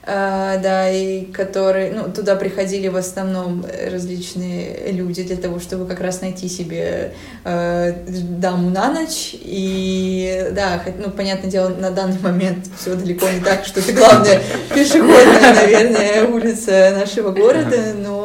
да, 0.04 0.90
и 0.90 1.26
которые, 1.26 1.92
ну, 1.92 2.12
туда 2.12 2.34
приходили 2.34 2.88
в 2.88 2.96
основном 2.96 3.64
различные 3.90 4.90
люди 4.90 5.22
для 5.22 5.36
того, 5.36 5.60
чтобы 5.60 5.86
как 5.86 6.00
раз 6.00 6.20
найти 6.20 6.48
себе 6.48 7.12
э, 7.44 7.94
даму 8.06 8.70
на 8.70 8.92
ночь. 8.92 9.30
И 9.34 10.48
да, 10.52 10.82
ну, 10.98 11.10
понятное 11.10 11.50
дело, 11.50 11.68
на 11.68 11.90
данный 11.90 12.18
момент 12.20 12.66
все 12.78 12.96
далеко 12.96 13.28
не 13.28 13.40
так, 13.40 13.64
что 13.64 13.80
это 13.80 13.92
главная 13.92 14.40
пешеходная, 14.74 15.54
наверное, 15.54 16.24
улица 16.24 16.92
нашего 16.98 17.30
города, 17.30 17.94
но 17.94 18.18
э, 18.20 18.21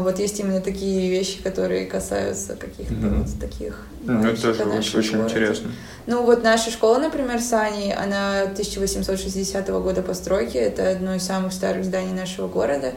вот 0.00 0.18
есть 0.18 0.38
именно 0.40 0.60
такие 0.60 1.10
вещи, 1.10 1.42
которые 1.42 1.86
касаются 1.86 2.54
каких-то 2.56 2.92
Мгм. 2.94 3.22
вот 3.22 3.40
таких. 3.40 3.86
Ну, 4.04 4.24
это 4.24 4.40
тоже 4.40 4.64
очень, 4.64 4.98
очень 4.98 5.16
городе. 5.18 5.34
интересно. 5.34 5.70
Ну 6.06 6.22
вот 6.24 6.42
наша 6.42 6.70
школа, 6.70 6.98
например, 6.98 7.40
с 7.40 7.52
Аней, 7.52 7.92
она 7.94 8.42
1860 8.42 9.68
года 9.80 10.02
постройки, 10.02 10.56
это 10.56 10.90
одно 10.90 11.14
из 11.14 11.22
самых 11.22 11.52
старых 11.52 11.84
зданий 11.84 12.12
нашего 12.12 12.48
города. 12.48 12.92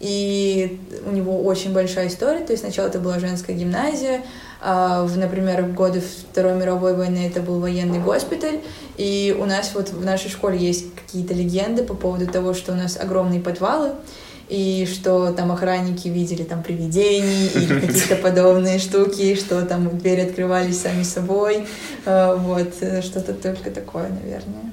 И 0.00 0.80
у 1.04 1.10
него 1.10 1.42
очень 1.44 1.74
большая 1.74 2.08
история, 2.08 2.40
то 2.40 2.52
есть 2.52 2.62
сначала 2.62 2.86
это 2.88 2.98
была 2.98 3.18
женская 3.18 3.52
гимназия, 3.52 4.22
а 4.62 5.04
в, 5.04 5.18
например, 5.18 5.62
в 5.62 5.74
годы 5.74 6.00
Второй 6.00 6.54
мировой 6.54 6.94
войны 6.96 7.26
это 7.28 7.40
был 7.40 7.60
военный 7.60 7.98
госпиталь, 7.98 8.60
и 8.96 9.36
у 9.38 9.44
нас 9.44 9.72
вот 9.74 9.90
в 9.90 10.02
нашей 10.02 10.30
школе 10.30 10.56
есть 10.58 10.86
какие-то 10.94 11.34
легенды 11.34 11.82
по 11.84 11.92
поводу 11.94 12.26
того, 12.26 12.54
что 12.54 12.72
у 12.72 12.76
нас 12.76 12.96
огромные 12.98 13.40
подвалы, 13.42 13.92
и 14.50 14.86
что 14.92 15.32
там 15.32 15.52
охранники 15.52 16.08
видели 16.08 16.42
там 16.42 16.62
привидений 16.62 17.46
или 17.54 17.80
какие-то 17.86 18.16
подобные 18.16 18.78
штуки, 18.78 19.34
что 19.36 19.64
там 19.64 19.96
двери 19.98 20.22
открывались 20.22 20.80
сами 20.80 21.04
собой, 21.04 21.66
Э, 22.04 22.34
вот, 22.36 22.74
э, 22.80 23.02
что-то 23.02 23.34
только 23.34 23.70
такое, 23.70 24.08
наверное. 24.08 24.72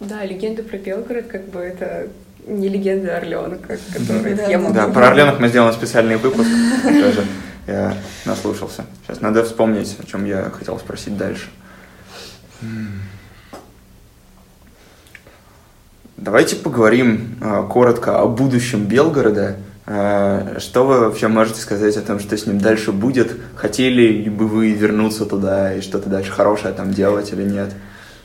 Да, 0.00 0.24
легенда 0.24 0.62
про 0.62 0.78
Белгород, 0.78 1.26
как 1.26 1.48
бы 1.48 1.60
это 1.60 2.08
не 2.46 2.68
легенда 2.68 3.18
Орленка, 3.18 3.78
которую 3.92 4.36
Да, 4.36 4.46
я 4.46 4.58
да, 4.58 4.64
могу... 4.64 4.74
Да, 4.74 4.88
про 4.88 5.08
Орленок 5.08 5.40
мы 5.40 5.48
сделаем 5.48 5.72
специальный 5.74 6.16
выпуск. 6.16 6.48
Тоже 6.82 7.26
я 7.66 7.94
наслушался. 8.24 8.86
Сейчас 9.02 9.20
надо 9.20 9.44
вспомнить, 9.44 9.96
о 9.98 10.06
чем 10.06 10.24
я 10.24 10.50
хотел 10.50 10.78
спросить 10.78 11.16
дальше. 11.16 11.48
Давайте 16.20 16.56
поговорим 16.56 17.38
э, 17.40 17.62
коротко 17.70 18.20
о 18.20 18.26
будущем 18.26 18.84
Белгорода. 18.84 19.56
Э, 19.86 20.58
Что 20.58 20.84
вы 20.84 21.00
вообще 21.00 21.28
можете 21.28 21.60
сказать 21.60 21.96
о 21.96 22.02
том, 22.02 22.20
что 22.20 22.36
с 22.36 22.44
ним 22.46 22.58
дальше 22.60 22.92
будет? 22.92 23.32
Хотели 23.56 24.02
ли 24.24 24.28
бы 24.28 24.46
вы 24.46 24.72
вернуться 24.72 25.24
туда 25.24 25.72
и 25.74 25.80
что-то 25.80 26.10
дальше 26.10 26.30
хорошее 26.30 26.74
там 26.74 26.90
делать 26.92 27.32
или 27.32 27.42
нет? 27.42 27.70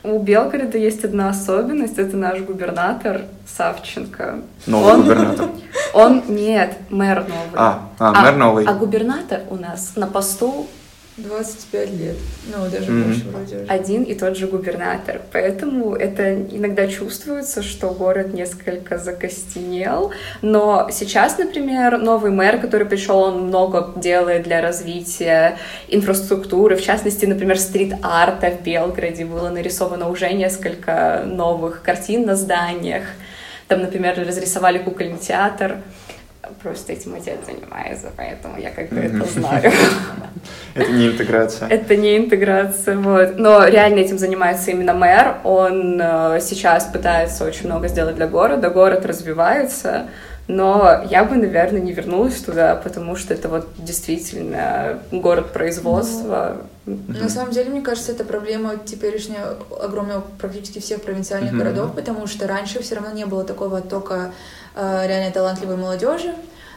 У 0.02 0.18
Белгорода 0.22 0.76
есть 0.76 1.04
одна 1.06 1.30
особенность, 1.30 1.96
это 1.98 2.18
наш 2.18 2.40
губернатор 2.40 3.22
Савченко. 3.56 4.40
Новый 4.66 4.92
Он- 4.92 5.02
губернатор. 5.02 5.48
Он, 5.94 6.22
нет, 6.28 6.76
мэр 6.90 7.20
новый. 7.20 7.54
А, 7.54 7.88
а, 7.98 8.22
мэр 8.22 8.36
новый. 8.36 8.64
А 8.66 8.74
губернатор 8.74 9.40
у 9.48 9.56
нас 9.56 9.92
на 9.96 10.06
посту 10.06 10.66
25 11.16 11.90
лет, 11.94 12.16
ну, 12.54 12.68
даже 12.70 12.90
Мгм. 12.92 13.04
больше 13.04 13.24
уже. 13.56 13.64
один 13.68 14.02
и 14.02 14.14
тот 14.14 14.36
же 14.36 14.46
губернатор. 14.46 15.22
Поэтому 15.32 15.94
это 15.94 16.34
иногда 16.34 16.86
чувствуется, 16.88 17.62
что 17.62 17.90
город 17.90 18.34
несколько 18.34 18.98
закостенел. 18.98 20.10
Но 20.42 20.88
сейчас, 20.92 21.38
например, 21.38 21.96
новый 21.98 22.30
мэр, 22.30 22.58
который 22.60 22.86
пришел, 22.86 23.18
он 23.20 23.46
много 23.46 23.94
делает 23.96 24.42
для 24.42 24.60
развития 24.60 25.56
инфраструктуры. 25.88 26.76
В 26.76 26.82
частности, 26.82 27.24
например, 27.24 27.58
стрит-арта 27.58 28.50
в 28.50 28.62
Белграде 28.62 29.24
было 29.24 29.48
нарисовано 29.48 30.10
уже 30.10 30.30
несколько 30.34 31.22
новых 31.24 31.80
картин 31.82 32.26
на 32.26 32.36
зданиях. 32.36 33.04
Там, 33.68 33.80
например, 33.80 34.14
разрисовали 34.18 34.78
кукольный 34.78 35.18
театр. 35.18 35.78
Просто 36.66 36.94
этим 36.94 37.14
отец 37.14 37.38
занимается, 37.46 38.10
поэтому 38.16 38.58
я 38.58 38.70
как 38.70 38.88
бы 38.88 38.98
это 38.98 39.24
знаю. 39.24 39.72
Это 40.74 40.90
не 40.90 41.06
интеграция. 41.06 41.68
Это 41.68 41.96
не 41.96 42.16
интеграция, 42.16 42.96
вот. 42.96 43.38
Но 43.38 43.64
реально 43.66 44.00
этим 44.00 44.18
занимается 44.18 44.72
именно 44.72 44.92
мэр. 44.92 45.36
Он 45.44 46.00
э, 46.02 46.40
сейчас 46.40 46.86
пытается 46.86 47.44
очень 47.44 47.66
много 47.66 47.86
сделать 47.86 48.16
для 48.16 48.26
города. 48.26 48.68
Город 48.68 49.06
развивается, 49.06 50.08
но 50.48 51.04
я 51.08 51.22
бы, 51.22 51.36
наверное, 51.36 51.80
не 51.80 51.92
вернулась 51.92 52.40
туда, 52.40 52.74
потому 52.74 53.14
что 53.14 53.32
это 53.32 53.48
вот 53.48 53.68
действительно 53.78 54.98
город 55.12 55.52
производства. 55.52 56.56
Ну, 56.84 56.98
на 57.08 57.28
самом 57.28 57.52
деле, 57.52 57.70
мне 57.70 57.80
кажется, 57.80 58.10
это 58.10 58.24
проблема 58.24 58.74
теперешняя 58.84 59.56
огромного 59.80 60.24
практически 60.38 60.80
всех 60.80 61.02
провинциальных 61.02 61.52
mm-hmm. 61.52 61.58
городов, 61.58 61.94
потому 61.94 62.26
что 62.26 62.48
раньше 62.48 62.82
все 62.82 62.96
равно 62.96 63.12
не 63.12 63.24
было 63.24 63.44
такого 63.44 63.78
оттока 63.78 64.32
э, 64.74 65.06
реально 65.06 65.32
талантливой 65.32 65.76
молодежи 65.76 66.34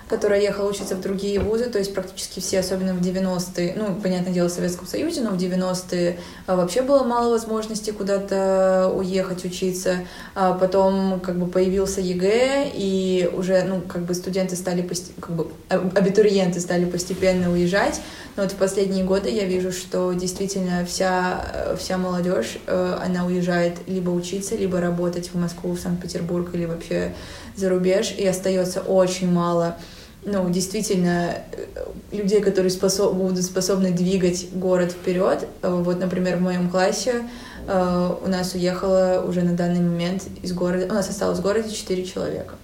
которая 0.10 0.42
ехала 0.42 0.68
учиться 0.70 0.96
в 0.96 1.02
другие 1.02 1.40
вузы, 1.40 1.66
то 1.66 1.78
есть 1.78 1.94
практически 1.94 2.40
все, 2.40 2.60
особенно 2.60 2.94
в 2.96 3.02
90-е, 3.02 3.76
ну, 3.78 3.96
понятное 4.02 4.34
дело, 4.34 4.50
в 4.50 4.52
Советском 4.52 4.88
Союзе, 4.88 5.22
но 5.22 5.30
в 5.30 5.38
90-е 5.38 6.18
а, 6.48 6.56
вообще 6.56 6.82
было 6.82 7.04
мало 7.04 7.30
возможностей 7.30 7.92
куда-то 7.92 8.92
уехать 8.96 9.46
учиться. 9.46 9.98
А 10.34 10.54
потом 10.54 11.20
как 11.20 11.38
бы 11.38 11.46
появился 11.46 12.02
ЕГЭ, 12.02 12.72
и 12.74 13.30
уже, 13.32 13.64
ну, 13.64 13.82
как 13.82 14.02
бы 14.02 14.16
студенты 14.16 14.56
стали, 14.56 14.82
как 15.20 15.36
бы 15.36 15.48
абитуриенты 15.70 16.60
стали 16.60 16.86
постепенно 16.86 17.52
уезжать. 17.52 18.02
Но 18.36 18.44
вот 18.44 18.52
в 18.52 18.56
последние 18.56 19.06
годы 19.06 19.30
я 19.30 19.46
вижу, 19.46 19.72
что 19.72 20.12
действительно 20.14 20.86
вся, 20.86 21.76
вся 21.78 22.00
молодежь, 22.00 22.58
э, 22.66 22.98
она 23.04 23.28
уезжает 23.28 23.78
либо 23.86 24.10
учиться, 24.10 24.56
либо 24.56 24.80
работать 24.80 25.30
в 25.32 25.38
Москву, 25.38 25.74
в 25.74 25.80
Санкт-Петербург 25.80 26.50
или 26.54 26.66
вообще 26.66 27.14
за 27.56 27.70
рубеж, 27.70 28.16
и 28.18 28.26
остается 28.26 28.82
очень 28.82 29.32
мало 29.32 29.78
ну, 30.32 30.50
действительно, 30.50 31.36
э, 31.52 31.86
людей, 32.12 32.42
которые 32.42 32.70
способ, 32.70 33.14
будут 33.14 33.44
способны 33.44 33.92
двигать 33.92 34.48
город 34.54 34.92
вперед. 34.92 35.48
Вот, 35.62 36.00
например, 36.00 36.38
в 36.38 36.42
моем 36.42 36.70
классе 36.70 37.28
э, 37.68 38.10
у 38.24 38.28
нас 38.28 38.54
уехало 38.54 39.26
уже 39.28 39.42
на 39.42 39.54
данный 39.54 39.82
момент 39.82 40.24
из 40.42 40.54
города, 40.54 40.86
у 40.90 40.94
нас 40.94 41.10
осталось 41.10 41.40
в 41.40 41.42
городе 41.42 41.74
4 41.74 42.06
человека. 42.06 42.56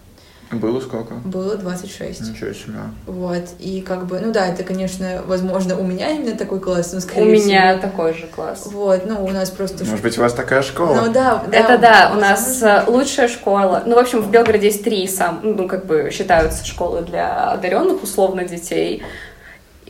Было 0.52 0.80
сколько? 0.80 1.16
Было 1.16 1.58
26. 1.58 2.22
Ничего 2.22 2.54
себе. 2.54 2.74
Вот, 3.08 3.44
и 3.60 3.82
как 3.82 4.06
бы, 4.06 4.20
ну 4.20 4.32
да, 4.32 4.48
это, 4.48 4.64
конечно, 4.64 5.24
возможно, 5.26 5.78
у 5.78 5.84
меня 5.84 6.12
именно 6.12 6.38
такой 6.38 6.60
класс, 6.60 6.94
но 6.94 7.00
скорее 7.00 7.34
У 7.34 7.36
всего... 7.36 7.48
меня 7.48 7.78
такой 7.78 8.14
же 8.14 8.28
класс. 8.28 8.68
Вот, 8.72 9.06
ну, 9.06 9.24
у 9.26 9.30
нас 9.30 9.50
просто... 9.50 9.84
Может 9.84 10.04
быть, 10.04 10.18
у 10.18 10.22
вас 10.22 10.34
такая 10.34 10.62
школа? 10.62 11.02
Ну 11.04 11.12
да, 11.12 11.44
да. 11.48 11.58
Это 11.58 11.78
да, 11.78 12.12
у 12.16 12.20
нас 12.20 12.64
лучшая 12.88 13.28
школа. 13.28 13.84
Ну, 13.86 13.96
в 13.96 14.00
общем, 14.00 14.22
в 14.22 14.30
Белгороде 14.30 14.68
есть 14.68 14.84
три 14.84 15.08
сам, 15.08 15.40
ну, 15.44 15.68
как 15.68 15.86
бы 15.86 16.10
считаются 16.12 16.66
школы 16.66 17.02
для 17.02 17.52
одаренных, 17.52 18.04
условно, 18.04 18.46
детей. 18.46 19.04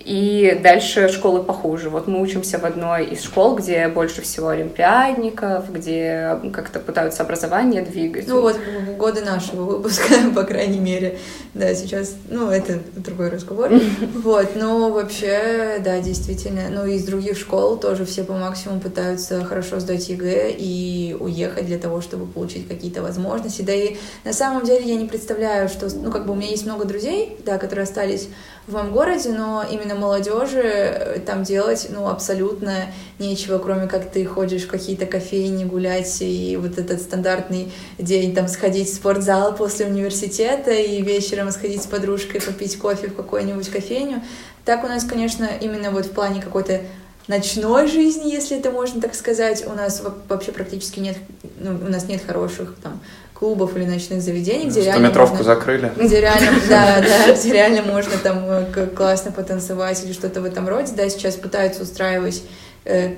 И 0.06 0.60
дальше 0.62 1.10
школы 1.10 1.41
похуже. 1.41 1.89
Вот 1.89 2.08
мы 2.08 2.22
учимся 2.22 2.60
в 2.60 2.64
одной 2.64 3.06
из 3.06 3.24
школ, 3.24 3.56
где 3.56 3.88
больше 3.88 4.22
всего 4.22 4.49
олимпиадников, 4.49 5.74
где 5.74 6.39
как-то 6.53 6.80
пытаются 6.80 7.24
образование 7.24 7.82
двигать. 7.82 8.28
Ну 8.28 8.41
вот 8.41 8.56
годы 8.99 9.22
нашего 9.22 9.64
выпуска, 9.64 10.14
по 10.36 10.43
крайней 10.43 10.78
мере. 10.78 11.18
Да, 11.56 11.74
сейчас, 11.74 12.14
ну 12.30 12.51
это 12.51 12.80
другой 12.95 13.30
разговор. 13.30 13.72
Вот, 14.14 14.56
но 14.56 14.91
вообще, 14.91 15.82
да, 15.84 15.99
действительно. 15.99 16.70
Ну 16.70 16.86
из 16.86 17.03
других 17.03 17.36
школ 17.36 17.78
тоже 17.78 18.06
все 18.06 18.24
по 18.24 18.34
максимуму 18.34 18.82
пытаются 18.82 19.43
хорошо 19.43 19.80
сдать 19.80 20.08
ЕГЭ 20.08 20.51
и 20.56 21.18
уехать 21.20 21.66
для 21.66 21.80
того, 21.80 22.01
чтобы 22.01 22.28
получить 22.28 22.68
какие-то 22.68 23.01
возможности. 23.01 23.64
Да 23.64 23.74
и 23.74 23.97
на 24.24 24.34
самом 24.34 24.66
деле 24.66 24.86
я 24.86 24.95
не 24.97 25.08
представляю, 25.08 25.68
что, 25.68 25.88
ну 25.95 26.12
как 26.12 26.28
бы 26.28 26.34
у 26.34 26.36
меня 26.36 26.49
есть 26.49 26.66
много 26.68 26.86
друзей, 26.86 27.38
да, 27.43 27.58
которые 27.58 27.84
остались 27.84 28.30
в 28.68 28.74
моем 28.74 28.91
городе, 28.91 29.30
но 29.30 29.63
именно 29.70 29.95
молодежи 29.95 30.61
э, 30.63 31.20
там 31.20 31.43
делать, 31.43 31.88
ну, 31.91 32.07
абсолютно 32.07 32.88
нечего, 33.20 33.59
кроме 33.59 33.88
как 33.88 34.09
ты 34.09 34.26
ходишь 34.26 34.63
в 34.63 34.68
какие-то 34.68 35.05
кофейни 35.05 35.66
гулять, 35.66 36.18
и 36.22 36.57
вот 36.59 36.80
этот 36.80 37.01
стандартный 37.01 37.72
день, 37.99 38.34
там, 38.34 38.47
сходить 38.47 38.89
в 38.89 38.95
спортзал 38.95 39.55
после 39.55 39.86
университета 39.86 40.72
и 40.72 41.01
вечером 41.01 41.51
сходить 41.51 41.84
с 41.84 41.88
подружкой 41.88 42.41
попить 42.41 42.78
кофе 42.80 43.07
в 43.07 43.16
какую-нибудь 43.16 43.70
кофейню. 43.70 44.24
Так 44.66 44.84
у 44.84 44.88
нас, 44.88 45.03
конечно, 45.03 45.47
именно 45.61 45.91
вот 45.91 46.07
в 46.07 46.11
плане 46.11 46.41
какой-то 46.41 46.82
ночной 47.28 47.88
жизни, 47.88 48.32
если 48.32 48.57
это 48.57 48.72
можно 48.72 48.99
так 48.99 49.13
сказать, 49.13 49.66
у 49.68 49.74
нас 49.74 50.01
вообще 50.28 50.51
практически 50.51 50.99
нет, 50.99 51.18
ну, 51.59 51.72
у 51.72 51.89
нас 51.89 52.07
нет 52.07 52.24
хороших 52.26 52.76
там 52.82 52.99
клубов 53.36 53.75
или 53.75 53.86
ночных 53.86 54.21
заведений, 54.21 54.69
где 54.69 54.81
реально 54.81 55.07
метровку 55.07 55.38
можно, 55.38 55.53
закрыли. 55.53 55.91
Где 55.99 56.21
реально, 56.21 56.51
да, 56.69 57.01
да, 57.01 57.33
где 57.33 57.51
реально 57.51 57.81
можно 57.83 58.17
там 58.17 58.45
э, 58.47 58.88
классно 58.95 59.31
потанцевать 59.31 60.03
или 60.05 60.13
что-то 60.13 60.41
в 60.41 60.45
этом 60.45 60.67
роде. 60.67 60.93
Да, 60.95 61.07
сейчас 61.09 61.36
пытаются 61.36 61.83
устраивать 61.83 62.43
э, 62.86 63.15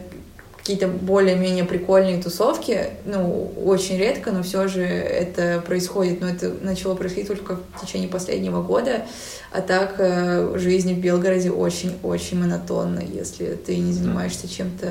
какие-то 0.58 0.88
более-менее 0.88 1.64
прикольные 1.64 2.22
тусовки, 2.22 2.90
ну, 3.06 3.54
очень 3.64 3.98
редко, 3.98 4.32
но 4.32 4.44
все 4.44 4.68
же 4.68 4.82
это 4.82 5.64
происходит, 5.66 6.20
но 6.20 6.28
это 6.28 6.52
начало 6.62 6.96
происходить 6.96 7.28
только 7.28 7.56
в 7.56 7.86
течение 7.86 8.10
последнего 8.10 8.62
года, 8.62 9.06
а 9.54 9.62
так 9.62 9.96
э, 10.00 10.58
жизнь 10.58 10.94
в 10.96 11.00
Белгороде 11.00 11.52
очень-очень 11.52 12.42
монотонна, 12.42 13.00
если 13.00 13.54
ты 13.54 13.78
не 13.78 13.94
занимаешься 13.94 14.50
чем-то 14.50 14.88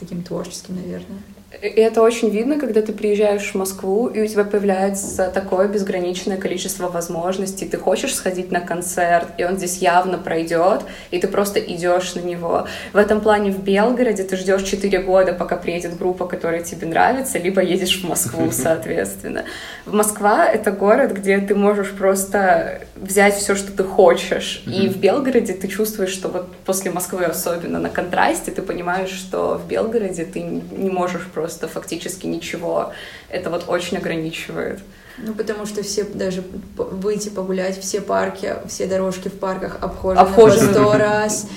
таким 0.00 0.24
творческим, 0.24 0.74
наверное. 0.74 1.20
И 1.60 1.66
это 1.66 2.02
очень 2.02 2.30
видно, 2.30 2.58
когда 2.58 2.80
ты 2.80 2.92
приезжаешь 2.92 3.50
в 3.50 3.54
Москву, 3.54 4.06
и 4.06 4.22
у 4.22 4.26
тебя 4.26 4.44
появляется 4.44 5.30
такое 5.32 5.68
безграничное 5.68 6.38
количество 6.38 6.88
возможностей. 6.88 7.66
Ты 7.66 7.76
хочешь 7.76 8.14
сходить 8.14 8.50
на 8.50 8.60
концерт, 8.60 9.28
и 9.36 9.44
он 9.44 9.58
здесь 9.58 9.78
явно 9.78 10.18
пройдет, 10.18 10.80
и 11.10 11.18
ты 11.20 11.28
просто 11.28 11.60
идешь 11.60 12.14
на 12.14 12.20
него. 12.20 12.66
В 12.92 12.96
этом 12.96 13.20
плане 13.20 13.50
в 13.50 13.62
Белгороде 13.62 14.24
ты 14.24 14.36
ждешь 14.36 14.62
4 14.62 14.98
года, 15.02 15.34
пока 15.34 15.56
приедет 15.56 15.98
группа, 15.98 16.26
которая 16.26 16.62
тебе 16.62 16.86
нравится, 16.86 17.38
либо 17.38 17.60
едешь 17.60 18.02
в 18.02 18.08
Москву, 18.08 18.48
соответственно. 18.52 19.44
В 19.84 19.92
Москва— 19.92 20.46
это 20.52 20.72
город, 20.72 21.12
где 21.12 21.38
ты 21.38 21.54
можешь 21.54 21.90
просто 21.90 22.80
взять 22.96 23.34
все, 23.34 23.54
что 23.54 23.72
ты 23.72 23.84
хочешь. 23.84 24.62
И 24.66 24.88
в 24.88 24.96
Белгороде 24.96 25.52
ты 25.52 25.68
чувствуешь, 25.68 26.12
что 26.12 26.28
вот 26.28 26.50
после 26.64 26.90
Москвы 26.90 27.24
особенно 27.24 27.78
на 27.78 27.90
контрасте 27.90 28.50
ты 28.50 28.62
понимаешь, 28.62 29.10
что 29.10 29.60
в 29.62 29.68
Белгороде 29.68 30.24
ты 30.24 30.40
не 30.40 30.90
можешь 30.90 31.26
просто 31.26 31.41
просто 31.42 31.66
фактически 31.66 32.28
ничего. 32.28 32.92
Это 33.28 33.50
вот 33.50 33.64
очень 33.66 33.96
ограничивает. 33.96 34.78
Ну, 35.18 35.34
потому 35.34 35.66
что 35.66 35.82
все 35.82 36.04
даже 36.04 36.44
выйти 36.76 37.30
погулять, 37.30 37.80
все 37.80 38.00
парки, 38.00 38.54
все 38.68 38.86
дорожки 38.86 39.26
в 39.26 39.32
парках 39.32 39.78
обхожены, 39.80 40.20
обхожены. 40.20 40.68
по 40.68 40.72
сто 40.72 40.92
раз. 40.92 41.48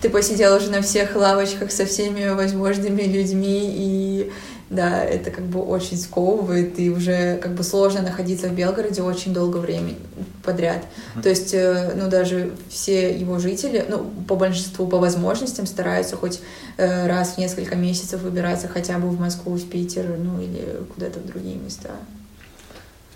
Ты 0.00 0.08
посидел 0.08 0.56
уже 0.56 0.70
на 0.70 0.80
всех 0.80 1.14
лавочках 1.14 1.70
со 1.70 1.84
всеми 1.84 2.26
возможными 2.30 3.02
людьми, 3.02 3.70
и 3.70 4.32
да, 4.70 5.04
это 5.04 5.30
как 5.30 5.44
бы 5.44 5.62
очень 5.62 5.98
сковывает, 5.98 6.78
и 6.78 6.90
уже 6.90 7.36
как 7.38 7.54
бы 7.54 7.62
сложно 7.62 8.02
находиться 8.02 8.48
в 8.48 8.54
Белгороде 8.54 9.02
очень 9.02 9.34
долго 9.34 9.58
времени 9.58 9.98
подряд. 10.42 10.84
Mm-hmm. 10.84 11.22
То 11.22 11.28
есть, 11.28 11.54
э, 11.54 11.92
ну, 11.96 12.08
даже 12.08 12.52
все 12.68 13.16
его 13.16 13.38
жители, 13.38 13.84
ну, 13.88 14.10
по 14.26 14.36
большинству, 14.36 14.86
по 14.86 14.98
возможностям 14.98 15.66
стараются 15.66 16.16
хоть 16.16 16.40
э, 16.76 17.06
раз 17.06 17.34
в 17.34 17.38
несколько 17.38 17.76
месяцев 17.76 18.22
выбираться 18.22 18.68
хотя 18.68 18.98
бы 18.98 19.08
в 19.08 19.20
Москву, 19.20 19.54
в 19.54 19.68
Питер, 19.68 20.16
ну, 20.18 20.40
или 20.40 20.80
куда-то 20.94 21.20
в 21.20 21.26
другие 21.26 21.56
места. 21.56 21.90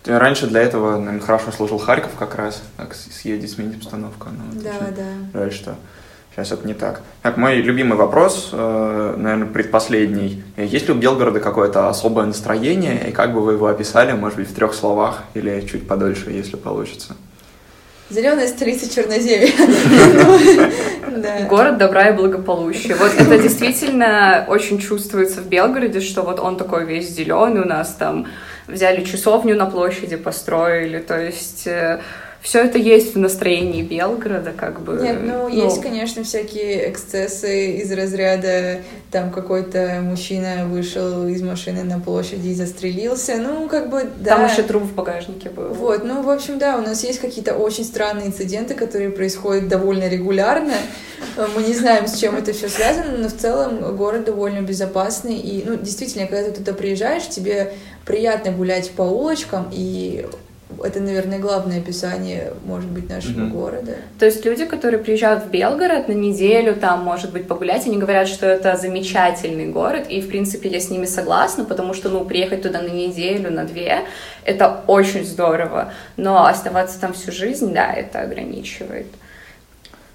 Раньше 0.05 0.47
для 0.47 0.63
этого, 0.63 0.97
наверное, 0.97 1.21
хорошо 1.21 1.53
служил 1.53 1.79
Харьков 1.79 2.15
как 2.15 2.35
раз, 2.37 2.63
так 2.77 2.95
съездить, 2.95 3.51
сменить 3.51 3.77
обстановку. 3.77 4.29
Ну, 4.31 4.61
да, 4.63 4.91
да. 4.97 5.39
Жаль, 5.39 5.53
что 5.53 5.77
Сейчас 6.39 6.53
это 6.53 6.69
не 6.69 6.75
так. 6.75 7.01
Так, 7.23 7.37
мой 7.37 7.57
любимый 7.57 7.97
вопрос, 7.97 8.51
э, 8.53 9.15
наверное, 9.17 9.49
предпоследний. 9.49 10.45
Есть 10.57 10.87
ли 10.87 10.95
у 10.95 10.97
Белгорода 10.97 11.41
какое-то 11.41 11.89
особое 11.89 12.27
настроение, 12.27 13.09
и 13.09 13.11
как 13.11 13.35
бы 13.35 13.41
вы 13.41 13.55
его 13.55 13.67
описали, 13.67 14.13
может 14.13 14.39
быть, 14.39 14.49
в 14.49 14.55
трех 14.55 14.73
словах 14.73 15.25
или 15.35 15.61
чуть 15.63 15.89
подольше, 15.89 16.31
если 16.31 16.55
получится? 16.55 17.17
Зеленая 18.09 18.47
столица 18.47 18.89
Черноземья. 18.89 19.49
Город 21.49 21.77
добра 21.77 22.11
и 22.11 22.13
благополучия. 22.17 22.95
Вот 22.95 23.15
это 23.19 23.37
действительно 23.37 24.45
очень 24.47 24.79
чувствуется 24.79 25.41
в 25.41 25.49
Белгороде, 25.49 26.01
что 26.01 26.23
вот 26.23 26.39
он 26.39 26.57
такой 26.57 26.85
весь 26.85 27.11
зеленый, 27.11 27.63
у 27.63 27.67
нас 27.67 27.97
там 27.99 28.29
взяли 28.69 29.03
часовню 29.03 29.57
на 29.57 29.67
площади, 29.67 30.15
построили, 30.15 31.01
то 31.01 31.21
есть 31.21 31.67
э, 31.67 32.01
все 32.41 32.65
это 32.65 32.79
есть 32.79 33.15
в 33.15 33.19
настроении 33.19 33.83
Белгорода, 33.83 34.53
как 34.57 34.81
бы. 34.81 34.99
Нет, 35.03 35.19
ну, 35.23 35.49
ну 35.49 35.49
есть, 35.49 35.83
конечно, 35.83 36.23
всякие 36.23 36.91
эксцессы 36.91 37.73
из 37.79 37.91
разряда 37.93 38.79
там 39.11 39.31
какой-то 39.31 40.01
мужчина 40.03 40.67
вышел 40.67 41.27
из 41.27 41.43
машины 41.43 41.83
на 41.83 41.99
площади 41.99 42.49
и 42.49 42.55
застрелился. 42.55 43.37
Ну, 43.37 43.69
как 43.69 43.91
бы, 43.91 44.09
да. 44.21 44.37
Там 44.37 44.47
еще 44.47 44.63
труп 44.63 44.85
в 44.85 44.95
багажнике 44.95 45.51
был. 45.51 45.69
Вот, 45.71 46.05
ну, 46.05 46.23
в 46.23 46.31
общем, 46.31 46.59
да, 46.59 46.77
у 46.77 46.83
нас 46.83 47.03
есть 47.03 47.21
какие-то 47.21 47.55
очень 47.55 47.85
странные 47.85 48.29
инциденты, 48.29 48.75
которые 48.75 49.11
происходят 49.11 49.69
довольно 49.69 50.09
регулярно. 50.09 50.75
Мы 51.57 51.63
не 51.63 51.75
знаем, 51.75 52.07
с 52.07 52.19
чем 52.19 52.37
это 52.37 52.53
все 52.53 52.69
связано, 52.69 53.17
но 53.19 53.29
в 53.29 53.37
целом 53.37 53.97
город 53.97 54.25
довольно 54.25 54.61
безопасный. 54.61 55.37
И, 55.37 55.65
ну, 55.67 55.77
действительно, 55.77 56.27
когда 56.27 56.51
ты 56.51 56.59
туда 56.59 56.73
приезжаешь, 56.73 57.29
тебе 57.29 57.73
приятно 58.07 58.53
гулять 58.53 58.91
по 58.93 59.03
улочкам, 59.03 59.69
и 59.73 60.27
это, 60.85 61.01
наверное, 61.01 61.39
главное 61.39 61.79
описание, 61.79 62.53
может 62.65 62.91
быть, 62.91 63.09
нашего 63.09 63.41
Мгм. 63.41 63.51
города. 63.51 63.97
То 64.19 64.27
есть 64.27 64.45
люди, 64.45 64.65
которые 64.67 64.99
приезжают 65.03 65.45
в 65.45 65.51
Белгород 65.51 66.09
на 66.09 66.13
неделю, 66.13 66.77
там, 66.77 67.03
может 67.05 67.33
быть, 67.33 67.49
погулять, 67.49 67.87
они 67.87 67.97
говорят, 67.97 68.29
что 68.29 68.47
это 68.47 68.77
замечательный 68.77 69.67
город, 69.67 70.07
и, 70.09 70.21
в 70.21 70.29
принципе, 70.29 70.69
я 70.69 70.79
с 70.81 70.91
ними 70.91 71.07
согласна, 71.07 71.65
потому 71.65 71.95
что, 71.95 72.09
ну, 72.11 72.25
приехать 72.25 72.63
туда 72.63 72.83
на 72.83 72.89
неделю, 72.89 73.51
на 73.51 73.65
две, 73.65 74.01
это 74.45 74.83
очень 74.87 75.25
здорово, 75.25 75.93
но 76.17 76.47
оставаться 76.47 77.01
там 77.01 77.13
всю 77.13 77.33
жизнь, 77.33 77.73
да, 77.73 77.93
это 77.93 78.21
ограничивает. 78.21 79.07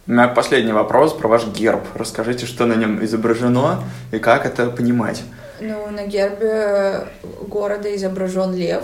У 0.06 0.12
меня 0.12 0.28
последний 0.28 0.74
вопрос 0.74 1.14
про 1.14 1.30
ваш 1.30 1.48
герб. 1.48 1.82
Расскажите, 1.96 2.46
что 2.46 2.66
на 2.66 2.74
нем 2.74 3.04
изображено 3.06 3.82
и 4.12 4.20
как 4.20 4.46
это 4.46 4.70
понимать. 4.70 5.24
Ну, 5.62 5.90
на 5.92 6.06
гербе 6.08 7.06
города 7.48 7.96
изображен 7.96 8.54
лев. 8.54 8.84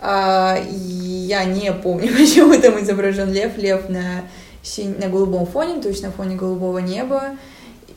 А, 0.00 0.58
я 0.68 1.44
не 1.44 1.72
помню, 1.72 2.08
почему 2.16 2.60
там 2.60 2.80
изображен 2.82 3.32
лев. 3.32 3.56
Лев 3.56 3.88
на, 3.88 4.22
синь- 4.62 4.98
на 4.98 5.08
голубом 5.08 5.46
фоне, 5.46 5.80
то 5.80 5.88
есть 5.88 6.02
на 6.02 6.10
фоне 6.10 6.36
голубого 6.36 6.78
неба. 6.78 7.36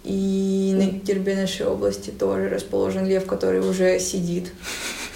И 0.05 0.73
на 0.75 0.83
гербе 0.85 1.35
нашей 1.35 1.65
области 1.67 2.09
тоже 2.09 2.47
расположен 2.49 3.05
лев, 3.05 3.25
который 3.25 3.59
уже 3.59 3.99
сидит. 3.99 4.51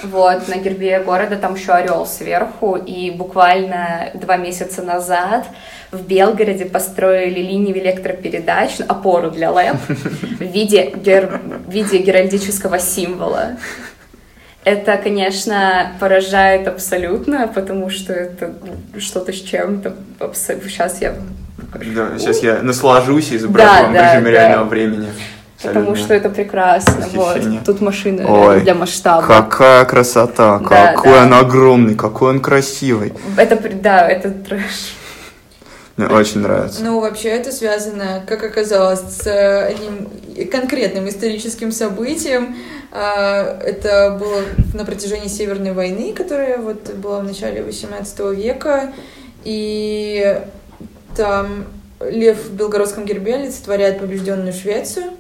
Вот, 0.03 0.49
на 0.49 0.57
гербе 0.57 0.99
города 0.99 1.37
там 1.37 1.55
еще 1.55 1.71
орел 1.71 2.05
сверху, 2.05 2.75
и 2.75 3.09
буквально 3.09 4.11
два 4.15 4.35
месяца 4.35 4.81
назад 4.81 5.45
в 5.93 6.01
Белгороде 6.05 6.65
построили 6.65 7.39
линию 7.39 7.77
электропередач, 7.79 8.81
опору 8.81 9.31
для 9.31 9.51
ЛЭП 9.51 9.77
в 9.87 10.41
виде, 10.41 10.89
гер- 10.89 11.39
в 11.65 11.71
виде 11.71 11.99
геральдического 11.99 12.77
символа. 12.79 13.57
Это, 14.65 14.97
конечно, 14.97 15.91
поражает 15.99 16.67
абсолютно, 16.67 17.47
потому 17.47 17.89
что 17.89 18.13
это 18.13 18.53
ну, 18.63 18.99
что-то 18.99 19.33
с 19.33 19.41
чем-то. 19.41 19.93
Сейчас 20.33 21.01
я... 21.01 21.15
Да, 21.95 22.17
сейчас 22.17 22.41
я 22.43 22.61
наслажусь 22.61 23.31
и 23.31 23.37
изображу 23.37 23.67
Да, 23.67 23.81
вам 23.83 23.91
в 23.91 23.93
да, 23.93 24.13
режиме 24.13 24.31
да. 24.31 24.31
реального 24.31 24.63
времени. 24.69 25.07
Потому 25.61 25.91
Абсолютно. 25.91 26.03
что 26.03 26.13
это 26.13 26.29
прекрасно. 26.29 27.07
Вот. 27.13 27.41
Тут 27.65 27.81
машина 27.81 28.25
Ой, 28.27 28.61
для 28.61 28.75
масштаба. 28.75 29.25
Какая 29.25 29.85
красота, 29.85 30.59
Да, 30.59 30.93
какой 30.93 31.13
да. 31.13 31.23
он 31.23 31.33
огромный, 31.33 31.95
какой 31.95 32.31
он 32.31 32.41
красивый. 32.41 33.13
Это, 33.37 33.57
да, 33.75 34.07
это 34.07 34.29
трэш. 34.29 34.95
Мне 35.97 36.07
очень 36.07 36.41
нравится. 36.41 36.83
Ну, 36.83 36.99
вообще 36.99 37.29
это 37.29 37.51
связано, 37.51 38.23
как 38.27 38.43
оказалось, 38.43 39.01
с 39.01 39.27
э, 39.27 39.65
одним 39.67 40.09
конкретным 40.49 41.07
историческим 41.07 41.71
событием. 41.71 42.55
А, 42.91 43.59
Это 43.59 44.17
было 44.19 44.41
на 44.73 44.85
протяжении 44.85 45.27
Северной 45.27 45.73
войны, 45.73 46.13
которая 46.13 46.57
вот 46.57 46.93
была 46.95 47.19
в 47.19 47.23
начале 47.23 47.61
XVIII 47.61 48.33
века. 48.33 48.93
И 49.43 50.41
там 51.15 51.65
лев 51.99 52.37
в 52.43 52.53
белгородском 52.53 53.05
гербе 53.05 53.35
олицетворяет 53.35 53.99
побежденную 53.99 54.53
Швецию. 54.53 55.11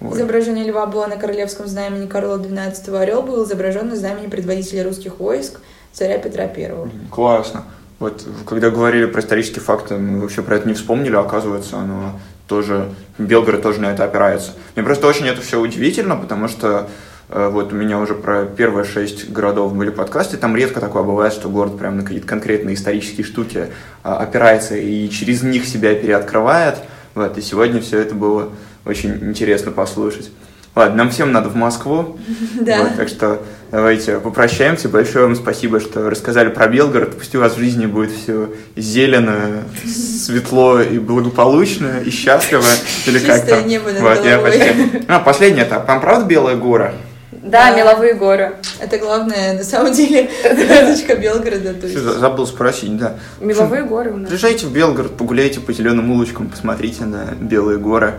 Ой. 0.00 0.16
Изображение 0.16 0.64
льва 0.64 0.86
было 0.86 1.06
на 1.06 1.16
королевском 1.16 1.66
знамени 1.68 2.06
Карла 2.06 2.38
XII. 2.38 2.96
Орел 2.98 3.22
был 3.22 3.44
изображен 3.44 3.88
на 3.88 3.96
знамени 3.96 4.28
предводителя 4.28 4.84
русских 4.84 5.18
войск 5.18 5.60
царя 5.92 6.18
Петра 6.18 6.44
I. 6.44 6.72
Классно. 7.10 7.64
Вот 7.98 8.24
когда 8.46 8.70
говорили 8.70 9.06
про 9.06 9.20
исторические 9.20 9.60
факты, 9.60 9.96
мы 9.96 10.20
вообще 10.20 10.42
про 10.42 10.56
это 10.56 10.68
не 10.68 10.74
вспомнили, 10.74 11.16
а 11.16 11.20
оказывается, 11.20 11.78
оно 11.78 12.20
тоже, 12.46 12.88
Белгород 13.18 13.62
тоже 13.62 13.80
на 13.80 13.92
это 13.92 14.04
опирается. 14.04 14.52
Мне 14.76 14.84
просто 14.84 15.08
очень 15.08 15.26
это 15.26 15.42
все 15.42 15.60
удивительно, 15.60 16.14
потому 16.14 16.46
что 16.46 16.88
э, 17.28 17.48
вот 17.48 17.72
у 17.72 17.76
меня 17.76 17.98
уже 17.98 18.14
про 18.14 18.44
первые 18.46 18.84
шесть 18.84 19.30
городов 19.30 19.74
были 19.74 19.90
подкасты, 19.90 20.36
там 20.36 20.54
редко 20.54 20.80
такое 20.80 21.02
бывает, 21.02 21.32
что 21.32 21.48
город 21.48 21.76
прям 21.76 21.96
на 21.96 22.04
какие-то 22.04 22.26
конкретные 22.26 22.76
исторические 22.76 23.26
штуки 23.26 23.66
а, 24.04 24.18
опирается 24.18 24.76
и 24.76 25.08
через 25.10 25.42
них 25.42 25.66
себя 25.66 25.94
переоткрывает. 25.94 26.76
Вот, 27.16 27.36
и 27.36 27.40
сегодня 27.42 27.80
все 27.80 27.98
это 27.98 28.14
было 28.14 28.52
очень 28.84 29.10
интересно 29.28 29.72
послушать. 29.72 30.30
Ладно, 30.78 30.94
нам 30.98 31.10
всем 31.10 31.32
надо 31.32 31.48
в 31.48 31.56
Москву. 31.56 32.16
Да. 32.60 32.82
Вот, 32.82 32.96
так 32.96 33.08
что 33.08 33.40
давайте 33.72 34.18
попрощаемся. 34.20 34.88
Большое 34.88 35.26
вам 35.26 35.34
спасибо, 35.34 35.80
что 35.80 36.08
рассказали 36.08 36.50
про 36.50 36.68
Белгород. 36.68 37.16
Пусть 37.16 37.34
у 37.34 37.40
вас 37.40 37.54
в 37.54 37.58
жизни 37.58 37.86
будет 37.86 38.12
все 38.12 38.50
зелено, 38.76 39.64
светло 39.84 40.80
и 40.80 41.00
благополучно, 41.00 42.00
и 42.04 42.10
счастливо. 42.10 42.62
Или 43.06 43.18
как 43.18 43.38
Чистое 43.40 43.60
там. 43.60 43.68
небо 43.68 43.90
над 43.90 44.02
Вот, 44.02 44.24
я 44.24 44.38
почти... 44.38 45.02
А, 45.08 45.18
последний 45.18 45.62
этап. 45.62 45.84
Там 45.86 46.00
правда 46.00 46.26
белые 46.26 46.56
горы? 46.56 46.92
Да, 47.32 47.70
Да. 47.72 47.76
меловые 47.76 48.14
горы. 48.14 48.56
Это 48.78 48.98
главное, 48.98 49.54
на 49.54 49.64
самом 49.64 49.92
деле, 49.92 50.30
звездочка 50.42 51.16
Белгорода. 51.16 51.74
То 51.74 51.88
есть. 51.88 51.98
Забыл 51.98 52.46
спросить, 52.46 52.96
да. 52.96 53.14
Меловые 53.40 53.82
горы 53.82 54.12
у 54.12 54.16
нас. 54.16 54.28
Приезжайте 54.28 54.66
в 54.66 54.72
Белгород, 54.72 55.16
погуляйте 55.16 55.58
по 55.58 55.72
зеленым 55.72 56.08
улочкам, 56.12 56.48
посмотрите 56.48 57.04
на 57.04 57.34
белые 57.40 57.78
горы. 57.78 58.14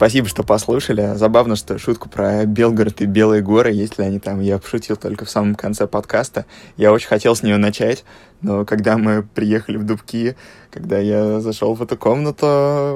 Спасибо, 0.00 0.28
что 0.28 0.42
послушали. 0.42 1.12
Забавно, 1.16 1.56
что 1.56 1.78
шутку 1.78 2.08
про 2.08 2.46
Белгород 2.46 3.02
и 3.02 3.04
Белые 3.04 3.42
горы, 3.42 3.70
есть 3.70 3.98
ли 3.98 4.04
они 4.06 4.18
там, 4.18 4.40
я 4.40 4.56
пошутил 4.56 4.96
только 4.96 5.26
в 5.26 5.30
самом 5.30 5.54
конце 5.54 5.86
подкаста. 5.86 6.46
Я 6.78 6.90
очень 6.94 7.08
хотел 7.08 7.36
с 7.36 7.42
нее 7.42 7.58
начать, 7.58 8.06
но 8.40 8.64
когда 8.64 8.96
мы 8.96 9.22
приехали 9.22 9.76
в 9.76 9.84
Дубки, 9.84 10.36
когда 10.70 10.98
я 10.98 11.40
зашел 11.40 11.74
в 11.74 11.82
эту 11.82 11.98
комнату, 11.98 12.46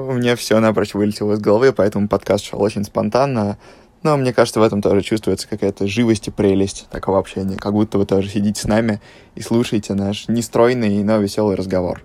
у 0.09 0.13
меня 0.13 0.35
все 0.35 0.59
напрочь 0.59 0.95
вылетело 0.95 1.33
из 1.33 1.39
головы, 1.39 1.73
поэтому 1.73 2.07
подкаст 2.07 2.43
шел 2.43 2.59
очень 2.59 2.83
спонтанно. 2.83 3.59
Но 4.01 4.17
мне 4.17 4.33
кажется, 4.33 4.59
в 4.59 4.63
этом 4.63 4.81
тоже 4.81 5.01
чувствуется 5.01 5.47
какая-то 5.47 5.85
живость 5.85 6.29
и 6.29 6.31
прелесть 6.31 6.87
такого 6.89 7.19
общения. 7.19 7.57
Как 7.57 7.73
будто 7.73 7.99
вы 7.99 8.07
тоже 8.07 8.29
сидите 8.29 8.59
с 8.59 8.65
нами 8.65 8.99
и 9.35 9.41
слушаете 9.41 9.93
наш 9.93 10.27
нестройный, 10.27 11.03
но 11.03 11.19
веселый 11.19 11.55
разговор. 11.55 12.01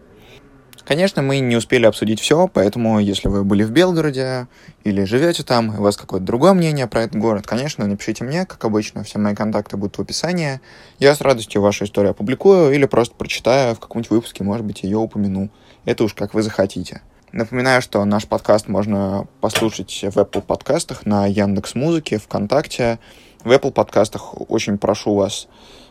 Конечно, 0.85 1.23
мы 1.23 1.39
не 1.41 1.57
успели 1.57 1.87
обсудить 1.87 2.21
все, 2.21 2.49
поэтому 2.49 2.99
если 3.01 3.29
вы 3.29 3.45
были 3.45 3.63
в 3.63 3.71
Белгороде 3.71 4.49
или 4.83 5.05
живете 5.05 5.43
там, 5.43 5.73
и 5.75 5.79
у 5.79 5.83
вас 5.83 5.97
какое-то 5.97 6.27
другое 6.27 6.53
мнение 6.53 6.87
про 6.87 7.03
этот 7.03 7.21
город, 7.21 7.47
конечно, 7.47 7.87
напишите 7.87 8.25
мне, 8.25 8.47
как 8.47 8.65
обычно, 8.65 9.05
все 9.05 9.19
мои 9.19 9.35
контакты 9.35 9.77
будут 9.77 9.99
в 9.99 10.01
описании. 10.01 10.61
Я 10.99 11.15
с 11.15 11.21
радостью 11.21 11.63
вашу 11.63 11.85
историю 11.85 12.13
опубликую 12.13 12.73
или 12.75 12.87
просто 12.87 13.15
прочитаю 13.15 13.75
в 13.75 13.81
каком-нибудь 13.81 14.11
выпуске, 14.11 14.43
может 14.43 14.67
быть, 14.67 14.83
ее 14.83 14.99
упомяну. 14.99 15.51
Это 15.85 16.05
уж 16.05 16.15
как 16.15 16.35
вы 16.35 16.43
захотите. 16.43 17.03
Напоминаю, 17.33 17.81
что 17.81 18.05
наш 18.05 18.27
подкаст 18.27 18.67
можно 18.67 19.29
послушать 19.41 20.01
в 20.03 20.19
Apple 20.19 20.43
подкастах, 20.43 21.07
на 21.07 21.27
Яндекс 21.27 21.77
Музыке, 21.77 22.19
ВКонтакте. 22.19 22.99
В 23.45 23.53
Apple 23.53 23.71
подкастах 23.71 24.35
очень 24.51 24.79
прошу 24.79 25.15
вас 25.15 25.47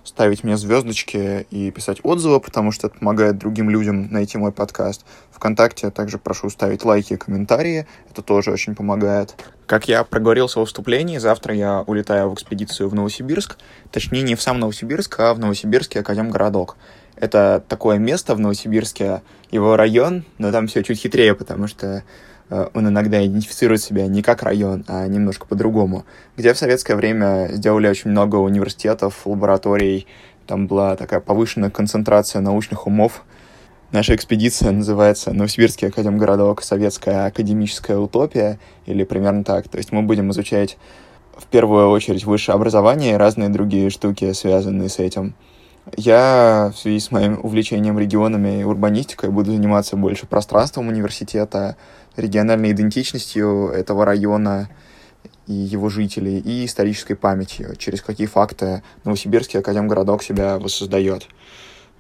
ставить 0.10 0.44
мне 0.44 0.58
звездочки 0.58 1.48
и 1.52 1.72
писать 1.72 2.00
отзывы, 2.04 2.40
потому 2.40 2.72
что 2.72 2.88
это 2.88 2.98
помогает 2.98 3.38
другим 3.38 3.70
людям 3.70 4.12
найти 4.12 4.38
мой 4.38 4.52
подкаст. 4.52 5.06
Вконтакте 5.32 5.88
я 5.88 5.92
также 5.92 6.18
прошу 6.18 6.50
ставить 6.50 6.84
лайки 6.84 7.14
и 7.14 7.18
комментарии, 7.18 7.88
это 8.10 8.22
тоже 8.22 8.52
очень 8.52 8.76
помогает. 8.76 9.36
Как 9.68 9.88
я 9.88 10.04
проговорился 10.04 10.60
во 10.60 10.66
вступлении, 10.66 11.20
завтра 11.20 11.56
я 11.56 11.82
улетаю 11.82 12.30
в 12.30 12.34
экспедицию 12.34 12.90
в 12.90 12.96
Новосибирск, 12.96 13.58
точнее 13.92 14.24
не 14.24 14.36
в 14.36 14.42
сам 14.42 14.60
Новосибирск, 14.60 15.20
а 15.20 15.34
в 15.34 15.40
Новосибирский 15.40 16.02
Академгородок. 16.02 16.76
Это 17.16 17.64
такое 17.68 17.98
место 17.98 18.34
в 18.34 18.40
Новосибирске, 18.40 19.22
его 19.52 19.76
район, 19.76 20.26
но 20.38 20.52
там 20.52 20.68
все 20.68 20.84
чуть 20.84 21.00
хитрее, 21.00 21.36
потому 21.36 21.68
что 21.68 22.04
он 22.50 22.88
иногда 22.88 23.26
идентифицирует 23.26 23.82
себя 23.82 24.08
не 24.08 24.22
как 24.22 24.44
район, 24.44 24.84
а 24.88 25.06
немножко 25.08 25.46
по-другому. 25.46 26.06
Где 26.36 26.54
в 26.54 26.58
советское 26.58 26.96
время 26.96 27.50
сделали 27.52 27.88
очень 27.88 28.12
много 28.12 28.38
университетов, 28.38 29.26
лабораторий, 29.26 30.08
там 30.48 30.68
была 30.68 30.96
такая 30.96 31.20
повышенная 31.20 31.70
концентрация 31.70 32.42
научных 32.42 32.88
умов. 32.88 33.24
Наша 33.92 34.16
экспедиция 34.16 34.72
называется 34.72 35.32
«Новосибирский 35.32 35.88
академгородок. 35.90 36.64
Советская 36.64 37.28
академическая 37.28 37.98
утопия» 37.98 38.60
или 38.86 39.04
примерно 39.04 39.44
так. 39.44 39.68
То 39.68 39.78
есть 39.78 39.92
мы 39.92 40.02
будем 40.02 40.32
изучать 40.32 40.78
в 41.38 41.46
первую 41.46 41.90
очередь 41.90 42.26
высшее 42.26 42.56
образование 42.56 43.14
и 43.14 43.18
разные 43.18 43.50
другие 43.50 43.90
штуки, 43.90 44.32
связанные 44.34 44.90
с 44.90 45.00
этим. 45.00 45.36
Я 45.96 46.72
в 46.74 46.78
связи 46.78 47.00
с 47.00 47.12
моим 47.12 47.40
увлечением 47.42 47.98
регионами 47.98 48.62
и 48.62 48.64
урбанистикой 48.64 49.30
буду 49.30 49.52
заниматься 49.52 49.96
больше 49.96 50.28
пространством 50.28 50.88
университета, 50.88 51.78
региональной 52.20 52.72
идентичностью 52.72 53.70
этого 53.70 54.06
района 54.06 54.70
и 55.48 55.54
его 55.54 55.90
жителей, 55.90 56.40
и 56.40 56.66
исторической 56.66 57.16
памятью, 57.16 57.76
через 57.76 58.02
какие 58.02 58.28
факты 58.28 58.84
Новосибирский 59.04 59.60
академгородок 59.60 60.22
себя 60.22 60.60
воссоздает. 60.60 61.28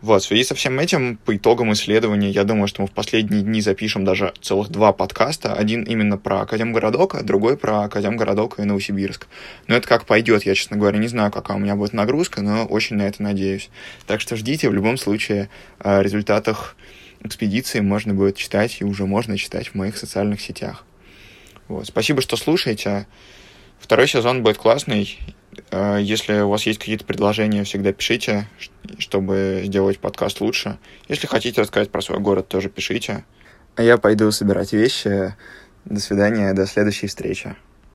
Вот, 0.01 0.23
в 0.23 0.25
связи 0.25 0.45
со 0.45 0.55
всем 0.55 0.79
этим, 0.79 1.17
по 1.17 1.35
итогам 1.35 1.73
исследования, 1.73 2.29
я 2.29 2.45
думаю, 2.45 2.67
что 2.67 2.81
мы 2.81 2.87
в 2.87 2.91
последние 2.91 3.41
дни 3.41 3.59
запишем 3.59 4.05
даже 4.05 4.33
целых 4.41 4.69
два 4.69 4.93
подкаста. 4.93 5.53
Один 5.53 5.83
именно 5.83 6.17
про 6.17 6.41
Академгородок, 6.41 7.15
а 7.15 7.23
другой 7.23 7.57
про 7.57 7.83
Академгородок 7.83 8.59
и 8.59 8.63
Новосибирск. 8.63 9.27
Но 9.67 9.75
это 9.75 9.89
как 9.89 10.05
пойдет, 10.05 10.43
я, 10.43 10.55
честно 10.55 10.77
говоря, 10.77 10.99
не 10.99 11.09
знаю, 11.09 11.31
какая 11.31 11.57
у 11.57 11.59
меня 11.59 11.75
будет 11.75 11.91
нагрузка, 11.91 12.41
но 12.41 12.65
очень 12.65 12.95
на 12.95 13.07
это 13.07 13.21
надеюсь. 13.21 13.69
Так 14.07 14.21
что 14.21 14.37
ждите, 14.37 14.69
в 14.69 14.73
любом 14.73 14.95
случае, 14.95 15.49
о 15.79 16.01
результатах 16.01 16.77
экспедиции 17.21 17.79
можно 17.79 18.13
будет 18.13 18.35
читать, 18.35 18.77
и 18.79 18.85
уже 18.85 19.05
можно 19.05 19.37
читать 19.37 19.69
в 19.69 19.75
моих 19.75 19.97
социальных 19.97 20.41
сетях. 20.41 20.85
Вот. 21.67 21.87
Спасибо, 21.87 22.21
что 22.21 22.35
слушаете. 22.35 23.07
Второй 23.79 24.07
сезон 24.07 24.43
будет 24.43 24.57
классный. 24.57 25.19
Э, 25.71 25.99
если 26.01 26.39
у 26.39 26.49
вас 26.49 26.65
есть 26.65 26.79
какие-то 26.79 27.05
предложения, 27.05 27.63
всегда 27.63 27.93
пишите, 27.93 28.49
чтобы 28.97 29.61
сделать 29.65 29.99
подкаст 29.99 30.41
лучше. 30.41 30.77
Если 31.07 31.27
хотите 31.27 31.61
рассказать 31.61 31.91
про 31.91 32.01
свой 32.01 32.19
город, 32.19 32.47
тоже 32.47 32.69
пишите. 32.69 33.23
А 33.75 33.83
я 33.83 33.97
пойду 33.97 34.31
собирать 34.31 34.73
вещи. 34.73 35.35
До 35.85 35.99
свидания, 35.99 36.53
до 36.53 36.65
следующей 36.65 37.07
встречи. 37.07 37.55